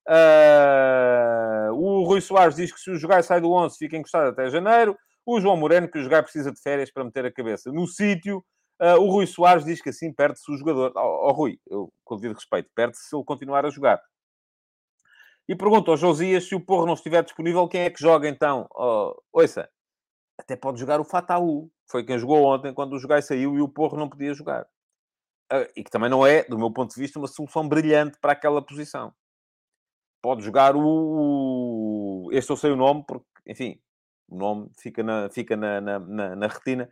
Uh, 0.07 1.71
o 1.71 2.03
Rui 2.03 2.19
Soares 2.19 2.55
diz 2.55 2.71
que 2.71 2.79
se 2.79 2.89
o 2.89 2.95
jogar 2.95 3.23
sai 3.23 3.39
do 3.39 3.51
11 3.51 3.77
fica 3.77 3.95
encostado 3.95 4.29
até 4.29 4.49
janeiro. 4.49 4.97
O 5.23 5.39
João 5.39 5.55
Moreno 5.55 5.87
que 5.87 5.99
o 5.99 6.01
jogar 6.01 6.23
precisa 6.23 6.51
de 6.51 6.59
férias 6.59 6.91
para 6.91 7.03
meter 7.03 7.27
a 7.27 7.31
cabeça 7.31 7.71
no 7.71 7.85
sítio. 7.85 8.43
Uh, 8.81 8.99
o 9.01 9.11
Rui 9.11 9.27
Soares 9.27 9.63
diz 9.63 9.81
que 9.81 9.89
assim 9.89 10.11
perde-se 10.11 10.51
o 10.51 10.57
jogador. 10.57 10.91
Ó 10.95 11.03
oh, 11.03 11.29
oh, 11.29 11.31
Rui, 11.33 11.59
eu, 11.69 11.93
com 12.03 12.15
devido 12.15 12.33
respeito, 12.33 12.69
perde-se 12.73 13.07
se 13.07 13.15
ele 13.15 13.23
continuar 13.23 13.67
a 13.67 13.69
jogar. 13.69 14.01
E 15.49 15.55
pergunto 15.55 15.89
ao 15.89 15.97
Josias 15.97 16.47
se 16.47 16.53
o 16.53 16.61
Porro 16.61 16.85
não 16.85 16.93
estiver 16.93 17.23
disponível, 17.23 17.67
quem 17.67 17.81
é 17.81 17.89
que 17.89 17.99
joga 17.99 18.29
então? 18.29 18.67
Oh, 18.71 19.15
ouça, 19.33 19.67
até 20.37 20.55
pode 20.55 20.79
jogar 20.79 21.01
o 21.01 21.03
Fataú. 21.03 21.71
Foi 21.89 22.05
quem 22.05 22.19
jogou 22.19 22.45
ontem 22.45 22.71
quando 22.71 22.93
o 22.93 22.99
Jogai 22.99 23.19
saiu 23.23 23.55
e 23.55 23.61
o 23.61 23.67
Porro 23.67 23.97
não 23.97 24.07
podia 24.07 24.31
jogar. 24.33 24.67
Uh, 25.51 25.65
e 25.75 25.83
que 25.83 25.89
também 25.89 26.09
não 26.09 26.25
é, 26.25 26.43
do 26.43 26.57
meu 26.57 26.71
ponto 26.71 26.93
de 26.93 27.01
vista, 27.01 27.17
uma 27.17 27.27
solução 27.27 27.67
brilhante 27.67 28.19
para 28.21 28.33
aquela 28.33 28.63
posição. 28.63 29.11
Pode 30.21 30.43
jogar 30.43 30.75
o. 30.75 32.29
Este 32.31 32.51
eu 32.51 32.57
sei 32.57 32.71
o 32.71 32.75
nome, 32.75 33.03
porque, 33.07 33.25
enfim, 33.47 33.81
o 34.27 34.37
nome 34.37 34.69
fica 34.77 35.01
na, 35.01 35.29
fica 35.31 35.57
na, 35.57 35.81
na, 35.81 35.99
na, 35.99 36.35
na 36.35 36.47
retina 36.47 36.87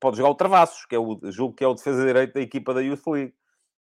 pode 0.00 0.16
jogar 0.16 0.30
o 0.30 0.34
Travassos, 0.34 0.84
que 0.86 0.94
é 0.94 0.98
o 0.98 1.18
jogo 1.30 1.54
que 1.54 1.64
é 1.64 1.66
o 1.66 1.74
defesa 1.74 2.04
direito 2.04 2.34
da 2.34 2.40
equipa 2.40 2.74
da 2.74 2.80
Youth 2.80 3.06
League. 3.06 3.34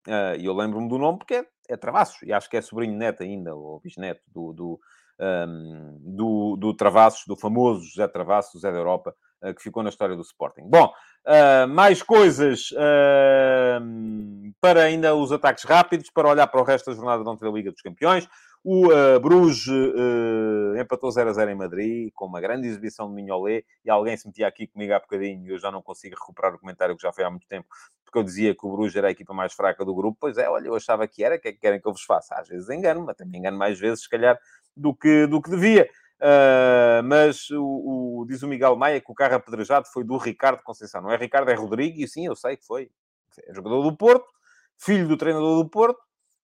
Uh, 0.08 0.39
e 0.39 0.45
eu 0.45 0.53
lembro-me 0.53 0.88
do 0.88 0.97
nome 0.97 1.17
porque 1.17 1.36
é, 1.36 1.47
é 1.69 1.78
Travassos, 1.78 2.21
e 2.23 2.34
acho 2.34 2.49
que 2.49 2.58
é 2.58 2.62
sobrinho 2.62 2.97
neto 2.97 3.23
ainda, 3.23 3.56
ou 3.56 3.80
bisneto 3.80 4.21
do, 4.28 4.54
do, 4.54 4.80
um, 5.19 5.97
do, 6.01 6.56
do 6.58 6.73
Travassos, 6.73 7.25
do 7.28 7.36
famoso 7.36 7.84
José 7.86 8.08
Travassos, 8.08 8.54
José 8.54 8.71
da 8.71 8.78
Europa, 8.78 9.15
uh, 9.43 9.54
que 9.54 9.62
ficou 9.62 9.84
na 9.84 9.89
história 9.89 10.15
do 10.15 10.21
Sporting. 10.21 10.63
Bom, 10.69 10.91
uh, 11.25 11.67
mais 11.67 12.01
coisas 12.01 12.69
para 14.62 14.84
ainda 14.84 15.15
os 15.15 15.32
ataques 15.32 15.63
rápidos, 15.63 16.10
para 16.10 16.30
olhar 16.30 16.47
para 16.47 16.62
o 16.62 16.63
resto 16.63 16.89
da 16.89 16.95
jornada 16.95 17.30
ontem 17.30 17.45
da 17.45 17.51
Liga 17.51 17.71
dos 17.71 17.82
Campeões. 17.82 18.28
O 18.67 18.88
uh, 18.88 19.19
Bruges 19.19 19.67
uh, 19.67 20.75
empatou 20.82 21.12
0 21.12 21.30
a 21.30 21.34
0 21.34 21.51
em 21.51 21.56
Madrid, 21.56 22.12
com 22.15 22.25
uma 22.25 22.41
grande 22.41 22.67
exibição 22.67 23.08
de 23.08 23.13
Mignolet, 23.13 23.63
e 23.86 23.91
alguém 23.91 24.17
se 24.17 24.25
metia 24.25 24.47
aqui 24.47 24.65
comigo 24.65 24.91
há 24.91 24.99
bocadinho, 24.99 25.45
e 25.45 25.49
eu 25.51 25.60
já 25.60 25.69
não 25.69 25.84
consigo 25.84 26.15
recuperar 26.15 26.56
o 26.56 26.58
comentário 26.58 26.95
que 26.95 27.04
já 27.04 27.13
foi 27.13 27.23
há 27.23 27.30
muito 27.30 27.45
tempo, 27.45 27.67
porque 28.06 28.18
eu 28.20 28.24
dizia 28.24 28.56
que 28.56 28.65
o 28.65 28.72
Bruges 28.72 28.96
era 28.96 29.08
a 29.08 29.12
equipa 29.12 29.34
mais 29.34 29.54
fraca 29.54 29.84
do 29.84 29.94
grupo. 29.94 30.18
Pois 30.22 30.38
é, 30.38 30.48
olha, 30.48 30.68
eu 30.68 30.76
achava 30.76 31.08
que 31.08 31.24
era, 31.24 31.36
o 31.36 31.39
que 31.39 31.50
é 31.50 31.52
que 31.52 31.60
querem 31.60 31.82
que 31.82 31.88
eu 31.88 31.91
vos 31.91 32.04
faça? 32.04 32.36
Às 32.36 32.48
vezes 32.48 32.70
engano-me, 32.70 33.12
até 33.12 33.26
me 33.26 33.38
engano 33.38 33.58
mais 33.58 33.80
vezes, 33.80 34.04
se 34.04 34.10
calhar, 34.10 34.39
do 34.76 34.94
que, 34.96 35.28
do 35.28 35.41
que 35.41 35.50
devia. 35.50 35.89
Uh, 36.15 37.04
mas 37.04 37.50
o, 37.50 38.22
o, 38.22 38.26
diz 38.26 38.41
o 38.41 38.48
Miguel 38.48 38.76
Maia 38.78 39.02
que 39.02 39.12
o 39.12 39.15
carro 39.15 39.36
apedrejado 39.36 39.88
foi 39.91 40.04
do 40.04 40.18
Ricardo 40.18 40.63
Conceição. 40.63 41.02
Não 41.02 41.12
é 41.12 41.18
Ricardo, 41.18 41.50
é 41.50 41.54
Rodrigo, 41.54 42.00
e 42.00 42.08
sim, 42.08 42.26
eu 42.26 42.36
sei 42.36 42.56
que 42.56 42.65
foi. 42.65 42.89
É 43.48 43.54
jogador 43.54 43.84
do 43.84 43.98
Porto, 43.98 44.26
filho 44.78 45.08
do 45.08 45.18
treinador 45.18 45.62
do 45.62 45.70
Porto, 45.70 46.00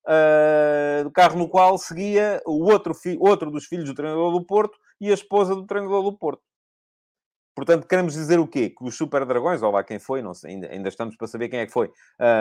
uh, 0.06 1.10
carro 1.12 1.38
no 1.38 1.48
qual 1.48 1.78
seguia 1.78 2.42
o 2.46 2.66
outro, 2.70 2.94
outro 3.20 3.50
dos 3.50 3.66
filhos 3.66 3.86
do 3.86 3.96
treinador 3.96 4.34
do 4.34 4.46
Porto 4.46 4.78
e 5.00 5.10
a 5.10 5.14
esposa 5.14 5.56
do 5.56 5.66
treinador 5.66 6.04
do 6.04 6.18
Porto. 6.18 6.42
Portanto, 7.56 7.88
queremos 7.88 8.14
dizer 8.14 8.40
o 8.40 8.48
quê? 8.48 8.70
Que 8.70 8.84
os 8.84 8.96
Super 8.96 9.26
Dragões, 9.26 9.62
ou 9.62 9.72
lá 9.72 9.84
quem 9.84 10.00
foi, 10.00 10.22
não 10.22 10.34
sei, 10.34 10.52
ainda, 10.52 10.68
ainda 10.68 10.90
estamos 10.90 11.16
para 11.16 11.28
saber 11.28 11.50
quem 11.50 11.60
é 11.60 11.66
que 11.66 11.72
foi, 11.72 11.92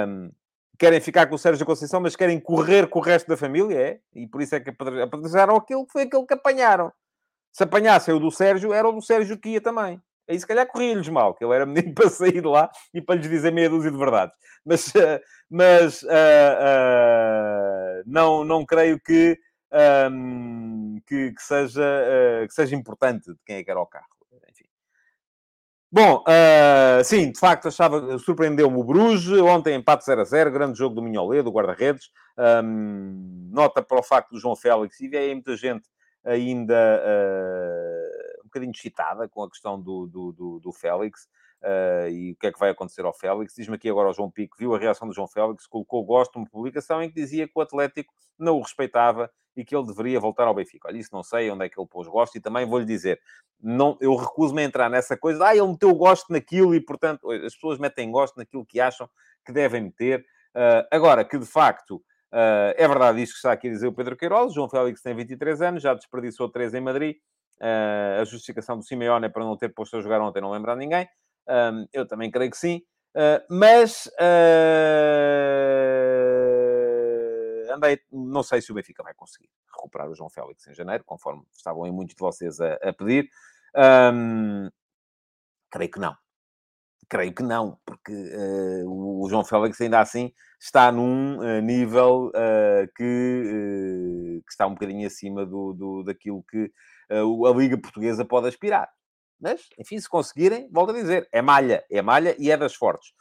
um, 0.09 0.31
querem 0.79 1.01
ficar 1.01 1.27
com 1.27 1.35
o 1.35 1.39
Sérgio 1.39 1.67
Conceição, 1.67 2.01
mas 2.01 2.17
querem 2.17 2.41
correr 2.41 2.89
com 2.89 3.01
o 3.01 3.03
resto 3.03 3.29
da 3.29 3.37
família, 3.37 3.79
é? 3.79 4.01
E 4.15 4.27
por 4.27 4.41
isso 4.41 4.55
é 4.55 4.61
que 4.61 4.71
apedrejaram 4.71 5.57
aquilo 5.57 5.85
que 5.85 5.93
foi 5.93 6.03
aquele 6.03 6.25
que 6.25 6.35
apanharam. 6.35 6.93
Se 7.53 7.65
apanhassem 7.65 8.15
o 8.15 8.21
do 8.21 8.31
Sérgio, 8.31 8.73
era 8.73 8.89
o 8.89 8.93
do 8.93 9.03
Sérgio 9.03 9.39
que 9.39 9.51
ia 9.51 9.61
também. 9.61 10.01
Aí 10.29 10.39
se 10.39 10.47
calhar 10.47 10.67
corria-lhes 10.67 11.09
mal, 11.09 11.35
que 11.35 11.45
ele 11.45 11.55
era 11.55 11.67
menino 11.67 11.93
para 11.95 12.09
sair 12.09 12.41
de 12.41 12.47
lá 12.47 12.71
e 12.95 13.03
para 13.03 13.17
lhes 13.17 13.29
dizer 13.29 13.53
meia 13.53 13.69
dúzia 13.69 13.91
de 13.91 13.99
verdades. 13.99 14.35
Mas, 14.65 14.87
uh, 14.89 15.21
mas 15.51 16.03
uh, 16.05 16.07
uh, 16.07 18.03
não, 18.07 18.45
não 18.45 18.65
creio 18.65 19.01
que, 19.01 19.37
um, 20.11 21.01
que, 21.07 21.33
que, 21.33 21.43
seja, 21.43 22.47
que 22.47 22.55
seja 22.55 22.77
importante 22.77 23.33
de 23.33 23.39
quem 23.45 23.57
é 23.57 23.65
que 23.65 23.71
era 23.71 23.81
o 23.81 23.87
carro. 23.87 24.07
Bom, 25.93 26.23
sim, 27.05 27.33
de 27.33 27.39
facto, 27.39 27.67
achava, 27.69 28.17
surpreendeu-me 28.19 28.77
o 28.77 28.85
Bruges. 28.85 29.29
Ontem 29.41 29.75
empate 29.75 30.05
0 30.05 30.21
a 30.21 30.25
0, 30.25 30.51
grande 30.53 30.79
jogo 30.79 30.95
do 30.95 31.03
Minholê, 31.03 31.43
do 31.43 31.51
guarda-redes. 31.51 32.11
Um, 32.65 33.51
nota 33.53 33.83
para 33.83 33.99
o 33.99 34.03
facto 34.03 34.31
do 34.31 34.39
João 34.39 34.55
Félix, 34.55 35.01
e 35.01 35.17
aí 35.17 35.35
muita 35.35 35.57
gente 35.57 35.89
ainda 36.25 36.75
bocadinho 38.51 38.73
excitada 38.73 39.29
com 39.29 39.45
a 39.45 39.49
questão 39.49 39.81
do, 39.81 40.07
do, 40.07 40.33
do, 40.33 40.61
do 40.61 40.73
Félix. 40.73 41.29
Uh, 41.63 42.09
e 42.09 42.33
o 42.33 42.37
que 42.37 42.47
é 42.47 42.53
que 42.53 42.59
vai 42.59 42.71
acontecer 42.71 43.05
ao 43.05 43.13
Félix. 43.13 43.55
Diz-me 43.55 43.77
aqui 43.77 43.89
agora 43.91 44.09
o 44.09 44.13
João 44.15 44.31
Pico, 44.31 44.57
viu 44.59 44.75
a 44.75 44.79
reação 44.79 45.07
do 45.07 45.15
João 45.15 45.29
Félix, 45.29 45.67
colocou 45.67 46.03
gosto 46.03 46.39
numa 46.39 46.49
publicação 46.49 47.03
em 47.03 47.09
que 47.11 47.15
dizia 47.15 47.47
que 47.47 47.53
o 47.55 47.61
Atlético 47.61 48.15
não 48.39 48.57
o 48.57 48.63
respeitava 48.63 49.31
e 49.57 49.65
que 49.65 49.77
ele 49.77 49.87
deveria 49.87 50.19
voltar 50.19 50.47
ao 50.47 50.55
Benfica. 50.55 50.89
Olha, 50.89 50.97
isso 50.97 51.11
não 51.13 51.23
sei 51.23 51.51
onde 51.51 51.65
é 51.65 51.69
que 51.69 51.79
ele 51.79 51.89
pôs 51.89 52.09
gosto 52.09 52.37
e 52.37 52.41
também 52.41 52.67
vou-lhe 52.67 52.87
dizer, 52.87 53.21
não, 53.61 53.97
eu 54.01 54.15
recuso-me 54.17 54.63
a 54.63 54.65
entrar 54.65 54.89
nessa 54.89 55.17
coisa, 55.17 55.47
ah, 55.47 55.55
ele 55.55 55.67
meteu 55.67 55.95
gosto 55.95 56.33
naquilo 56.33 56.75
e, 56.75 56.81
portanto, 56.81 57.31
as 57.31 57.55
pessoas 57.55 57.79
metem 57.79 58.11
gosto 58.11 58.37
naquilo 58.37 58.65
que 58.65 58.81
acham 58.81 59.09
que 59.45 59.53
devem 59.53 59.83
meter. 59.83 60.25
Uh, 60.55 60.87
agora, 60.91 61.25
que 61.25 61.39
de 61.39 61.47
facto 61.47 61.97
uh, 61.97 62.75
é 62.77 62.89
verdade 62.89 63.23
isto 63.23 63.33
que 63.33 63.39
está 63.39 63.53
aqui 63.53 63.69
a 63.69 63.71
dizer 63.71 63.87
o 63.87 63.93
Pedro 63.93 64.17
Queiroz, 64.17 64.55
João 64.55 64.69
Félix 64.69 65.03
tem 65.03 65.15
23 65.15 65.61
anos, 65.63 65.83
já 65.83 65.95
desperdiçou 65.95 66.49
3 66.49 66.75
em 66.75 66.81
Madrid, 66.81 67.17
a 68.19 68.25
justificação 68.25 68.79
do 68.79 68.83
Simeone 68.83 69.27
é 69.27 69.29
para 69.29 69.45
não 69.45 69.55
ter 69.55 69.69
posto 69.69 69.95
a 69.95 70.01
jogar 70.01 70.19
ontem, 70.23 70.41
não 70.41 70.51
lembrar 70.51 70.75
ninguém. 70.77 71.07
Um, 71.51 71.87
eu 71.93 72.07
também 72.07 72.31
creio 72.31 72.51
que 72.51 72.57
sim. 72.57 72.81
Uh, 73.15 73.43
mas 73.51 74.07
uh, 74.07 74.23
andei, 77.75 77.99
não 78.13 78.45
sei 78.45 78.63
se 78.63 78.71
o 78.71 78.75
Benfica 78.75 79.03
vai 79.03 79.13
conseguir 79.15 79.51
recuperar 79.75 80.09
o 80.09 80.15
João 80.15 80.31
Félix 80.31 80.65
em 80.69 80.75
janeiro, 80.75 81.03
conforme 81.05 81.43
estavam 81.53 81.85
em 81.87 81.93
muitos 81.93 82.15
de 82.15 82.21
vocês 82.21 82.61
a, 82.61 82.75
a 82.75 82.93
pedir. 82.93 83.29
Um, 83.77 84.71
creio 85.71 85.91
que 85.91 85.99
não. 85.99 86.17
Creio 87.09 87.35
que 87.35 87.43
não, 87.43 87.77
porque 87.85 88.13
uh, 88.13 89.23
o 89.25 89.29
João 89.29 89.45
Félix 89.45 89.81
ainda 89.81 89.99
assim 89.99 90.33
está 90.61 90.93
num 90.93 91.61
nível 91.63 92.31
que, 92.95 94.43
que, 94.47 94.51
está 94.51 94.67
um 94.67 94.75
bocadinho 94.75 95.07
acima 95.07 95.45
do, 95.47 95.73
do 95.73 96.03
daquilo 96.05 96.45
que 96.49 96.71
a 97.11 97.51
Liga 97.57 97.79
Portuguesa 97.79 98.25
pode 98.27 98.47
aspirar. 98.47 98.89
Mas, 99.41 99.69
enfim, 99.79 99.99
se 99.99 100.09
conseguirem, 100.09 100.69
volto 100.71 100.91
a 100.91 100.95
dizer, 100.95 101.29
é 101.33 101.41
malha, 101.41 101.85
é 101.91 102.03
malha 102.03 102.37
e 102.39 102.51
é 102.51 102.57
das 102.57 102.75
fortes. 102.75 103.13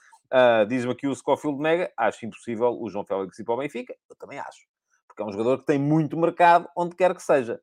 Diz-me 0.68 0.92
aqui 0.92 1.08
o 1.08 1.16
Scofield 1.16 1.60
Mega, 1.60 1.92
acho 1.98 2.26
impossível 2.26 2.78
o 2.80 2.90
João 2.90 3.06
Félix 3.06 3.40
ir 3.40 3.44
para 3.44 3.56
o 3.56 3.58
Benfica. 3.58 3.96
Eu 4.10 4.16
também 4.16 4.38
acho. 4.38 4.68
Porque 5.08 5.24
é 5.24 5.26
um 5.26 5.32
jogador 5.32 5.60
que 5.60 5.66
tem 5.66 5.80
muito 5.80 6.18
mercado 6.18 6.68
onde 6.78 6.96
quer 6.96 7.16
que 7.16 7.24
seja. 7.24 7.60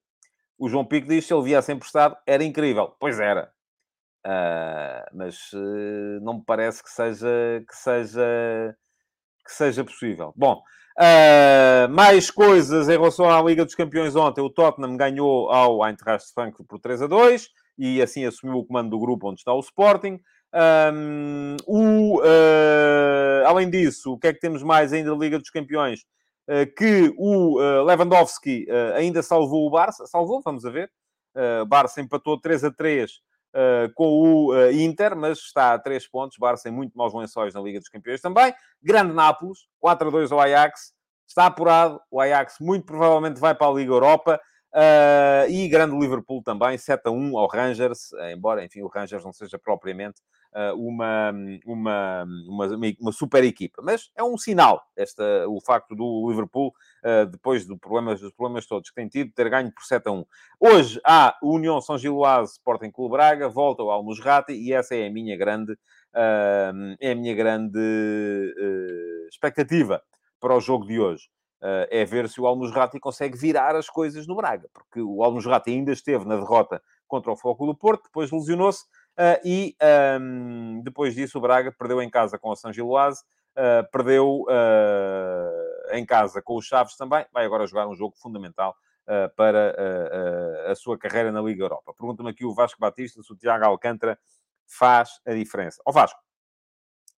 O 0.58 0.68
João 0.68 0.84
Pico 0.84 1.06
diz 1.06 1.24
que 1.24 1.28
se 1.28 1.34
ele 1.34 1.44
viesse 1.44 1.72
emprestado, 1.72 2.16
era 2.26 2.42
incrível. 2.42 2.96
Pois 2.98 3.20
era. 3.20 3.52
Uh, 4.26 5.06
mas 5.12 5.52
uh, 5.52 6.20
não 6.22 6.38
me 6.38 6.44
parece 6.44 6.82
que 6.82 6.90
seja, 6.90 7.28
que 7.68 7.76
seja, 7.76 8.76
que 9.44 9.52
seja 9.52 9.84
possível. 9.84 10.32
Bom, 10.34 10.60
uh, 10.98 11.88
mais 11.90 12.30
coisas 12.30 12.88
em 12.88 12.92
relação 12.92 13.30
à 13.30 13.40
Liga 13.42 13.64
dos 13.64 13.74
Campeões 13.74 14.16
ontem. 14.16 14.40
O 14.40 14.50
Tottenham 14.50 14.96
ganhou 14.96 15.48
ao 15.50 15.86
Eintracht 15.86 16.32
Frankfurt 16.34 16.66
por 16.66 16.80
3 16.80 17.02
a 17.02 17.06
2 17.06 17.48
e 17.78 18.00
assim 18.02 18.24
assumiu 18.24 18.56
o 18.56 18.64
comando 18.64 18.90
do 18.90 18.98
grupo 18.98 19.28
onde 19.28 19.40
está 19.40 19.52
o 19.52 19.60
Sporting. 19.60 20.20
Um, 20.54 21.56
o, 21.66 22.20
além 23.46 23.68
disso, 23.68 24.12
o 24.12 24.18
que 24.18 24.28
é 24.28 24.32
que 24.32 24.40
temos 24.40 24.62
mais 24.62 24.92
ainda 24.92 25.10
da 25.10 25.16
Liga 25.16 25.38
dos 25.38 25.50
Campeões? 25.50 26.04
que 26.76 27.12
o 27.18 27.58
Lewandowski 27.84 28.68
ainda 28.94 29.20
salvou 29.20 29.66
o 29.66 29.70
Barça. 29.70 30.06
Salvou, 30.06 30.40
vamos 30.44 30.64
a 30.64 30.70
ver. 30.70 30.90
O 31.60 31.66
Barça 31.66 32.00
empatou 32.00 32.40
3 32.40 32.64
a 32.64 32.70
3 32.70 33.20
Uh, 33.56 33.88
com 33.94 34.04
o 34.04 34.52
uh, 34.52 34.70
Inter, 34.70 35.16
mas 35.16 35.38
está 35.38 35.72
a 35.72 35.78
3 35.78 36.06
pontos. 36.08 36.36
Barça 36.36 36.68
em 36.68 36.72
muito 36.72 36.92
maus 36.94 37.14
lençóis 37.14 37.54
na 37.54 37.60
Liga 37.62 37.78
dos 37.78 37.88
Campeões 37.88 38.20
também. 38.20 38.54
Grande 38.82 39.14
Nápoles, 39.14 39.60
4 39.80 40.08
a 40.08 40.10
2 40.10 40.30
ao 40.30 40.40
Ajax. 40.40 40.92
Está 41.26 41.46
apurado. 41.46 41.98
O 42.10 42.20
Ajax 42.20 42.56
muito 42.60 42.84
provavelmente 42.84 43.40
vai 43.40 43.54
para 43.54 43.68
a 43.68 43.72
Liga 43.72 43.90
Europa. 43.90 44.38
Uh, 44.74 45.48
e 45.48 45.68
grande 45.68 45.96
Liverpool 45.96 46.42
também, 46.42 46.76
7 46.76 47.06
a 47.06 47.10
1 47.10 47.38
ao 47.38 47.48
Rangers, 47.48 48.12
embora, 48.30 48.62
enfim, 48.62 48.82
o 48.82 48.88
Rangers 48.88 49.24
não 49.24 49.32
seja 49.32 49.58
propriamente 49.58 50.20
uh, 50.52 50.74
uma, 50.74 51.32
uma, 51.64 52.24
uma, 52.46 52.66
uma, 53.00 53.12
super 53.12 53.42
equipa. 53.42 53.80
Mas 53.82 54.10
é 54.14 54.22
um 54.22 54.36
sinal, 54.36 54.82
esta, 54.94 55.48
o 55.48 55.60
facto 55.62 55.94
do 55.94 56.28
Liverpool, 56.28 56.74
uh, 57.02 57.26
depois 57.26 57.64
do 57.64 57.76
dos 57.76 58.32
problemas 58.32 58.66
todos 58.66 58.90
que 58.90 58.94
tem 58.94 59.08
tido, 59.08 59.32
ter 59.32 59.48
ganho 59.48 59.72
por 59.72 59.84
7 59.84 60.08
a 60.08 60.12
1. 60.12 60.24
Hoje 60.60 61.00
há 61.06 61.38
União 61.42 61.80
São 61.80 61.96
Giloase 61.96 62.52
Sporting 62.52 62.90
Clube 62.90 63.12
Braga, 63.12 63.48
volta 63.48 63.82
ao 63.82 63.90
Almusrati 63.90 64.52
e 64.52 64.74
essa 64.74 64.94
é 64.94 65.06
a 65.06 65.10
minha 65.10 65.36
grande, 65.36 65.74
é 67.00 67.12
a 67.12 67.14
minha 67.14 67.34
grande 67.34 67.78
expectativa 69.30 70.02
para 70.38 70.54
o 70.54 70.60
jogo 70.60 70.86
de 70.86 71.00
hoje. 71.00 71.28
Uh, 71.62 71.88
é 71.90 72.04
ver 72.04 72.28
se 72.28 72.38
o 72.38 72.46
Almusrati 72.46 73.00
consegue 73.00 73.36
virar 73.38 73.74
as 73.74 73.88
coisas 73.88 74.26
no 74.26 74.36
Braga, 74.36 74.68
porque 74.74 75.00
o 75.00 75.24
Almusrati 75.24 75.70
ainda 75.70 75.90
esteve 75.90 76.26
na 76.26 76.36
derrota 76.36 76.82
contra 77.08 77.32
o 77.32 77.36
Foco 77.36 77.64
do 77.64 77.74
Porto, 77.74 78.04
depois 78.04 78.30
lesionou-se 78.30 78.84
uh, 78.84 79.40
e 79.42 79.74
um, 80.20 80.82
depois 80.84 81.14
disso 81.14 81.38
o 81.38 81.40
Braga 81.40 81.72
perdeu 81.72 82.02
em 82.02 82.10
casa 82.10 82.38
com 82.38 82.50
o 82.50 82.56
São 82.56 82.70
Giloase, 82.70 83.24
uh, 83.52 83.90
perdeu 83.90 84.44
em 85.92 86.04
casa 86.04 86.42
com 86.42 86.56
o 86.56 86.62
Chaves 86.62 86.94
também, 86.94 87.24
vai 87.32 87.46
agora 87.46 87.66
jogar 87.66 87.88
um 87.88 87.94
jogo 87.94 88.14
fundamental 88.18 88.76
para 89.36 89.72
a 90.68 90.74
sua 90.74 90.98
carreira 90.98 91.30
na 91.30 91.40
Liga 91.40 91.62
Europa. 91.62 91.94
Pergunta-me 91.96 92.28
aqui 92.28 92.44
o 92.44 92.52
Vasco 92.52 92.80
Batista 92.80 93.22
se 93.22 93.32
o 93.32 93.36
Tiago 93.36 93.64
Alcântara 93.64 94.18
faz 94.66 95.20
a 95.24 95.32
diferença. 95.32 95.80
Ó 95.86 95.92
Vasco, 95.92 96.20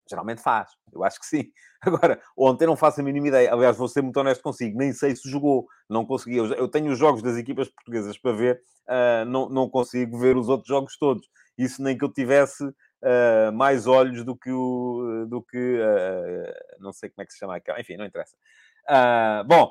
Geralmente 0.09 0.41
faz, 0.41 0.71
eu 0.93 1.05
acho 1.05 1.21
que 1.21 1.27
sim. 1.27 1.51
Agora, 1.81 2.21
ontem 2.37 2.67
não 2.67 2.77
faço 2.77 3.01
a 3.01 3.05
mínima 3.05 3.29
ideia. 3.29 3.53
Aliás, 3.53 3.77
vou 3.77 3.89
ser 3.89 4.03
muito 4.03 4.19
honesto 4.19 4.43
consigo, 4.43 4.79
nem 4.79 4.93
sei 4.93 5.15
se 5.15 5.29
jogou, 5.29 5.67
não 5.89 6.05
consegui. 6.05 6.37
Eu, 6.37 6.69
tenho 6.69 6.91
os 6.91 6.99
jogos 6.99 7.23
das 7.23 7.37
equipas 7.37 7.69
portuguesas 7.69 8.17
para 8.19 8.33
ver, 8.33 8.61
uh, 8.89 9.25
não, 9.27 9.49
não 9.49 9.69
consigo 9.69 10.19
ver 10.19 10.37
os 10.37 10.49
outros 10.49 10.69
jogos 10.69 10.97
todos. 10.97 11.29
Isso 11.57 11.83
nem 11.83 11.97
que 11.97 12.05
eu 12.05 12.13
tivesse 12.13 12.65
uh, 12.65 13.53
mais 13.53 13.87
olhos 13.87 14.25
do 14.25 14.37
que 14.37 14.51
o. 14.51 15.27
do 15.29 15.43
que. 15.43 15.79
Uh, 15.79 16.81
não 16.81 16.93
sei 16.93 17.11
como 17.11 17.23
é 17.23 17.27
que 17.27 17.33
se 17.33 17.39
chama 17.39 17.57
aquela. 17.57 17.81
Enfim, 17.81 17.97
não 17.97 18.07
interessa. 18.07 18.37
bom. 19.47 19.71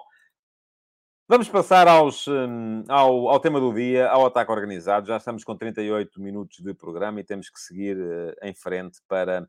Vamos 1.30 1.50
passar 1.50 1.90
aos, 1.90 2.26
um, 2.26 2.86
ao, 2.88 3.28
ao, 3.28 3.38
tema 3.42 3.60
do 3.60 3.74
dia, 3.74 4.08
ao 4.08 4.26
ataque 4.26 4.50
organizado. 4.50 5.08
Já 5.08 5.18
estamos 5.18 5.44
com 5.44 5.58
38 5.58 6.22
minutos 6.22 6.60
de 6.60 6.74
programa 6.74 7.20
e 7.20 7.24
temos 7.26 7.50
que 7.50 7.60
seguir 7.60 7.98
em 8.42 8.54
frente 8.54 9.02
para 9.10 9.40
eh, 9.40 9.46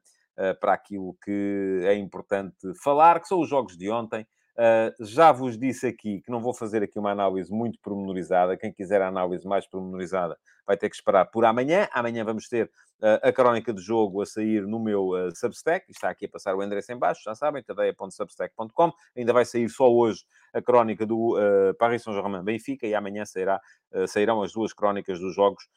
para 0.61 0.73
aquilo 0.73 1.17
que 1.25 1.81
é 1.85 1.95
importante 1.95 2.57
falar, 2.83 3.21
que 3.21 3.29
são 3.29 3.41
os 3.41 3.49
jogos 3.49 3.77
de 3.77 3.91
ontem. 3.91 4.27
Uh, 4.59 4.91
já 5.05 5.31
vos 5.31 5.57
disse 5.57 5.87
aqui 5.87 6.21
que 6.21 6.33
não 6.33 6.41
vou 6.41 6.53
fazer 6.53 6.83
aqui 6.83 6.99
uma 6.99 7.13
análise 7.13 7.49
muito 7.49 7.79
pormenorizada. 7.81 8.57
Quem 8.57 8.73
quiser 8.73 9.01
a 9.01 9.07
análise 9.07 9.47
mais 9.47 9.69
pormenorizada 9.69 10.37
vai 10.67 10.77
ter 10.77 10.91
que 10.91 10.97
esperar 10.97 11.27
por 11.27 11.45
amanhã. 11.45 11.89
Amanhã 11.93 12.25
vamos 12.25 12.49
ter 12.49 12.67
uh, 13.01 13.21
a 13.23 13.33
crónica 13.33 13.73
de 13.73 13.81
jogo 13.81 14.21
a 14.21 14.27
sair 14.27 14.67
no 14.67 14.81
meu 14.81 15.11
uh, 15.11 15.31
Substack. 15.33 15.89
Está 15.89 16.11
aqui 16.11 16.27
a 16.27 16.29
passar 16.29 16.57
o 16.57 16.63
endereço 16.63 16.91
em 16.91 16.99
baixo, 16.99 17.23
já 17.25 17.37
sabem, 17.37 17.63
cadeia.substack.com. 17.63 18.93
Ainda 19.17 19.33
vai 19.33 19.45
sair 19.45 19.69
só 19.69 19.89
hoje 19.89 20.25
a 20.53 20.61
crónica 20.61 21.07
do 21.07 21.37
Paris 21.79 22.03
Saint-Germain 22.03 22.43
Benfica 22.43 22.85
e 22.85 22.97
amanhã 22.97 23.25
sairá, 23.25 23.61
sairão 24.09 24.43
as 24.43 24.53
duas 24.53 24.73
crónicas 24.73 25.21
dos 25.21 25.37
jogos 25.37 25.69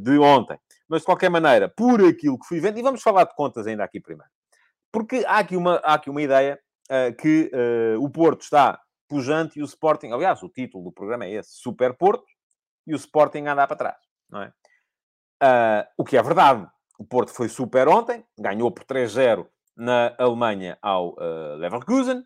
de 0.00 0.18
ontem. 0.18 0.56
Mas, 0.90 1.02
de 1.02 1.06
qualquer 1.06 1.30
maneira, 1.30 1.68
por 1.68 2.04
aquilo 2.04 2.36
que 2.36 2.48
fui 2.48 2.58
vendo, 2.58 2.76
e 2.76 2.82
vamos 2.82 3.00
falar 3.00 3.22
de 3.22 3.34
contas 3.36 3.64
ainda 3.64 3.84
aqui 3.84 4.00
primeiro. 4.00 4.28
Porque 4.90 5.24
há 5.24 5.38
aqui 5.38 5.56
uma, 5.56 5.76
há 5.76 5.94
aqui 5.94 6.10
uma 6.10 6.20
ideia 6.20 6.60
uh, 6.90 7.16
que 7.16 7.48
uh, 7.54 8.02
o 8.02 8.10
Porto 8.10 8.42
está 8.42 8.80
pujante 9.08 9.60
e 9.60 9.62
o 9.62 9.64
Sporting... 9.64 10.10
Aliás, 10.10 10.42
o 10.42 10.48
título 10.48 10.82
do 10.82 10.92
programa 10.92 11.26
é 11.26 11.34
esse, 11.34 11.50
Super 11.52 11.96
Porto, 11.96 12.26
e 12.88 12.92
o 12.92 12.96
Sporting 12.96 13.46
anda 13.46 13.68
para 13.68 13.76
trás, 13.76 13.98
não 14.28 14.42
é? 14.42 14.48
Uh, 15.40 15.86
o 15.96 16.04
que 16.04 16.16
é 16.16 16.22
verdade. 16.22 16.66
O 16.98 17.04
Porto 17.04 17.30
foi 17.30 17.48
super 17.48 17.86
ontem, 17.86 18.26
ganhou 18.36 18.70
por 18.72 18.84
3-0 18.84 19.46
na 19.76 20.12
Alemanha 20.18 20.76
ao 20.82 21.16
Leverkusen. 21.56 22.22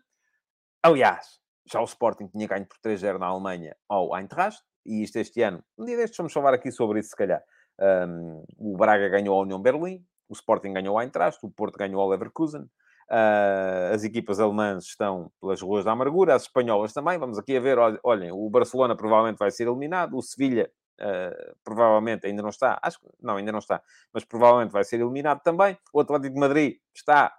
Aliás, 0.83 1.39
já 1.71 1.79
o 1.79 1.85
Sporting 1.85 2.27
tinha 2.27 2.47
ganho 2.47 2.65
por 2.65 2.77
3-0 2.79 3.19
na 3.19 3.27
Alemanha 3.27 3.75
ao 3.87 4.17
Eintracht, 4.17 4.61
e 4.85 5.03
isto 5.03 5.17
este 5.17 5.41
ano, 5.43 5.63
um 5.77 5.85
dia 5.85 5.95
destes 5.95 6.17
vamos 6.17 6.33
falar 6.33 6.53
aqui 6.53 6.71
sobre 6.71 6.99
isso, 6.99 7.09
se 7.09 7.15
calhar. 7.15 7.41
Um, 7.79 8.43
o 8.57 8.77
Braga 8.77 9.09
ganhou 9.09 9.37
a 9.37 9.41
União 9.41 9.61
Berlim, 9.61 10.03
o 10.29 10.33
Sporting 10.33 10.73
ganhou 10.73 10.97
ao 10.97 11.03
Eintracht, 11.03 11.39
o 11.45 11.49
Porto 11.49 11.77
ganhou 11.77 12.01
ao 12.01 12.09
Leverkusen. 12.09 12.63
Uh, 13.09 13.93
as 13.93 14.03
equipas 14.03 14.39
alemãs 14.39 14.85
estão 14.85 15.31
pelas 15.39 15.61
ruas 15.61 15.85
da 15.85 15.91
amargura, 15.91 16.33
as 16.33 16.43
espanholas 16.43 16.91
também. 16.91 17.17
Vamos 17.19 17.37
aqui 17.37 17.55
a 17.55 17.59
ver, 17.59 17.77
olhem, 18.03 18.31
o 18.31 18.49
Barcelona 18.49 18.95
provavelmente 18.95 19.37
vai 19.37 19.51
ser 19.51 19.67
eliminado, 19.67 20.17
o 20.17 20.21
Sevilha 20.21 20.71
uh, 20.99 21.55
provavelmente 21.63 22.25
ainda 22.25 22.41
não 22.41 22.49
está, 22.49 22.79
acho 22.81 22.99
que 22.99 23.05
não, 23.21 23.37
ainda 23.37 23.51
não 23.51 23.59
está, 23.59 23.81
mas 24.11 24.23
provavelmente 24.23 24.71
vai 24.71 24.83
ser 24.83 24.99
eliminado 24.99 25.41
também. 25.43 25.77
O 25.93 25.99
Atlético 25.99 26.33
de 26.33 26.39
Madrid 26.39 26.77
está 26.95 27.35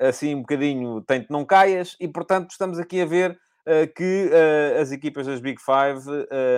assim 0.00 0.34
um 0.34 0.40
bocadinho, 0.40 1.00
tente 1.02 1.30
não 1.30 1.44
caias, 1.44 1.96
e 2.00 2.08
portanto 2.08 2.50
estamos 2.50 2.78
aqui 2.78 3.02
a 3.02 3.06
ver 3.06 3.38
que 3.94 4.30
as 4.80 4.90
equipas 4.92 5.26
das 5.26 5.40
Big 5.40 5.60
Five 5.60 6.04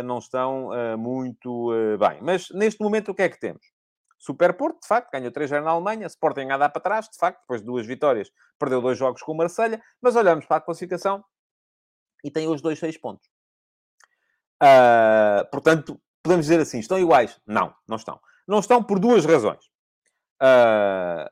não 0.05 0.19
estão 0.19 0.71
muito 0.99 1.71
bem. 1.99 2.19
Mas 2.23 2.49
neste 2.51 2.83
momento 2.83 3.11
o 3.11 3.15
que 3.15 3.23
é 3.23 3.29
que 3.29 3.39
temos? 3.39 3.63
Super 4.23 4.57
Porto, 4.57 4.81
de 4.81 4.87
facto, 4.87 5.11
ganhou 5.11 5.33
3-0 5.33 5.65
na 5.65 5.71
Alemanha. 5.73 6.07
Sporting 6.07 6.49
a 6.51 6.57
dar 6.57 6.69
para 6.69 6.81
trás, 6.81 7.09
de 7.09 7.19
facto, 7.19 7.41
depois 7.41 7.61
de 7.61 7.67
duas 7.67 7.85
vitórias, 7.85 8.31
perdeu 8.57 8.81
dois 8.81 8.97
jogos 8.97 9.21
com 9.21 9.33
o 9.33 9.37
Marselha. 9.37 9.83
Mas 10.01 10.15
olhamos 10.15 10.47
para 10.47 10.59
a 10.59 10.61
classificação 10.61 11.25
e 12.23 12.31
tem 12.31 12.47
os 12.47 12.63
dois 12.63 12.79
seis 12.79 12.97
pontos. 12.97 13.29
Uh, 14.63 15.45
portanto, 15.51 16.01
podemos 16.23 16.47
dizer 16.47 16.61
assim, 16.61 16.79
estão 16.79 17.01
iguais? 17.01 17.41
Não, 17.45 17.75
não 17.89 17.97
estão. 17.97 18.21
Não 18.47 18.61
estão 18.61 18.81
por 18.81 19.01
duas 19.01 19.25
razões. 19.25 19.65
Uh, 20.41 21.29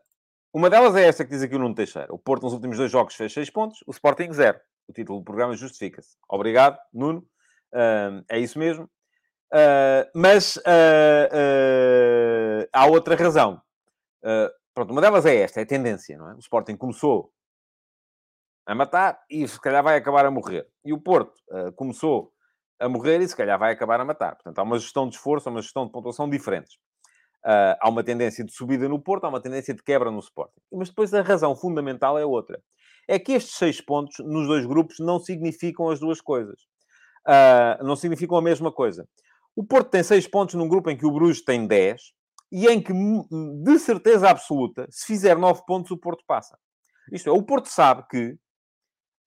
uma 0.52 0.68
delas 0.68 0.96
é 0.96 1.06
esta 1.06 1.24
que 1.24 1.30
diz 1.30 1.42
aqui 1.42 1.54
o 1.54 1.60
Nuno 1.60 1.76
Teixeira. 1.76 2.12
O 2.12 2.18
Porto 2.18 2.42
nos 2.42 2.52
últimos 2.52 2.76
dois 2.76 2.90
jogos 2.90 3.14
fez 3.14 3.32
seis 3.32 3.48
pontos, 3.48 3.84
o 3.86 3.92
Sporting 3.92 4.32
zero. 4.32 4.58
O 4.90 4.92
título 4.92 5.20
do 5.20 5.24
programa 5.24 5.54
justifica-se. 5.54 6.16
Obrigado, 6.28 6.76
Nuno. 6.92 7.20
Uh, 7.72 8.24
é 8.28 8.40
isso 8.40 8.58
mesmo. 8.58 8.90
Uh, 9.52 10.02
mas 10.12 10.56
uh, 10.56 11.30
uh, 11.32 12.68
há 12.72 12.86
outra 12.86 13.14
razão. 13.14 13.62
pronto, 14.74 14.90
uma 14.90 15.00
delas 15.00 15.24
é 15.26 15.36
esta, 15.36 15.60
é 15.60 15.62
a 15.62 15.66
tendência, 15.66 16.18
não 16.18 16.30
é? 16.30 16.34
O 16.34 16.40
Sporting 16.40 16.76
começou 16.76 17.32
a 18.66 18.74
matar 18.74 19.20
e 19.30 19.46
se 19.46 19.60
calhar 19.60 19.82
vai 19.82 19.96
acabar 19.96 20.26
a 20.26 20.30
morrer. 20.30 20.66
E 20.84 20.92
o 20.92 21.00
Porto 21.00 21.40
começou 21.76 22.32
a 22.80 22.88
morrer 22.88 23.20
e 23.20 23.28
se 23.28 23.36
calhar 23.36 23.58
vai 23.58 23.72
acabar 23.72 24.00
a 24.00 24.04
matar. 24.04 24.34
Portanto, 24.34 24.58
há 24.58 24.62
uma 24.64 24.78
gestão 24.78 25.08
de 25.08 25.14
esforço, 25.14 25.48
há 25.48 25.52
uma 25.52 25.62
gestão 25.62 25.86
de 25.86 25.92
pontuação 25.92 26.28
diferentes. 26.28 26.78
há 27.44 27.88
uma 27.88 28.02
tendência 28.02 28.44
de 28.44 28.52
subida 28.52 28.88
no 28.88 29.00
Porto, 29.00 29.24
há 29.24 29.28
uma 29.28 29.40
tendência 29.40 29.72
de 29.72 29.82
quebra 29.82 30.10
no 30.10 30.18
Sporting. 30.18 30.60
Mas 30.72 30.88
depois 30.88 31.14
a 31.14 31.22
razão 31.22 31.54
fundamental 31.54 32.18
é 32.18 32.24
outra. 32.24 32.60
É 33.10 33.18
que 33.18 33.32
estes 33.32 33.56
seis 33.56 33.80
pontos 33.80 34.18
nos 34.20 34.46
dois 34.46 34.64
grupos 34.64 35.00
não 35.00 35.18
significam 35.18 35.90
as 35.90 35.98
duas 35.98 36.20
coisas. 36.20 36.60
uh, 37.26 37.84
não 37.84 37.96
significam 37.96 38.36
a 38.36 38.42
mesma 38.42 38.70
coisa. 38.70 39.06
O 39.54 39.64
Porto 39.64 39.90
tem 39.90 40.02
6 40.02 40.28
pontos 40.28 40.54
num 40.54 40.68
grupo 40.68 40.90
em 40.90 40.96
que 40.96 41.04
o 41.04 41.10
Bruges 41.10 41.42
tem 41.42 41.66
10 41.66 42.00
e 42.52 42.66
em 42.66 42.80
que, 42.80 42.92
de 43.62 43.78
certeza 43.78 44.30
absoluta, 44.30 44.86
se 44.90 45.06
fizer 45.06 45.36
9 45.36 45.62
pontos, 45.66 45.90
o 45.90 45.98
Porto 45.98 46.24
passa. 46.26 46.56
Isto 47.12 47.28
é, 47.28 47.32
o 47.32 47.42
Porto 47.42 47.66
sabe 47.66 48.04
que. 48.08 48.38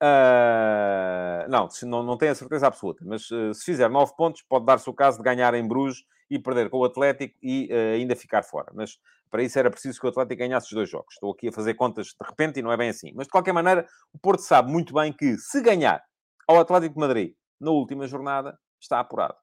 Uh, 0.02 1.50
não, 1.50 1.68
não, 1.84 2.04
não 2.04 2.18
tem 2.18 2.30
a 2.30 2.36
certeza 2.36 2.68
absoluta, 2.68 3.04
mas 3.06 3.30
uh, 3.32 3.54
se 3.54 3.64
fizer 3.64 3.90
9 3.90 4.14
pontos, 4.18 4.42
pode 4.42 4.66
dar-se 4.66 4.90
o 4.90 4.94
caso 4.94 5.18
de 5.18 5.24
ganhar 5.24 5.54
em 5.54 5.66
Bruges 5.66 6.04
e 6.30 6.38
perder 6.38 6.70
com 6.70 6.80
o 6.80 6.84
Atlético 6.84 7.38
e 7.42 7.70
uh, 7.72 7.96
ainda 7.96 8.16
ficar 8.16 8.44
fora. 8.44 8.72
Mas 8.74 8.98
para 9.34 9.42
isso 9.42 9.58
era 9.58 9.72
preciso 9.72 10.00
que 10.00 10.06
o 10.06 10.10
Atlético 10.12 10.38
ganhasse 10.38 10.68
os 10.68 10.74
dois 10.74 10.88
jogos. 10.88 11.16
Estou 11.16 11.32
aqui 11.32 11.48
a 11.48 11.52
fazer 11.52 11.74
contas 11.74 12.10
de 12.10 12.24
repente 12.24 12.60
e 12.60 12.62
não 12.62 12.72
é 12.72 12.78
bem 12.78 12.90
assim. 12.90 13.12
Mas 13.16 13.26
de 13.26 13.32
qualquer 13.32 13.52
maneira, 13.52 13.88
o 14.14 14.20
Porto 14.20 14.42
sabe 14.42 14.72
muito 14.72 14.94
bem 14.94 15.12
que 15.12 15.36
se 15.40 15.60
ganhar 15.60 16.04
ao 16.48 16.60
Atlético 16.60 16.94
de 16.94 17.00
Madrid 17.00 17.36
na 17.60 17.72
última 17.72 18.06
jornada, 18.06 18.56
está 18.80 19.00
apurado. 19.00 19.36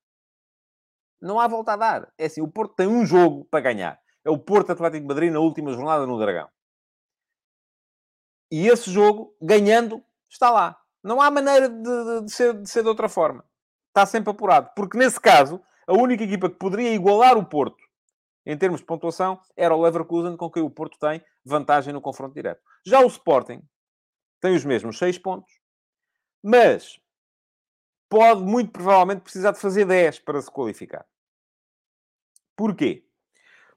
Não 1.21 1.41
há 1.41 1.49
volta 1.49 1.73
a 1.73 1.77
dar. 1.77 2.13
É 2.17 2.27
assim, 2.27 2.41
o 2.41 2.47
Porto 2.47 2.77
tem 2.77 2.87
um 2.87 3.05
jogo 3.05 3.45
para 3.51 3.63
ganhar. 3.63 4.01
É 4.25 4.31
o 4.31 4.39
Porto 4.39 4.71
Atlético 4.71 5.03
de 5.03 5.09
Madrid 5.09 5.33
na 5.33 5.41
última 5.41 5.73
jornada 5.73 6.07
no 6.07 6.21
Dragão. 6.21 6.49
E 8.49 8.69
esse 8.69 8.93
jogo, 8.93 9.35
ganhando, 9.43 10.01
está 10.29 10.53
lá. 10.53 10.81
Não 11.03 11.21
há 11.21 11.29
maneira 11.33 11.69
de, 11.69 11.83
de, 11.83 12.25
de, 12.27 12.31
ser, 12.31 12.55
de 12.63 12.71
ser 12.71 12.85
de 12.85 12.89
outra 12.89 13.09
forma. 13.09 13.45
Está 13.89 14.07
sempre 14.07 14.31
apurado. 14.31 14.71
Porque 14.77 14.97
nesse 14.97 15.19
caso, 15.19 15.61
a 15.85 15.95
única 15.95 16.23
equipa 16.23 16.49
que 16.49 16.59
poderia 16.59 16.95
igualar 16.95 17.37
o 17.37 17.45
Porto 17.45 17.90
em 18.45 18.57
termos 18.57 18.81
de 18.81 18.87
pontuação 18.87 19.41
era 19.57 19.75
o 19.75 19.83
Leverkusen, 19.83 20.37
com 20.37 20.51
quem 20.51 20.63
o 20.63 20.71
Porto 20.71 20.99
tem 20.99 21.23
vantagem 21.45 21.93
no 21.93 22.01
confronto 22.01 22.35
direto. 22.35 22.63
Já 22.85 23.01
o 23.01 23.07
Sporting 23.07 23.63
tem 24.41 24.55
os 24.55 24.65
mesmos 24.65 24.99
6 24.99 25.19
pontos, 25.19 25.53
mas 26.43 26.99
pode 28.09 28.43
muito 28.43 28.73
provavelmente 28.73 29.21
precisar 29.21 29.53
de 29.53 29.61
fazer 29.61 29.85
10 29.85 30.21
para 30.21 30.41
se 30.41 30.51
qualificar. 30.51 31.07
Porquê? 32.57 33.05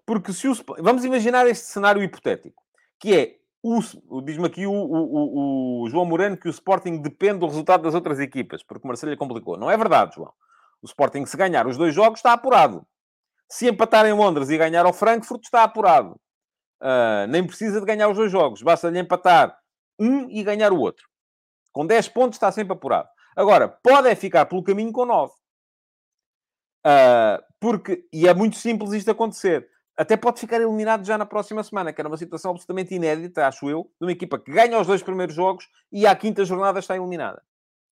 Porque 0.05 0.33
se 0.33 0.47
o... 0.47 0.53
Vamos 0.79 1.05
imaginar 1.05 1.47
este 1.47 1.65
cenário 1.65 2.03
hipotético, 2.03 2.61
que 2.99 3.15
é, 3.15 3.39
o... 3.61 3.79
diz-me 4.21 4.47
aqui 4.47 4.65
o, 4.65 4.73
o, 4.73 5.83
o, 5.83 5.89
João 5.89 6.05
Moreno 6.05 6.35
que 6.35 6.47
o 6.47 6.51
Sporting 6.51 6.97
depende 6.97 7.39
do 7.39 7.47
resultado 7.47 7.83
das 7.83 7.93
outras 7.93 8.19
equipas, 8.19 8.63
porque 8.63 8.83
o 8.83 8.87
Marcelo 8.87 9.15
complicou. 9.15 9.57
Não 9.57 9.69
é 9.69 9.77
verdade, 9.77 10.15
João. 10.15 10.33
O 10.81 10.85
Sporting, 10.85 11.25
se 11.25 11.37
ganhar 11.37 11.65
os 11.67 11.77
dois 11.77 11.95
jogos, 11.95 12.19
está 12.19 12.33
apurado. 12.33 12.85
Se 13.49 13.67
empatar 13.67 14.05
em 14.05 14.13
Londres 14.13 14.49
e 14.49 14.57
ganhar 14.57 14.85
ao 14.85 14.93
Frankfurt, 14.93 15.43
está 15.43 15.63
apurado. 15.63 16.19
Uh, 16.81 17.27
nem 17.29 17.45
precisa 17.45 17.79
de 17.79 17.85
ganhar 17.85 18.09
os 18.09 18.17
dois 18.17 18.31
jogos. 18.31 18.61
Basta-lhe 18.61 18.99
empatar 18.99 19.57
um 19.99 20.29
e 20.29 20.43
ganhar 20.43 20.73
o 20.73 20.79
outro. 20.79 21.07
Com 21.71 21.85
10 21.85 22.09
pontos 22.09 22.35
está 22.35 22.51
sempre 22.51 22.73
apurado. 22.73 23.07
Agora, 23.35 23.67
pode 23.67 24.09
é 24.09 24.15
ficar 24.15 24.45
pelo 24.45 24.63
caminho 24.63 24.91
com 24.91 25.05
9. 25.05 25.31
Uh, 25.31 25.35
ah, 26.85 27.43
porque, 27.59 28.05
e 28.11 28.27
é 28.27 28.33
muito 28.33 28.57
simples 28.57 28.91
isto 28.91 29.09
acontecer, 29.09 29.67
até 29.95 30.17
pode 30.17 30.39
ficar 30.39 30.59
eliminado 30.59 31.05
já 31.05 31.17
na 31.17 31.25
próxima 31.25 31.63
semana, 31.63 31.93
que 31.93 32.01
era 32.01 32.07
uma 32.07 32.17
situação 32.17 32.51
absolutamente 32.51 32.93
inédita, 32.93 33.47
acho 33.47 33.69
eu, 33.69 33.89
de 33.99 34.05
uma 34.05 34.11
equipa 34.11 34.39
que 34.39 34.51
ganha 34.51 34.79
os 34.79 34.87
dois 34.87 35.01
primeiros 35.01 35.35
jogos 35.35 35.67
e 35.91 36.05
à 36.05 36.15
quinta 36.15 36.43
jornada 36.43 36.79
está 36.79 36.95
eliminada. 36.95 37.41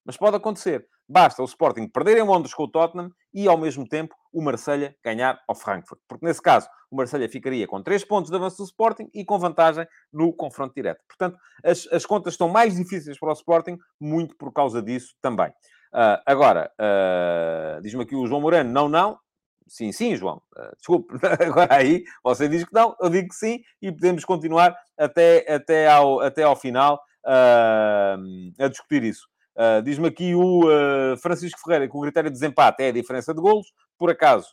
Mas 0.04 0.18
pode 0.18 0.36
acontecer. 0.36 0.88
Basta 1.08 1.42
o 1.42 1.46
Sporting 1.46 1.88
perder 1.88 2.18
em 2.18 2.24
Londres 2.24 2.54
com 2.54 2.64
o 2.64 2.68
Tottenham 2.68 3.12
e, 3.34 3.48
ao 3.48 3.58
mesmo 3.58 3.88
tempo, 3.88 4.16
o 4.34 4.42
Marselha 4.42 4.96
ganhar 5.04 5.42
ao 5.48 5.56
Frankfurt. 5.56 6.00
Porque, 6.08 6.26
nesse 6.26 6.42
caso, 6.42 6.68
o 6.90 6.96
Marselha 6.96 7.30
ficaria 7.30 7.68
com 7.68 7.82
3 7.82 8.04
pontos 8.06 8.30
de 8.30 8.36
avanço 8.36 8.58
do 8.58 8.64
Sporting 8.64 9.10
e 9.14 9.24
com 9.24 9.40
vantagem 9.40 9.88
no 10.12 10.34
confronto 10.34 10.74
direto. 10.74 11.02
Portanto, 11.08 11.38
as, 11.64 11.88
as 11.92 12.06
contas 12.06 12.34
estão 12.34 12.50
mais 12.50 12.76
difíceis 12.76 13.20
para 13.20 13.30
o 13.30 13.34
Sporting, 13.34 13.78
muito 14.00 14.36
por 14.36 14.52
causa 14.52 14.82
disso 14.82 15.16
também. 15.22 15.52
Uh, 15.94 16.20
agora, 16.26 16.72
uh, 16.80 17.82
diz-me 17.82 18.04
aqui 18.04 18.16
o 18.16 18.26
João 18.26 18.42
Moreno, 18.42 18.72
não, 18.72 18.88
não. 18.88 19.20
Sim, 19.68 19.92
sim, 19.92 20.16
João. 20.16 20.42
Uh, 20.56 20.76
desculpe. 20.78 21.14
Agora 21.46 21.76
aí, 21.76 22.04
você 22.24 22.48
diz 22.48 22.64
que 22.64 22.74
não, 22.74 22.96
eu 23.00 23.10
digo 23.10 23.30
que 23.30 23.36
sim 23.36 23.62
e 23.82 23.92
podemos 23.92 24.26
continuar 24.26 24.76
até, 24.98 25.46
até, 25.54 25.88
ao, 25.88 26.20
até 26.20 26.44
ao 26.44 26.56
final 26.56 27.02
a 27.24 28.68
discutir 28.68 29.04
isso. 29.04 29.31
Uh, 29.56 29.82
Diz-me 29.84 30.08
aqui 30.08 30.34
o 30.34 30.66
uh, 30.66 31.18
Francisco 31.18 31.60
Ferreira 31.60 31.88
que 31.88 31.96
o 31.96 32.02
critério 32.02 32.30
de 32.30 32.34
desempate 32.34 32.84
é 32.84 32.88
a 32.88 32.92
diferença 32.92 33.34
de 33.34 33.42
golos. 33.42 33.68
Por 33.98 34.10
acaso, 34.10 34.48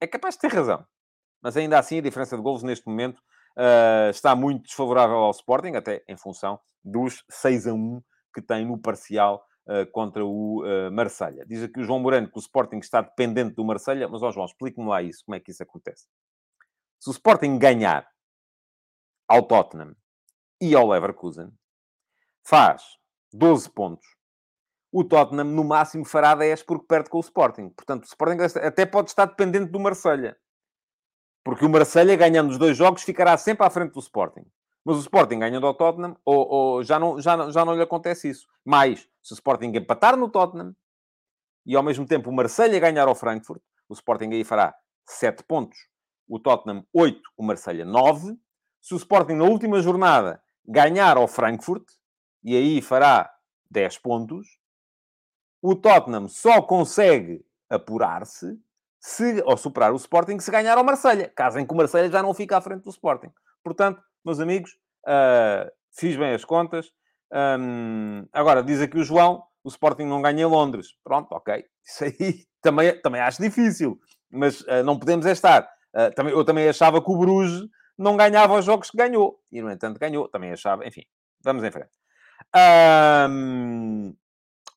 é 0.00 0.06
capaz 0.06 0.34
de 0.34 0.40
ter 0.40 0.52
razão. 0.52 0.84
Mas 1.42 1.56
ainda 1.56 1.78
assim, 1.78 1.98
a 1.98 2.02
diferença 2.02 2.36
de 2.36 2.42
golos 2.42 2.62
neste 2.62 2.86
momento 2.86 3.18
uh, 3.56 4.10
está 4.10 4.34
muito 4.34 4.64
desfavorável 4.64 5.16
ao 5.16 5.30
Sporting, 5.30 5.74
até 5.74 6.02
em 6.08 6.16
função 6.16 6.58
dos 6.82 7.24
6 7.30 7.66
a 7.66 7.74
1 7.74 8.02
que 8.34 8.42
tem 8.42 8.66
no 8.66 8.78
parcial 8.78 9.44
contra 9.92 10.24
o 10.24 10.62
Marselha. 10.92 11.44
Diz 11.44 11.64
aqui 11.64 11.80
o 11.80 11.82
João 11.82 11.98
Moreno 11.98 12.30
que 12.30 12.38
o 12.38 12.40
Sporting 12.40 12.76
está 12.76 13.00
dependente 13.00 13.56
do 13.56 13.64
Marselha, 13.64 14.06
mas, 14.06 14.22
ó 14.22 14.30
João, 14.30 14.46
explique-me 14.46 14.86
lá 14.86 15.02
isso, 15.02 15.24
como 15.24 15.34
é 15.34 15.40
que 15.40 15.50
isso 15.50 15.60
acontece. 15.60 16.06
Se 17.00 17.10
o 17.10 17.12
Sporting 17.12 17.58
ganhar 17.58 18.06
ao 19.26 19.42
Tottenham 19.42 19.96
e 20.60 20.72
ao 20.72 20.86
Leverkusen, 20.88 21.52
faz 22.44 22.84
12 23.32 23.70
pontos. 23.70 24.06
O 24.92 25.04
Tottenham, 25.04 25.44
no 25.44 25.64
máximo, 25.64 26.04
fará 26.04 26.34
10 26.34 26.62
porque 26.62 26.86
perde 26.86 27.10
com 27.10 27.18
o 27.18 27.20
Sporting. 27.20 27.68
Portanto, 27.70 28.04
o 28.04 28.06
Sporting 28.06 28.42
até 28.62 28.86
pode 28.86 29.10
estar 29.10 29.26
dependente 29.26 29.70
do 29.70 29.80
Marselha, 29.80 30.36
Porque 31.44 31.64
o 31.64 31.68
Marselha 31.68 32.16
ganhando 32.16 32.50
os 32.50 32.58
dois 32.58 32.76
jogos, 32.76 33.02
ficará 33.02 33.36
sempre 33.36 33.66
à 33.66 33.70
frente 33.70 33.92
do 33.92 34.00
Sporting. 34.00 34.44
Mas 34.84 34.96
o 34.96 35.00
Sporting 35.00 35.40
ganhando 35.40 35.66
ao 35.66 35.74
Tottenham, 35.74 36.16
ou, 36.24 36.48
ou, 36.48 36.82
já, 36.84 36.98
não, 36.98 37.20
já, 37.20 37.50
já 37.50 37.64
não 37.64 37.74
lhe 37.74 37.82
acontece 37.82 38.28
isso. 38.28 38.46
Mais, 38.64 39.08
se 39.22 39.32
o 39.32 39.34
Sporting 39.34 39.72
empatar 39.74 40.16
no 40.16 40.28
Tottenham 40.28 40.74
e 41.66 41.74
ao 41.74 41.82
mesmo 41.82 42.06
tempo 42.06 42.30
o 42.30 42.32
Marselha 42.32 42.78
ganhar 42.78 43.08
ao 43.08 43.14
Frankfurt, 43.14 43.60
o 43.88 43.94
Sporting 43.94 44.30
aí 44.30 44.44
fará 44.44 44.74
7 45.04 45.42
pontos. 45.42 45.76
O 46.28 46.38
Tottenham 46.38 46.86
8, 46.92 47.20
o 47.36 47.42
Marselha 47.42 47.84
9. 47.84 48.38
Se 48.80 48.94
o 48.94 48.96
Sporting 48.96 49.34
na 49.34 49.44
última 49.44 49.80
jornada 49.80 50.40
ganhar 50.64 51.16
ao 51.16 51.26
Frankfurt, 51.26 51.84
e 52.46 52.56
aí 52.56 52.80
fará 52.80 53.34
10 53.72 53.98
pontos. 53.98 54.46
O 55.60 55.74
Tottenham 55.74 56.28
só 56.28 56.62
consegue 56.62 57.44
apurar-se 57.68 58.56
se, 59.00 59.42
ou 59.44 59.56
superar 59.56 59.92
o 59.92 59.96
Sporting 59.96 60.38
se 60.38 60.52
ganhar 60.52 60.78
ao 60.78 60.84
Marselha, 60.84 61.28
caso 61.34 61.58
em 61.58 61.66
que 61.66 61.74
o 61.74 61.76
Marselha 61.76 62.08
já 62.08 62.22
não 62.22 62.32
fique 62.32 62.54
à 62.54 62.60
frente 62.60 62.84
do 62.84 62.90
Sporting. 62.90 63.32
Portanto, 63.64 64.00
meus 64.24 64.38
amigos, 64.38 64.78
uh, 65.08 65.68
fiz 65.90 66.16
bem 66.16 66.34
as 66.34 66.44
contas. 66.44 66.92
Um, 67.32 68.24
agora, 68.32 68.62
diz 68.62 68.80
aqui 68.80 68.96
o 68.96 69.04
João, 69.04 69.42
o 69.64 69.68
Sporting 69.68 70.04
não 70.04 70.22
ganha 70.22 70.42
em 70.42 70.46
Londres. 70.46 70.94
Pronto, 71.02 71.32
ok. 71.32 71.64
Isso 71.84 72.04
aí 72.04 72.44
também, 72.62 73.00
também 73.02 73.20
acho 73.20 73.42
difícil. 73.42 74.00
Mas 74.30 74.60
uh, 74.60 74.84
não 74.84 74.96
podemos 74.96 75.26
estar. 75.26 75.68
Uh, 75.92 76.14
também, 76.14 76.32
eu 76.32 76.44
também 76.44 76.68
achava 76.68 77.02
que 77.02 77.10
o 77.10 77.18
Bruges 77.18 77.68
não 77.98 78.16
ganhava 78.16 78.56
os 78.56 78.64
jogos 78.64 78.88
que 78.88 78.96
ganhou. 78.96 79.40
E, 79.50 79.60
no 79.60 79.68
entanto, 79.68 79.98
ganhou. 79.98 80.28
Também 80.28 80.52
achava. 80.52 80.86
Enfim, 80.86 81.02
vamos 81.42 81.64
em 81.64 81.72
frente. 81.72 81.90
Um, 82.54 84.14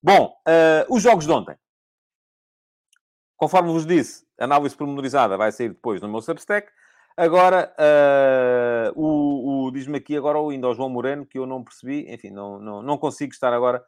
bom, 0.02 0.36
uh, 0.48 0.94
os 0.94 1.02
jogos 1.02 1.26
de 1.26 1.32
ontem. 1.32 1.56
Conforme 3.38 3.72
vos 3.72 3.86
disse, 3.86 4.26
análise 4.38 4.76
pormenorizada 4.76 5.38
vai 5.38 5.52
sair 5.52 5.70
depois 5.70 6.02
no 6.02 6.10
meu 6.10 6.22
Substack. 6.22 6.70
Agora, 7.16 7.74
uh, 7.78 9.02
o, 9.02 9.66
o 9.68 9.72
diz-me 9.72 9.98
aqui 9.98 10.16
agora 10.16 10.40
o 10.40 10.50
ainda 10.50 10.68
ao 10.68 10.76
João 10.76 10.90
Moreno, 10.90 11.26
que 11.26 11.38
eu 11.38 11.46
não 11.46 11.64
percebi. 11.64 12.12
Enfim, 12.14 12.32
não, 12.32 12.60
não, 12.60 12.82
não 12.82 12.98
consigo 12.98 13.34
estar 13.34 13.54
agora 13.54 13.84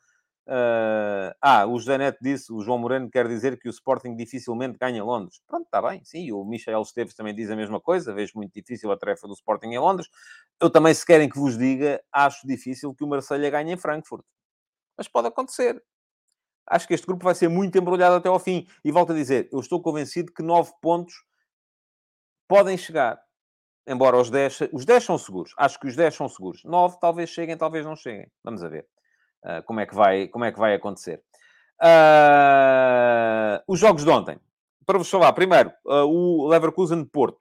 Uh, 0.47 1.31
ah, 1.39 1.65
o 1.67 1.77
José 1.77 1.97
Neto 1.97 2.17
disse, 2.21 2.51
o 2.51 2.61
João 2.61 2.79
Moreno 2.79 3.09
quer 3.09 3.27
dizer 3.27 3.59
que 3.59 3.67
o 3.67 3.71
Sporting 3.71 4.15
dificilmente 4.15 4.77
ganha 4.77 5.03
Londres. 5.03 5.41
Pronto, 5.47 5.65
está 5.65 5.81
bem, 5.81 6.03
sim. 6.03 6.31
O 6.31 6.43
Michel 6.43 6.81
Esteves 6.81 7.13
também 7.13 7.33
diz 7.33 7.49
a 7.49 7.55
mesma 7.55 7.79
coisa. 7.79 8.13
Vejo 8.13 8.33
muito 8.35 8.51
difícil 8.53 8.91
a 8.91 8.97
tarefa 8.97 9.27
do 9.27 9.33
Sporting 9.33 9.67
em 9.67 9.79
Londres. 9.79 10.09
Eu 10.59 10.69
também, 10.69 10.93
se 10.93 11.05
querem 11.05 11.29
que 11.29 11.37
vos 11.37 11.57
diga, 11.57 12.03
acho 12.11 12.45
difícil 12.45 12.93
que 12.93 13.03
o 13.03 13.07
Marselha 13.07 13.49
ganhe 13.49 13.73
em 13.73 13.77
Frankfurt. 13.77 14.25
Mas 14.97 15.07
pode 15.07 15.27
acontecer. 15.27 15.81
Acho 16.67 16.87
que 16.87 16.93
este 16.93 17.05
grupo 17.05 17.23
vai 17.23 17.35
ser 17.35 17.47
muito 17.47 17.77
embrulhado 17.77 18.15
até 18.15 18.29
ao 18.29 18.39
fim. 18.39 18.67
E 18.83 18.91
volto 18.91 19.11
a 19.11 19.15
dizer, 19.15 19.47
eu 19.51 19.59
estou 19.59 19.81
convencido 19.81 20.31
que 20.33 20.43
nove 20.43 20.71
pontos 20.81 21.13
podem 22.47 22.77
chegar. 22.77 23.21
Embora 23.87 24.17
os 24.17 24.29
10, 24.29 24.69
os 24.73 24.85
10 24.85 25.03
são 25.03 25.17
seguros. 25.17 25.53
Acho 25.57 25.79
que 25.79 25.87
os 25.87 25.95
10 25.95 26.15
são 26.15 26.29
seguros. 26.29 26.63
9 26.63 26.97
talvez 26.99 27.29
cheguem, 27.29 27.57
talvez 27.57 27.85
não 27.85 27.95
cheguem. 27.95 28.29
Vamos 28.43 28.63
a 28.63 28.69
ver. 28.69 28.87
Uh, 29.43 29.63
como, 29.65 29.79
é 29.79 29.87
que 29.87 29.95
vai, 29.95 30.27
como 30.27 30.45
é 30.45 30.51
que 30.51 30.59
vai 30.59 30.75
acontecer. 30.75 31.21
Uh, 31.81 33.57
os 33.67 33.79
jogos 33.79 34.03
de 34.03 34.09
ontem. 34.09 34.39
Para 34.85 34.99
vos 34.99 35.09
falar, 35.09 35.33
primeiro, 35.33 35.71
uh, 35.85 36.05
o 36.05 36.47
Leverkusen 36.47 37.03
Porto. 37.05 37.39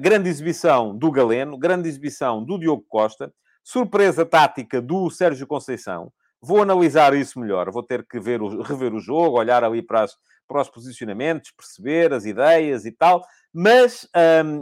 grande 0.00 0.28
exibição 0.28 0.96
do 0.96 1.10
Galeno, 1.10 1.56
grande 1.58 1.88
exibição 1.88 2.42
do 2.42 2.58
Diogo 2.58 2.84
Costa, 2.88 3.32
surpresa 3.62 4.24
tática 4.24 4.80
do 4.80 5.10
Sérgio 5.10 5.46
Conceição. 5.46 6.10
Vou 6.40 6.62
analisar 6.62 7.14
isso 7.14 7.38
melhor, 7.38 7.70
vou 7.70 7.82
ter 7.82 8.06
que 8.06 8.18
ver 8.18 8.40
o, 8.40 8.62
rever 8.62 8.94
o 8.94 9.00
jogo, 9.00 9.38
olhar 9.38 9.62
ali 9.62 9.82
para, 9.82 10.02
as, 10.02 10.16
para 10.48 10.62
os 10.62 10.70
posicionamentos, 10.70 11.52
perceber 11.52 12.12
as 12.12 12.24
ideias 12.24 12.86
e 12.86 12.92
tal, 12.92 13.22
mas 13.52 14.08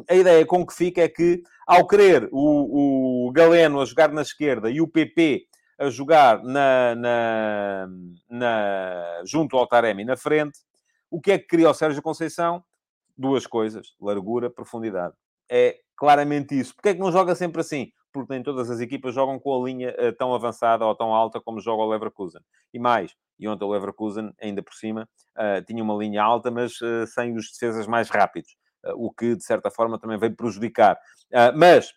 a 0.09 0.14
ideia 0.14 0.45
com 0.45 0.66
que 0.66 0.74
fica 0.74 1.03
é 1.03 1.09
que, 1.09 1.43
ao 1.66 1.87
querer 1.87 2.28
o, 2.32 3.28
o 3.28 3.32
Galeno 3.32 3.80
a 3.80 3.84
jogar 3.84 4.11
na 4.11 4.22
esquerda 4.22 4.70
e 4.70 4.80
o 4.80 4.89
PP 4.89 5.47
a 5.79 5.91
jogar 5.91 6.43
na, 6.43 6.95
na, 6.95 7.89
na, 8.29 9.22
junto 9.24 9.57
ao 9.57 9.66
Taremi 9.66 10.05
na 10.05 10.16
frente. 10.16 10.61
O 11.11 11.20
que 11.20 11.33
é 11.33 11.39
que 11.39 11.47
queria 11.47 11.70
o 11.70 11.74
Sérgio 11.74 12.03
Conceição? 12.03 12.64
Duas 13.16 13.47
coisas: 13.47 13.95
largura, 14.01 14.51
profundidade. 14.51 15.14
É 15.49 15.79
claramente 15.97 16.59
isso. 16.59 16.74
Porquê 16.74 16.91
é 16.91 16.95
que 16.95 17.01
não 17.01 17.12
joga 17.12 17.35
sempre 17.35 17.61
assim? 17.61 17.93
Porque 18.12 18.33
nem 18.33 18.43
todas 18.43 18.70
as 18.70 18.81
equipas 18.81 19.14
jogam 19.14 19.39
com 19.39 19.55
a 19.55 19.64
linha 19.64 19.95
uh, 19.99 20.12
tão 20.16 20.35
avançada 20.35 20.85
ou 20.85 20.95
tão 20.95 21.14
alta 21.14 21.41
como 21.41 21.61
joga 21.61 21.83
o 21.83 21.89
Leverkusen. 21.89 22.41
E 22.72 22.79
mais, 22.79 23.14
e 23.39 23.47
ontem 23.47 23.64
o 23.64 23.70
Leverkusen, 23.70 24.33
ainda 24.41 24.62
por 24.62 24.74
cima, 24.74 25.09
uh, 25.37 25.64
tinha 25.66 25.83
uma 25.83 25.95
linha 25.95 26.22
alta, 26.22 26.51
mas 26.51 26.81
uh, 26.81 27.07
sem 27.07 27.37
os 27.37 27.51
defesas 27.53 27.87
mais 27.87 28.09
rápidos. 28.09 28.57
o 28.95 29.11
que, 29.12 29.37
de 29.37 29.45
certa 29.45 29.70
forma, 29.70 29.99
também 29.99 30.18
veio 30.18 30.35
prejudicar. 30.35 30.99
mas, 31.55 31.93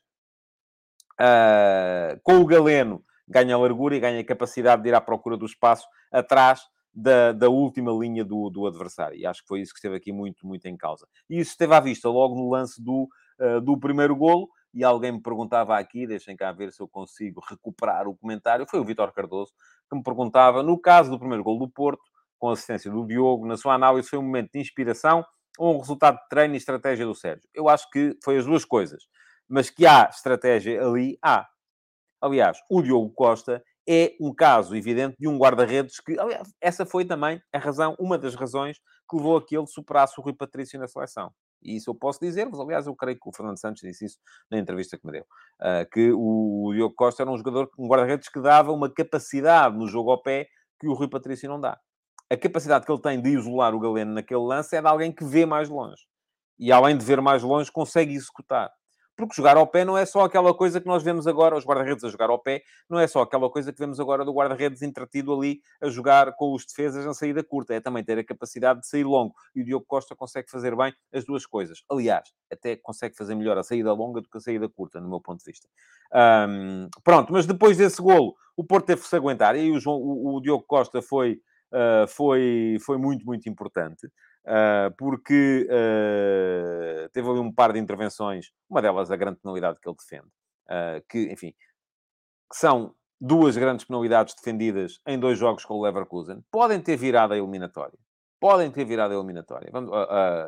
com 2.23 2.39
o 2.39 2.45
Galeno, 2.45 3.03
ganha 3.29 3.57
largura 3.57 3.95
e 3.95 3.99
ganha 3.99 4.23
capacidade 4.23 4.81
de 4.81 4.89
ir 4.89 4.95
à 4.95 5.01
procura 5.01 5.37
do 5.37 5.45
espaço 5.45 5.87
atrás 6.11 6.61
da, 6.93 7.31
da 7.31 7.49
última 7.49 7.91
linha 7.91 8.25
do, 8.25 8.49
do 8.49 8.65
adversário. 8.65 9.17
E 9.17 9.25
acho 9.25 9.41
que 9.41 9.47
foi 9.47 9.61
isso 9.61 9.71
que 9.71 9.77
esteve 9.77 9.95
aqui 9.95 10.11
muito, 10.11 10.45
muito 10.45 10.65
em 10.65 10.75
causa. 10.75 11.07
E 11.29 11.39
isso 11.39 11.51
esteve 11.51 11.73
à 11.73 11.79
vista 11.79 12.09
logo 12.09 12.35
no 12.35 12.49
lance 12.49 12.83
do, 12.83 13.07
uh, 13.39 13.61
do 13.61 13.79
primeiro 13.79 14.15
golo. 14.15 14.49
E 14.73 14.83
alguém 14.83 15.11
me 15.13 15.21
perguntava 15.21 15.77
aqui, 15.77 16.05
deixem 16.05 16.35
cá 16.35 16.51
ver 16.51 16.71
se 16.71 16.81
eu 16.81 16.87
consigo 16.87 17.41
recuperar 17.47 18.07
o 18.07 18.15
comentário, 18.15 18.67
foi 18.69 18.79
o 18.79 18.85
Vitor 18.85 19.11
Cardoso, 19.11 19.51
que 19.89 19.95
me 19.95 20.03
perguntava, 20.03 20.61
no 20.61 20.79
caso 20.79 21.09
do 21.09 21.17
primeiro 21.17 21.43
golo 21.43 21.65
do 21.65 21.69
Porto, 21.69 22.03
com 22.37 22.49
assistência 22.49 22.91
do 22.91 23.05
Diogo, 23.05 23.47
na 23.47 23.57
sua 23.57 23.73
análise 23.73 24.07
foi 24.07 24.19
um 24.19 24.23
momento 24.23 24.51
de 24.53 24.59
inspiração 24.59 25.25
ou 25.57 25.75
um 25.75 25.79
resultado 25.79 26.17
de 26.17 26.29
treino 26.29 26.53
e 26.53 26.57
estratégia 26.57 27.05
do 27.05 27.15
Sérgio? 27.15 27.49
Eu 27.53 27.67
acho 27.67 27.89
que 27.89 28.15
foi 28.23 28.37
as 28.37 28.45
duas 28.45 28.63
coisas. 28.63 29.03
Mas 29.47 29.69
que 29.69 29.85
há 29.85 30.07
estratégia 30.09 30.85
ali, 30.85 31.17
há. 31.21 31.47
Aliás, 32.21 32.59
o 32.69 32.81
Diogo 32.81 33.11
Costa 33.11 33.63
é 33.87 34.15
um 34.19 34.33
caso 34.33 34.75
evidente 34.75 35.15
de 35.19 35.27
um 35.27 35.37
guarda-redes 35.37 35.99
que, 35.99 36.19
aliás, 36.19 36.53
essa 36.61 36.85
foi 36.85 37.05
também 37.05 37.41
a 37.51 37.57
razão, 37.57 37.95
uma 37.99 38.17
das 38.17 38.35
razões 38.35 38.77
que 39.09 39.17
levou 39.17 39.37
a 39.37 39.45
que 39.45 39.57
ele 39.57 39.65
superasse 39.65 40.19
o 40.19 40.23
Rui 40.23 40.33
Patrício 40.33 40.79
na 40.79 40.87
seleção. 40.87 41.31
E 41.61 41.75
isso 41.75 41.89
eu 41.89 41.95
posso 41.95 42.19
dizer-vos, 42.19 42.59
aliás, 42.59 42.87
eu 42.87 42.95
creio 42.95 43.17
que 43.19 43.27
o 43.27 43.33
Fernando 43.35 43.59
Santos 43.59 43.81
disse 43.81 44.05
isso 44.05 44.17
na 44.49 44.57
entrevista 44.57 44.97
que 44.97 45.05
me 45.05 45.11
deu, 45.11 45.23
uh, 45.23 45.89
que 45.91 46.11
o 46.13 46.71
Diogo 46.73 46.95
Costa 46.95 47.23
era 47.23 47.31
um 47.31 47.37
jogador, 47.37 47.69
um 47.77 47.87
guarda-redes 47.87 48.29
que 48.29 48.39
dava 48.39 48.71
uma 48.71 48.89
capacidade 48.89 49.77
no 49.77 49.87
jogo 49.87 50.11
ao 50.11 50.21
pé 50.21 50.47
que 50.79 50.87
o 50.87 50.93
Rui 50.93 51.09
Patrício 51.09 51.49
não 51.49 51.59
dá. 51.59 51.77
A 52.29 52.37
capacidade 52.37 52.85
que 52.85 52.91
ele 52.91 53.01
tem 53.01 53.19
de 53.19 53.29
isolar 53.29 53.73
o 53.73 53.79
Galeno 53.79 54.13
naquele 54.13 54.41
lance 54.41 54.75
é 54.75 54.81
de 54.81 54.87
alguém 54.87 55.11
que 55.11 55.25
vê 55.25 55.45
mais 55.45 55.67
longe. 55.67 56.03
E 56.59 56.71
além 56.71 56.95
de 56.95 57.03
ver 57.03 57.21
mais 57.21 57.41
longe, 57.41 57.71
consegue 57.71 58.13
executar. 58.13 58.71
Porque 59.25 59.35
jogar 59.35 59.57
ao 59.57 59.67
pé 59.67 59.83
não 59.83 59.97
é 59.97 60.05
só 60.05 60.21
aquela 60.21 60.53
coisa 60.53 60.79
que 60.79 60.87
nós 60.87 61.03
vemos 61.03 61.27
agora, 61.27 61.55
os 61.55 61.65
guarda-redes 61.65 62.03
a 62.03 62.09
jogar 62.09 62.29
ao 62.29 62.39
pé, 62.39 62.63
não 62.89 62.97
é 62.97 63.05
só 63.07 63.21
aquela 63.21 63.49
coisa 63.49 63.73
que 63.73 63.79
vemos 63.79 63.99
agora 63.99 64.23
do 64.23 64.33
guarda-redes 64.33 64.81
entretido 64.81 65.33
ali 65.33 65.61
a 65.81 65.89
jogar 65.89 66.33
com 66.35 66.53
os 66.53 66.65
defesas 66.65 67.05
na 67.05 67.13
saída 67.13 67.43
curta, 67.43 67.73
é 67.73 67.81
também 67.81 68.03
ter 68.03 68.17
a 68.17 68.23
capacidade 68.23 68.81
de 68.81 68.87
sair 68.87 69.03
longo. 69.03 69.33
E 69.53 69.61
o 69.61 69.65
Diogo 69.65 69.85
Costa 69.85 70.15
consegue 70.15 70.49
fazer 70.49 70.75
bem 70.75 70.93
as 71.13 71.25
duas 71.25 71.45
coisas. 71.45 71.83
Aliás, 71.91 72.29
até 72.51 72.75
consegue 72.75 73.15
fazer 73.15 73.35
melhor 73.35 73.57
a 73.57 73.63
saída 73.63 73.91
longa 73.93 74.21
do 74.21 74.29
que 74.29 74.37
a 74.37 74.41
saída 74.41 74.69
curta, 74.69 75.01
no 75.01 75.09
meu 75.09 75.19
ponto 75.19 75.39
de 75.39 75.45
vista. 75.45 75.67
Um, 76.13 76.89
pronto, 77.03 77.33
mas 77.33 77.45
depois 77.45 77.77
desse 77.77 78.01
golo, 78.01 78.35
o 78.55 78.63
Porto 78.63 78.85
teve 78.85 79.01
que 79.01 79.07
se 79.07 79.15
aguentar. 79.15 79.55
E 79.55 79.71
o, 79.71 79.79
João, 79.79 79.97
o, 79.97 80.35
o 80.35 80.41
Diogo 80.41 80.63
Costa 80.65 81.01
foi, 81.01 81.41
uh, 81.73 82.07
foi, 82.07 82.77
foi 82.81 82.97
muito, 82.97 83.25
muito 83.25 83.49
importante. 83.49 84.09
Uh, 84.49 84.89
porque 84.97 85.67
uh, 85.69 87.07
teve 87.09 87.29
ali 87.29 87.37
um 87.39 87.53
par 87.53 87.71
de 87.71 87.77
intervenções, 87.77 88.47
uma 88.67 88.81
delas 88.81 89.11
a 89.11 89.15
grande 89.15 89.39
penalidade 89.39 89.77
que 89.79 89.87
ele 89.87 89.95
defende, 89.95 90.25
uh, 90.25 91.05
que, 91.07 91.31
enfim, 91.31 91.53
são 92.51 92.95
duas 93.21 93.55
grandes 93.55 93.85
penalidades 93.85 94.33
defendidas 94.33 94.99
em 95.05 95.19
dois 95.19 95.37
jogos 95.37 95.63
com 95.63 95.75
o 95.75 95.83
Leverkusen, 95.83 96.43
podem 96.51 96.81
ter 96.81 96.97
virado 96.97 97.35
a 97.35 97.37
eliminatória. 97.37 97.99
Podem 98.39 98.71
ter 98.71 98.85
virado 98.85 99.13
a 99.13 99.17
eliminatória. 99.17 99.69
Vamos, 99.71 99.91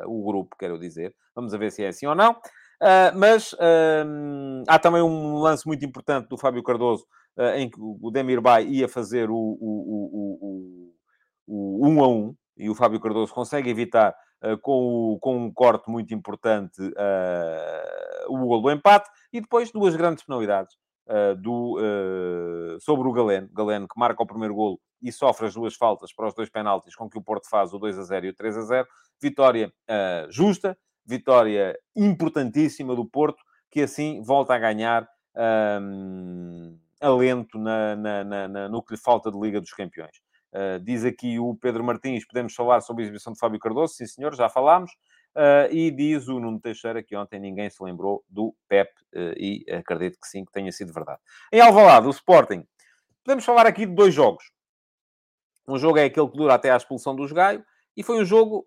o 0.06 0.24
grupo, 0.24 0.56
quero 0.58 0.78
dizer. 0.78 1.14
Vamos 1.34 1.52
a 1.52 1.58
ver 1.58 1.70
se 1.70 1.84
é 1.84 1.88
assim 1.88 2.06
ou 2.06 2.14
não. 2.14 2.34
mas 3.14 3.54
há 4.66 4.78
também 4.78 5.02
um 5.02 5.36
lance 5.36 5.66
muito 5.66 5.84
importante 5.84 6.26
do 6.26 6.38
Fábio 6.38 6.62
Cardoso, 6.62 7.04
em 7.54 7.68
que 7.68 7.76
o 7.78 8.10
Demir 8.10 8.40
Bay 8.40 8.66
ia 8.66 8.88
fazer 8.88 9.28
o, 9.30 9.58
o 11.46 11.86
1 11.86 12.02
a 12.02 12.08
1 12.08 12.34
e 12.56 12.68
o 12.68 12.74
Fábio 12.74 13.00
Cardoso 13.00 13.32
consegue 13.32 13.70
evitar 13.70 14.14
uh, 14.42 14.58
com, 14.58 15.12
o, 15.12 15.18
com 15.18 15.36
um 15.36 15.52
corte 15.52 15.90
muito 15.90 16.14
importante 16.14 16.80
uh, 16.80 18.28
o 18.28 18.38
gol 18.46 18.62
do 18.62 18.70
empate, 18.70 19.08
e 19.32 19.40
depois 19.40 19.70
duas 19.70 19.96
grandes 19.96 20.24
penalidades 20.24 20.74
uh, 21.06 21.34
do, 21.36 21.78
sobre 22.80 23.08
o 23.08 23.12
Galeno. 23.12 23.48
Galeno 23.52 23.88
que 23.88 23.98
marca 23.98 24.22
o 24.22 24.26
primeiro 24.26 24.54
golo 24.54 24.80
e 25.02 25.10
sofre 25.10 25.46
as 25.46 25.54
duas 25.54 25.74
faltas 25.74 26.12
para 26.12 26.28
os 26.28 26.34
dois 26.34 26.48
penaltis 26.48 26.94
com 26.94 27.10
que 27.10 27.18
o 27.18 27.22
Porto 27.22 27.48
faz 27.48 27.72
o 27.72 27.78
2 27.78 27.98
a 27.98 28.02
0 28.02 28.26
e 28.26 28.28
o 28.28 28.34
3 28.34 28.56
a 28.56 28.62
0. 28.62 28.88
Vitória 29.20 29.72
justa, 30.30 30.78
vitória 31.04 31.76
importantíssima 31.96 32.94
do 32.94 33.04
Porto, 33.04 33.42
que 33.68 33.82
assim 33.82 34.22
volta 34.22 34.54
a 34.54 34.58
ganhar 34.58 35.08
um, 35.80 36.78
alento 37.00 37.58
na, 37.58 37.96
na, 37.96 38.48
na, 38.48 38.68
no 38.68 38.82
que 38.82 38.94
lhe 38.94 39.00
falta 39.00 39.30
de 39.30 39.38
Liga 39.38 39.60
dos 39.60 39.72
Campeões. 39.72 40.20
Uh, 40.52 40.78
diz 40.80 41.02
aqui 41.04 41.38
o 41.38 41.54
Pedro 41.54 41.82
Martins, 41.82 42.26
podemos 42.26 42.54
falar 42.54 42.82
sobre 42.82 43.02
a 43.02 43.04
exibição 43.04 43.32
de 43.32 43.38
Fábio 43.38 43.58
Cardoso? 43.58 43.94
Sim, 43.94 44.06
senhor, 44.06 44.34
já 44.34 44.48
falámos. 44.48 44.92
Uh, 45.34 45.72
e 45.72 45.90
diz 45.90 46.28
o 46.28 46.38
Nuno 46.38 46.60
Teixeira 46.60 47.02
que 47.02 47.16
ontem 47.16 47.40
ninguém 47.40 47.70
se 47.70 47.82
lembrou 47.82 48.22
do 48.28 48.54
Pep, 48.68 48.90
uh, 49.14 49.32
e 49.36 49.64
acredito 49.72 50.18
que 50.20 50.28
sim, 50.28 50.44
que 50.44 50.52
tenha 50.52 50.70
sido 50.70 50.92
verdade. 50.92 51.20
Em 51.50 51.60
Alvalade, 51.60 52.06
o 52.06 52.10
Sporting. 52.10 52.66
Podemos 53.24 53.44
falar 53.44 53.66
aqui 53.66 53.86
de 53.86 53.94
dois 53.94 54.12
jogos. 54.12 54.52
Um 55.66 55.78
jogo 55.78 55.98
é 55.98 56.04
aquele 56.04 56.28
que 56.28 56.36
dura 56.36 56.54
até 56.54 56.70
à 56.70 56.76
expulsão 56.76 57.16
do 57.16 57.26
Gaio, 57.32 57.64
e 57.96 58.02
foi 58.02 58.20
um 58.20 58.24
jogo 58.24 58.66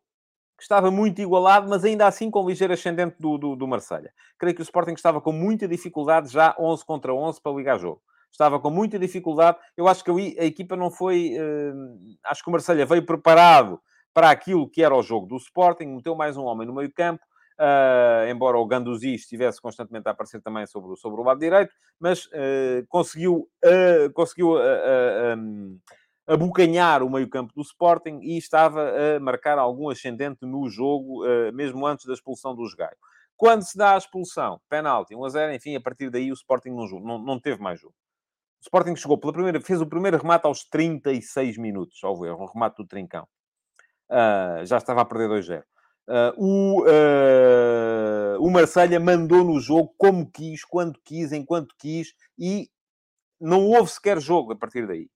que 0.57 0.63
estava 0.63 0.89
muito 0.89 1.21
igualado, 1.21 1.69
mas 1.69 1.83
ainda 1.83 2.07
assim 2.07 2.31
com 2.31 2.47
ligeiro 2.47 2.73
ascendente 2.73 3.17
do, 3.19 3.37
do, 3.37 3.55
do 3.55 3.67
Marselha. 3.67 4.11
Creio 4.39 4.55
que 4.55 4.61
o 4.61 4.63
Sporting 4.63 4.93
estava 4.93 5.21
com 5.21 5.31
muita 5.31 5.67
dificuldade, 5.67 6.29
já 6.29 6.55
11 6.57 6.83
contra 6.85 7.13
11, 7.13 7.41
para 7.41 7.51
ligar 7.51 7.77
jogo 7.77 8.01
estava 8.35 8.59
com 8.59 8.69
muita 8.69 8.99
dificuldade. 8.99 9.57
Eu 9.75 9.87
acho 9.87 10.03
que 10.03 10.11
a 10.11 10.45
equipa 10.45 10.75
não 10.75 10.91
foi. 10.91 11.31
Uh, 11.39 12.15
acho 12.25 12.43
que 12.43 12.49
o 12.49 12.51
Marselha 12.51 12.85
veio 12.85 13.05
preparado 13.05 13.79
para 14.13 14.29
aquilo 14.29 14.69
que 14.69 14.83
era 14.83 14.95
o 14.95 15.01
jogo 15.01 15.25
do 15.25 15.37
Sporting, 15.37 15.87
meteu 15.87 16.15
mais 16.15 16.37
um 16.37 16.43
homem 16.43 16.67
no 16.67 16.73
meio-campo. 16.73 17.23
Uh, 17.57 18.27
embora 18.29 18.57
o 18.57 18.65
Ganduzi 18.65 19.15
estivesse 19.15 19.61
constantemente 19.61 20.09
a 20.09 20.11
aparecer 20.11 20.41
também 20.41 20.65
sobre, 20.65 20.93
sobre 20.97 21.21
o 21.21 21.23
lado 21.23 21.39
direito, 21.39 21.73
mas 21.97 22.25
uh, 22.25 22.85
conseguiu, 22.89 23.49
uh, 23.63 24.11
conseguiu 24.13 24.55
um, 24.57 25.79
abocanhar 26.27 27.01
o 27.01 27.09
meio-campo 27.09 27.53
do 27.55 27.61
Sporting 27.61 28.19
e 28.21 28.37
estava 28.37 28.91
a 29.15 29.19
marcar 29.21 29.57
algum 29.57 29.89
ascendente 29.89 30.45
no 30.45 30.67
jogo, 30.67 31.23
mesmo 31.53 31.85
antes 31.85 32.05
da 32.05 32.13
expulsão 32.13 32.53
do 32.53 32.63
Gaio. 32.75 32.97
Quando 33.37 33.61
se 33.61 33.77
dá 33.77 33.93
a 33.93 33.97
expulsão, 33.97 34.59
penalti, 34.67 35.15
1 35.15 35.23
a 35.23 35.29
0, 35.29 35.53
enfim, 35.53 35.75
a 35.75 35.81
partir 35.81 36.09
daí 36.09 36.31
o 36.31 36.33
Sporting 36.33 36.71
não, 36.71 36.87
não, 36.99 37.19
não 37.19 37.39
teve 37.39 37.61
mais 37.61 37.79
jogo. 37.79 37.93
Sporting 38.65 38.95
chegou 38.95 39.17
pela 39.17 39.31
primeira, 39.31 39.61
fez 39.61 39.79
o 39.79 39.85
primeiro 39.85 40.17
remate 40.17 40.47
aos 40.47 40.63
36 40.63 41.57
minutos, 41.57 42.03
ao 42.03 42.19
ver, 42.19 42.33
um 42.33 42.45
remate 42.45 42.77
do 42.77 42.87
Trincão. 42.87 43.27
Uh, 44.09 44.65
já 44.65 44.77
estava 44.77 45.01
a 45.01 45.05
perder 45.05 45.29
2-0. 45.29 45.61
Uh, 45.61 45.63
ah, 46.07 46.33
o, 46.35 46.81
uh, 46.81 48.43
o 48.43 48.49
Marselha 48.49 48.99
mandou 48.99 49.43
no 49.43 49.59
jogo 49.59 49.93
como 49.97 50.29
quis, 50.31 50.63
quando 50.63 50.99
quis, 51.03 51.31
enquanto 51.31 51.75
quis, 51.77 52.13
e 52.37 52.69
não 53.39 53.67
houve 53.67 53.91
sequer 53.91 54.19
jogo 54.19 54.53
a 54.53 54.55
partir 54.55 54.87
daí. 54.87 55.09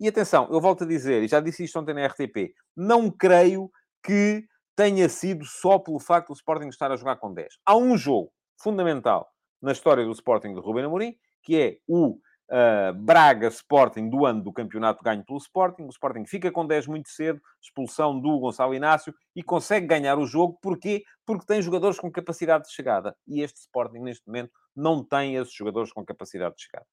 E 0.00 0.08
atenção, 0.08 0.48
eu 0.50 0.60
volto 0.60 0.84
a 0.84 0.86
dizer, 0.86 1.22
e 1.22 1.28
já 1.28 1.40
disse 1.40 1.64
isto 1.64 1.78
ontem 1.78 1.94
na 1.94 2.06
RTP, 2.06 2.54
não 2.74 3.10
creio 3.10 3.70
que 4.02 4.46
tenha 4.74 5.08
sido 5.10 5.44
só 5.44 5.78
pelo 5.78 6.00
facto 6.00 6.28
do 6.28 6.34
Sporting 6.34 6.68
estar 6.68 6.90
a 6.90 6.96
jogar 6.96 7.16
com 7.16 7.32
10. 7.32 7.54
Há 7.66 7.76
um 7.76 7.96
jogo 7.98 8.32
fundamental 8.56 9.30
na 9.60 9.72
história 9.72 10.04
do 10.04 10.12
Sporting 10.12 10.54
de 10.54 10.60
Ruben 10.60 10.84
Amorim, 10.84 11.16
que 11.42 11.60
é 11.60 11.78
o 11.86 12.18
Uh, 12.50 12.92
Braga 12.92 13.48
Sporting 13.48 14.10
do 14.10 14.26
ano 14.26 14.42
do 14.42 14.52
campeonato 14.52 15.02
ganho 15.02 15.24
pelo 15.24 15.38
Sporting. 15.38 15.84
O 15.84 15.88
Sporting 15.88 16.26
fica 16.26 16.52
com 16.52 16.66
10 16.66 16.86
muito 16.86 17.08
cedo, 17.08 17.40
expulsão 17.60 18.20
do 18.20 18.38
Gonçalo 18.38 18.74
Inácio 18.74 19.14
e 19.34 19.42
consegue 19.42 19.86
ganhar 19.86 20.18
o 20.18 20.26
jogo. 20.26 20.58
Porquê? 20.60 21.04
Porque 21.24 21.46
tem 21.46 21.62
jogadores 21.62 21.98
com 21.98 22.10
capacidade 22.10 22.64
de 22.64 22.72
chegada. 22.72 23.16
E 23.26 23.40
este 23.40 23.60
Sporting, 23.60 24.00
neste 24.00 24.26
momento, 24.26 24.52
não 24.76 25.02
tem 25.02 25.36
esses 25.36 25.54
jogadores 25.54 25.92
com 25.92 26.04
capacidade 26.04 26.54
de 26.56 26.62
chegada. 26.62 26.86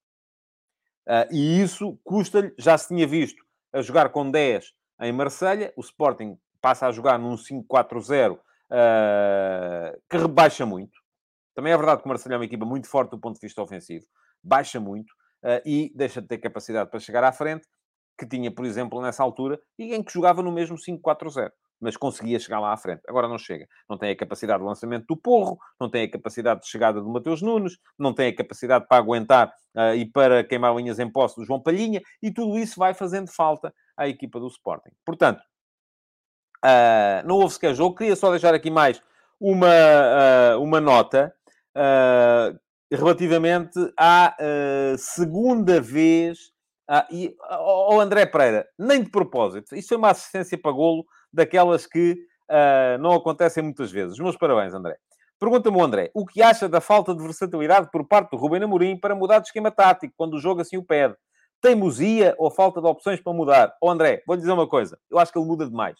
Uh, 1.07 1.33
e 1.33 1.61
isso 1.61 1.99
custa-lhe, 2.03 2.53
já 2.57 2.77
se 2.77 2.87
tinha 2.87 3.05
visto, 3.07 3.43
a 3.73 3.81
jogar 3.81 4.09
com 4.09 4.29
10 4.29 4.71
em 5.01 5.11
Marselha. 5.11 5.73
O 5.75 5.81
Sporting 5.81 6.37
passa 6.61 6.87
a 6.87 6.91
jogar 6.91 7.17
num 7.17 7.35
5-4-0 7.35 8.33
uh, 8.33 8.39
ah, 8.69 9.97
que 10.09 10.17
rebaixa 10.17 10.65
muito. 10.65 10.99
Também 11.55 11.73
é 11.73 11.77
verdade 11.77 12.01
que 12.01 12.05
o 12.05 12.09
Marselha 12.09 12.35
é 12.35 12.37
uma 12.37 12.45
equipa 12.45 12.65
muito 12.65 12.87
forte 12.87 13.11
do 13.11 13.19
ponto 13.19 13.35
de 13.35 13.45
vista 13.45 13.61
ofensivo. 13.61 14.05
Baixa 14.43 14.79
muito 14.79 15.13
e 15.65 15.91
deixa 15.95 16.21
de 16.21 16.27
ter 16.27 16.37
capacidade 16.37 16.89
para 16.89 16.99
chegar 16.99 17.23
à 17.23 17.31
frente, 17.31 17.67
que 18.17 18.27
tinha, 18.27 18.51
por 18.53 18.65
exemplo, 18.65 19.01
nessa 19.01 19.23
altura, 19.23 19.59
e 19.77 19.95
em 19.95 20.03
que 20.03 20.13
jogava 20.13 20.43
no 20.43 20.51
mesmo 20.51 20.77
5-4-0. 20.77 21.51
mas 21.83 21.97
conseguia 21.97 22.37
chegar 22.37 22.59
lá 22.59 22.71
à 22.71 22.77
frente. 22.77 23.01
Agora 23.07 23.27
não 23.27 23.39
chega. 23.39 23.67
Não 23.89 23.97
tem 23.97 24.11
a 24.11 24.15
capacidade 24.15 24.59
de 24.59 24.65
lançamento 24.65 25.07
do 25.07 25.17
Porro, 25.17 25.57
não 25.79 25.89
tem 25.89 26.03
a 26.03 26.11
capacidade 26.11 26.61
de 26.61 26.67
chegada 26.67 27.01
do 27.01 27.09
Mateus 27.09 27.41
Nunes, 27.41 27.79
não 27.97 28.13
tem 28.13 28.27
a 28.27 28.35
capacidade 28.35 28.85
para 28.87 28.97
aguentar 28.97 29.51
uh, 29.75 29.95
e 29.95 30.05
para 30.05 30.43
queimar 30.43 30.75
linhas 30.75 30.99
em 30.99 31.11
posse 31.11 31.37
do 31.37 31.43
João 31.43 31.59
Palhinha, 31.59 31.99
e 32.21 32.31
tudo 32.31 32.59
isso 32.59 32.77
vai 32.77 32.93
fazendo 32.93 33.31
falta 33.31 33.73
à 33.97 34.07
equipa 34.07 34.39
do 34.39 34.47
Sporting. 34.47 34.91
Portanto, 35.03 35.41
uh, 36.63 37.25
não 37.27 37.37
houve 37.37 37.55
sequer 37.55 37.73
jogo. 37.73 37.95
Queria 37.95 38.15
só 38.15 38.29
deixar 38.29 38.53
aqui 38.53 38.69
mais 38.69 39.01
uma, 39.39 39.67
uh, 40.55 40.61
uma 40.61 40.79
nota 40.79 41.33
relativamente 42.91 43.79
à 43.97 44.35
segunda 44.97 45.79
vez 45.79 46.51
ah, 46.93 47.07
e, 47.09 47.33
oh, 47.49 48.01
André 48.01 48.25
Pereira, 48.25 48.67
nem 48.77 49.01
de 49.01 49.09
propósito. 49.09 49.73
Isso 49.73 49.87
foi 49.87 49.97
uma 49.97 50.09
assistência 50.09 50.57
para 50.57 50.73
golo 50.73 51.05
daquelas 51.31 51.87
que 51.87 52.17
uh, 52.49 52.97
não 52.99 53.13
acontecem 53.13 53.63
muitas 53.63 53.89
vezes. 53.89 54.19
Meus 54.19 54.35
parabéns, 54.35 54.73
André. 54.73 54.97
Pergunta-me 55.39 55.77
o 55.77 55.83
André, 55.83 56.11
o 56.13 56.25
que 56.25 56.41
acha 56.41 56.67
da 56.67 56.81
falta 56.81 57.15
de 57.15 57.23
versatilidade 57.23 57.89
por 57.91 58.05
parte 58.05 58.31
do 58.31 58.37
Rubem 58.37 58.61
Amorim 58.61 58.97
para 58.97 59.15
mudar 59.15 59.39
de 59.39 59.47
esquema 59.47 59.71
tático, 59.71 60.13
quando 60.17 60.33
o 60.33 60.39
jogo 60.39 60.59
assim 60.59 60.75
o 60.75 60.83
pede? 60.83 61.15
Teimosia 61.61 62.35
ou 62.37 62.51
falta 62.51 62.81
de 62.81 62.87
opções 62.87 63.21
para 63.21 63.31
mudar? 63.31 63.69
Ô 63.81 63.87
oh, 63.87 63.89
André, 63.89 64.21
vou-lhe 64.27 64.41
dizer 64.41 64.51
uma 64.51 64.67
coisa. 64.67 64.99
Eu 65.09 65.17
acho 65.17 65.31
que 65.31 65.39
ele 65.39 65.47
muda 65.47 65.65
demais. 65.65 65.97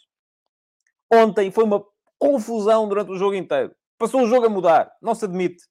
Ontem 1.10 1.50
foi 1.52 1.64
uma 1.64 1.82
confusão 2.20 2.90
durante 2.90 3.12
o 3.12 3.18
jogo 3.18 3.36
inteiro. 3.36 3.74
Passou 3.98 4.24
o 4.24 4.28
jogo 4.28 4.46
a 4.46 4.50
mudar. 4.50 4.92
Não 5.02 5.16
se 5.16 5.24
admite 5.24 5.64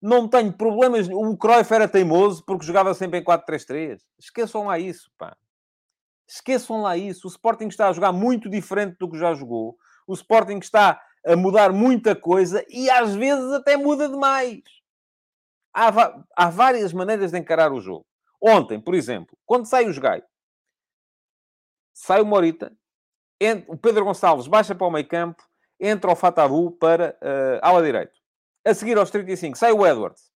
não 0.00 0.28
tenho 0.28 0.52
problemas. 0.52 1.08
O 1.08 1.36
Cruyff 1.36 1.72
era 1.72 1.88
teimoso 1.88 2.44
porque 2.44 2.66
jogava 2.66 2.94
sempre 2.94 3.18
em 3.18 3.24
4-3-3. 3.24 4.00
Esqueçam 4.18 4.66
lá 4.66 4.78
isso, 4.78 5.10
pá. 5.18 5.36
Esqueçam 6.28 6.82
lá 6.82 6.96
isso. 6.96 7.26
O 7.26 7.30
Sporting 7.30 7.66
está 7.66 7.88
a 7.88 7.92
jogar 7.92 8.12
muito 8.12 8.48
diferente 8.48 8.96
do 8.98 9.10
que 9.10 9.18
já 9.18 9.34
jogou. 9.34 9.76
O 10.06 10.14
Sporting 10.14 10.58
está 10.58 11.00
a 11.26 11.36
mudar 11.36 11.72
muita 11.72 12.16
coisa 12.16 12.64
e 12.68 12.88
às 12.88 13.14
vezes 13.14 13.52
até 13.52 13.76
muda 13.76 14.08
demais. 14.08 14.62
Há, 15.74 16.22
há 16.36 16.50
várias 16.50 16.92
maneiras 16.92 17.32
de 17.32 17.38
encarar 17.38 17.72
o 17.72 17.80
jogo. 17.80 18.06
Ontem, 18.40 18.80
por 18.80 18.94
exemplo, 18.94 19.36
quando 19.44 19.66
sai 19.66 19.86
o 19.86 19.92
Jogai, 19.92 20.22
sai 21.92 22.22
o 22.22 22.26
Morita, 22.26 22.72
o 23.68 23.76
Pedro 23.76 24.04
Gonçalves 24.04 24.46
baixa 24.46 24.74
para 24.74 24.86
o 24.86 24.90
meio 24.90 25.06
campo, 25.06 25.42
entra 25.78 26.10
o 26.10 26.16
Fatabu 26.16 26.72
para 26.72 27.16
uh, 27.22 27.58
ala 27.60 27.82
direito. 27.82 28.19
A 28.66 28.74
seguir 28.74 28.98
aos 28.98 29.10
35, 29.10 29.56
sai 29.56 29.72
o 29.72 29.86
Edwards. 29.86 30.30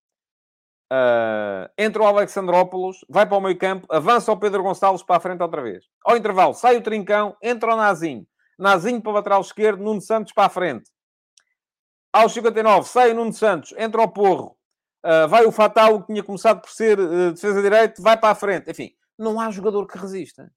Uh, 0.93 1.69
entra 1.77 2.03
o 2.03 2.07
Alexandrópolis, 2.07 2.99
vai 3.09 3.27
para 3.27 3.37
o 3.37 3.41
meio 3.41 3.59
campo, 3.59 3.87
avança 3.91 4.31
o 4.31 4.37
Pedro 4.37 4.63
Gonçalves 4.63 5.03
para 5.03 5.17
a 5.17 5.21
frente 5.21 5.43
outra 5.43 5.63
vez. 5.63 5.85
Ao 6.05 6.17
intervalo, 6.17 6.55
sai 6.55 6.77
o 6.77 6.83
Trincão, 6.83 7.37
entra 7.43 7.75
o 7.75 7.77
Nazinho. 7.77 8.27
Nazinho 8.59 9.03
para 9.03 9.11
o 9.11 9.15
lateral 9.15 9.41
esquerdo, 9.41 9.83
Nuno 9.83 10.01
Santos 10.01 10.33
para 10.33 10.47
a 10.47 10.49
frente. 10.49 10.91
Aos 12.13 12.33
59, 12.33 12.89
sai 12.89 13.11
o 13.11 13.15
Nuno 13.15 13.33
Santos, 13.33 13.75
entra 13.77 14.01
o 14.01 14.09
Porro. 14.09 14.57
Uh, 15.05 15.29
vai 15.29 15.45
o 15.45 15.53
Fatal, 15.53 16.01
que 16.01 16.07
tinha 16.07 16.23
começado 16.23 16.61
por 16.61 16.71
ser 16.71 16.99
uh, 16.99 17.33
defesa 17.33 17.61
direito, 17.61 18.01
vai 18.01 18.17
para 18.17 18.31
a 18.31 18.35
frente. 18.35 18.71
Enfim, 18.71 18.95
não 19.19 19.41
há 19.41 19.51
jogador 19.51 19.87
que 19.87 19.99
resista. 19.99 20.51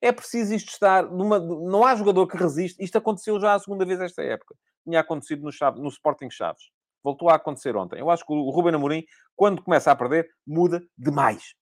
É 0.00 0.12
preciso 0.12 0.54
isto 0.54 0.68
estar 0.68 1.04
numa... 1.04 1.38
Não 1.40 1.84
há 1.84 1.96
jogador 1.96 2.26
que 2.28 2.36
resista. 2.36 2.82
Isto 2.82 2.98
aconteceu 2.98 3.40
já 3.40 3.54
a 3.54 3.58
segunda 3.58 3.84
vez 3.84 4.00
esta 4.00 4.22
época. 4.22 4.54
Tinha 4.84 5.00
acontecido 5.00 5.42
no, 5.42 5.50
Chave... 5.50 5.80
no 5.80 5.88
Sporting 5.88 6.30
Chaves. 6.30 6.70
Voltou 7.08 7.30
a 7.30 7.36
acontecer 7.36 7.74
ontem. 7.74 7.98
Eu 7.98 8.10
acho 8.10 8.22
que 8.22 8.30
o 8.34 8.50
Ruben 8.50 8.74
Amorim, 8.74 9.02
quando 9.34 9.62
começa 9.62 9.90
a 9.90 9.96
perder, 9.96 10.28
muda 10.46 10.82
demais. 10.96 11.54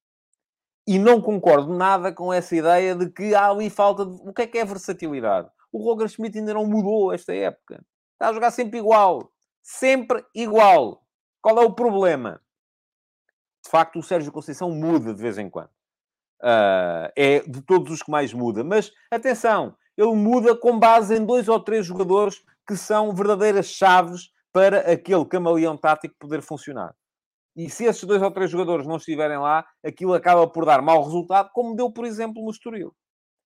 E 0.84 0.99
não 0.99 1.20
concordo 1.20 1.72
nada 1.72 2.12
com 2.12 2.32
essa 2.32 2.57
ideia 2.57 2.97
de 2.97 3.09
que 3.12 3.32
há 3.32 3.49
ali 3.49 3.70
falta 3.70 4.05
de... 4.05 4.12
O 4.28 4.32
que 4.32 4.42
é 4.42 4.47
que 4.49 4.59
é 4.59 4.64
versatilidade? 4.64 5.49
O 5.70 5.78
Roger 5.78 6.09
Schmidt 6.09 6.36
ainda 6.36 6.53
não 6.53 6.66
mudou 6.66 7.12
esta 7.12 7.32
época. 7.32 7.80
Está 8.14 8.30
a 8.30 8.32
jogar 8.32 8.51
sempre 8.51 8.80
igual. 8.80 9.30
Sempre 9.62 10.24
igual. 10.34 11.07
Qual 11.40 11.57
é 11.62 11.64
o 11.64 11.72
problema? 11.72 12.42
De 13.64 13.70
facto, 13.70 14.01
o 14.01 14.03
Sérgio 14.03 14.32
Conceição 14.32 14.72
muda 14.72 15.14
de 15.14 15.22
vez 15.22 15.38
em 15.38 15.49
quando. 15.49 15.70
Uh, 16.42 17.07
é 17.16 17.38
de 17.47 17.62
todos 17.62 17.92
os 17.92 18.03
que 18.03 18.11
mais 18.11 18.32
muda. 18.32 18.64
Mas, 18.64 18.90
atenção, 19.12 19.76
ele 19.97 20.16
muda 20.16 20.57
com 20.57 20.76
base 20.76 21.16
em 21.16 21.24
dois 21.24 21.47
ou 21.47 21.61
três 21.61 21.86
jogadores 21.86 22.42
que 22.66 22.76
são 22.76 23.14
verdadeiras 23.14 23.66
chaves 23.66 24.34
para 24.57 24.91
aquele 24.91 25.27
camaleão 25.27 25.77
tático 25.77 26.15
poder 26.19 26.41
funcionar. 26.41 26.95
E 27.55 27.69
se 27.69 27.85
esses 27.85 28.03
dois 28.05 28.23
ou 28.23 28.31
três 28.31 28.51
jogadores 28.51 28.87
não 28.87 28.97
estiverem 28.97 29.37
lá, 29.37 29.67
aquilo 29.85 30.15
acaba 30.15 30.49
por 30.49 30.65
dar 30.65 30.81
mau 30.81 31.05
resultado, 31.05 31.51
como 31.53 31.77
deu, 31.77 31.91
por 31.91 32.07
exemplo, 32.07 32.43
no 32.43 32.51
Estoril, 32.51 32.95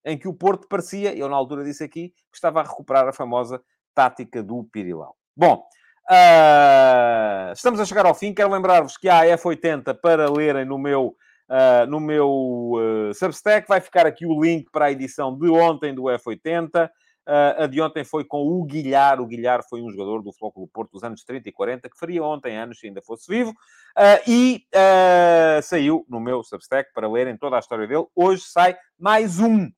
em 0.05 0.17
que 0.17 0.29
o 0.29 0.33
Porto 0.33 0.69
parecia, 0.69 1.13
eu 1.13 1.27
na 1.27 1.35
altura 1.35 1.65
disse 1.65 1.83
aqui, 1.83 2.13
que 2.31 2.35
estava 2.35 2.61
a 2.61 2.63
recuperar 2.63 3.09
a 3.09 3.11
famosa 3.11 3.61
tática 3.93 4.41
do 4.41 4.63
Pirilau. 4.71 5.17
Bom, 5.35 5.65
uh, 6.09 7.51
estamos 7.51 7.81
a 7.81 7.85
chegar 7.85 8.05
ao 8.05 8.15
fim. 8.15 8.33
Quero 8.33 8.49
lembrar-vos 8.49 8.95
que 8.95 9.09
há 9.09 9.19
a 9.19 9.37
F80 9.37 9.93
para 10.01 10.31
lerem 10.31 10.63
no 10.63 10.77
meu, 10.77 11.17
uh, 11.49 11.85
no 11.89 11.99
meu 11.99 12.29
uh, 12.29 13.13
Substack. 13.13 13.67
Vai 13.67 13.81
ficar 13.81 14.05
aqui 14.07 14.25
o 14.25 14.41
link 14.41 14.71
para 14.71 14.85
a 14.85 14.91
edição 14.93 15.37
de 15.37 15.49
ontem 15.49 15.93
do 15.93 16.03
F80. 16.03 16.89
Uh, 17.27 17.63
a 17.63 17.67
de 17.67 17.79
ontem 17.79 18.03
foi 18.03 18.25
com 18.25 18.41
o 18.47 18.63
Guilhar. 18.65 19.21
O 19.21 19.27
Guilhar 19.27 19.61
foi 19.69 19.81
um 19.81 19.89
jogador 19.89 20.23
do 20.23 20.33
Flóculo 20.33 20.67
Porto 20.67 20.91
dos 20.91 21.03
anos 21.03 21.23
30 21.23 21.49
e 21.49 21.51
40, 21.51 21.89
que 21.89 21.97
faria 21.97 22.23
ontem 22.23 22.57
anos, 22.57 22.79
se 22.79 22.87
ainda 22.87 23.01
fosse 23.01 23.31
vivo. 23.31 23.51
Uh, 23.51 24.29
e 24.29 24.65
uh, 24.73 25.61
saiu 25.61 26.05
no 26.09 26.19
meu 26.19 26.43
Substack 26.43 26.91
para 26.93 27.09
lerem 27.09 27.37
toda 27.37 27.57
a 27.57 27.59
história 27.59 27.87
dele. 27.87 28.05
Hoje 28.15 28.43
sai 28.43 28.75
mais 28.99 29.39
um 29.39 29.69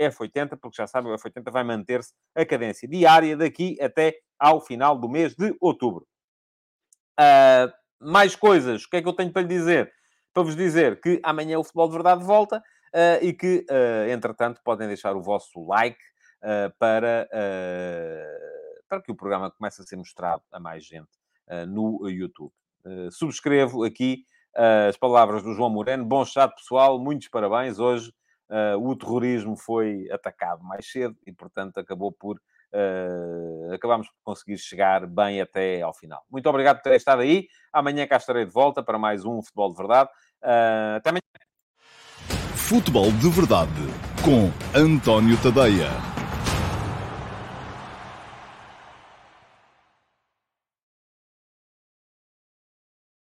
F80, 0.00 0.56
porque 0.58 0.78
já 0.78 0.86
sabem, 0.86 1.12
o 1.12 1.14
F80 1.14 1.52
vai 1.52 1.62
manter-se 1.62 2.14
a 2.34 2.46
cadência 2.46 2.88
diária 2.88 3.36
daqui 3.36 3.76
até 3.78 4.14
ao 4.38 4.58
final 4.58 4.96
do 4.96 5.06
mês 5.06 5.34
de 5.34 5.54
outubro. 5.60 6.06
mais 8.00 8.34
coisas. 8.34 8.84
O 8.84 8.88
que 8.88 8.96
é 8.96 9.02
que 9.02 9.08
eu 9.08 9.12
tenho 9.12 9.30
para 9.30 9.42
lhe 9.42 9.48
dizer? 9.48 9.92
Para 10.32 10.44
vos 10.44 10.56
dizer 10.56 10.98
que 11.02 11.20
amanhã 11.22 11.58
o 11.58 11.64
Futebol 11.64 11.88
de 11.88 11.92
Verdade 11.92 12.24
volta 12.24 12.62
e 13.20 13.34
que, 13.34 13.66
entretanto, 14.10 14.62
podem 14.64 14.88
deixar 14.88 15.14
o 15.14 15.20
vosso 15.20 15.62
like 15.66 15.98
uh, 15.98 16.09
para, 16.78 17.28
uh, 17.32 18.82
para 18.88 19.02
que 19.02 19.12
o 19.12 19.14
programa 19.14 19.50
comece 19.50 19.82
a 19.82 19.84
ser 19.84 19.96
mostrado 19.96 20.42
a 20.50 20.58
mais 20.58 20.84
gente 20.84 21.10
uh, 21.48 21.66
no 21.66 22.08
YouTube. 22.08 22.52
subscrevo 23.10 23.84
aqui 23.84 24.24
as 24.88 24.96
palavras 24.96 25.42
do 25.42 25.52
João 25.52 25.70
Moreno. 25.70 26.04
Bom 26.04 26.24
chat, 26.24 26.52
pessoal. 26.54 26.98
Muitos 26.98 27.28
parabéns. 27.28 27.78
Hoje 27.78 28.12
o 28.80 28.96
terrorismo 28.96 29.56
foi 29.56 30.10
atacado 30.10 30.64
mais 30.64 30.90
cedo 30.90 31.16
e, 31.26 31.32
portanto, 31.32 31.78
acabou 31.78 32.10
por... 32.10 32.40
Uh, 32.72 33.78
por 33.80 34.04
conseguir 34.22 34.56
chegar 34.58 35.04
bem 35.04 35.40
até 35.40 35.82
ao 35.82 35.92
final. 35.92 36.24
Muito 36.30 36.48
obrigado 36.48 36.76
por 36.76 36.84
terem 36.84 36.96
estado 36.96 37.22
aí. 37.22 37.48
Amanhã 37.72 38.06
cá 38.06 38.16
estarei 38.16 38.44
de 38.44 38.52
volta 38.52 38.80
para 38.80 38.96
mais 38.96 39.24
um 39.24 39.42
Futebol 39.42 39.70
de 39.70 39.76
Verdade. 39.76 40.10
Uh, 40.42 40.96
até 40.96 41.10
amanhã. 41.10 41.22
Futebol 42.54 43.10
de 43.10 43.28
Verdade 43.28 43.72
com 44.24 44.50
António 44.78 45.36
Tadeia. 45.42 46.19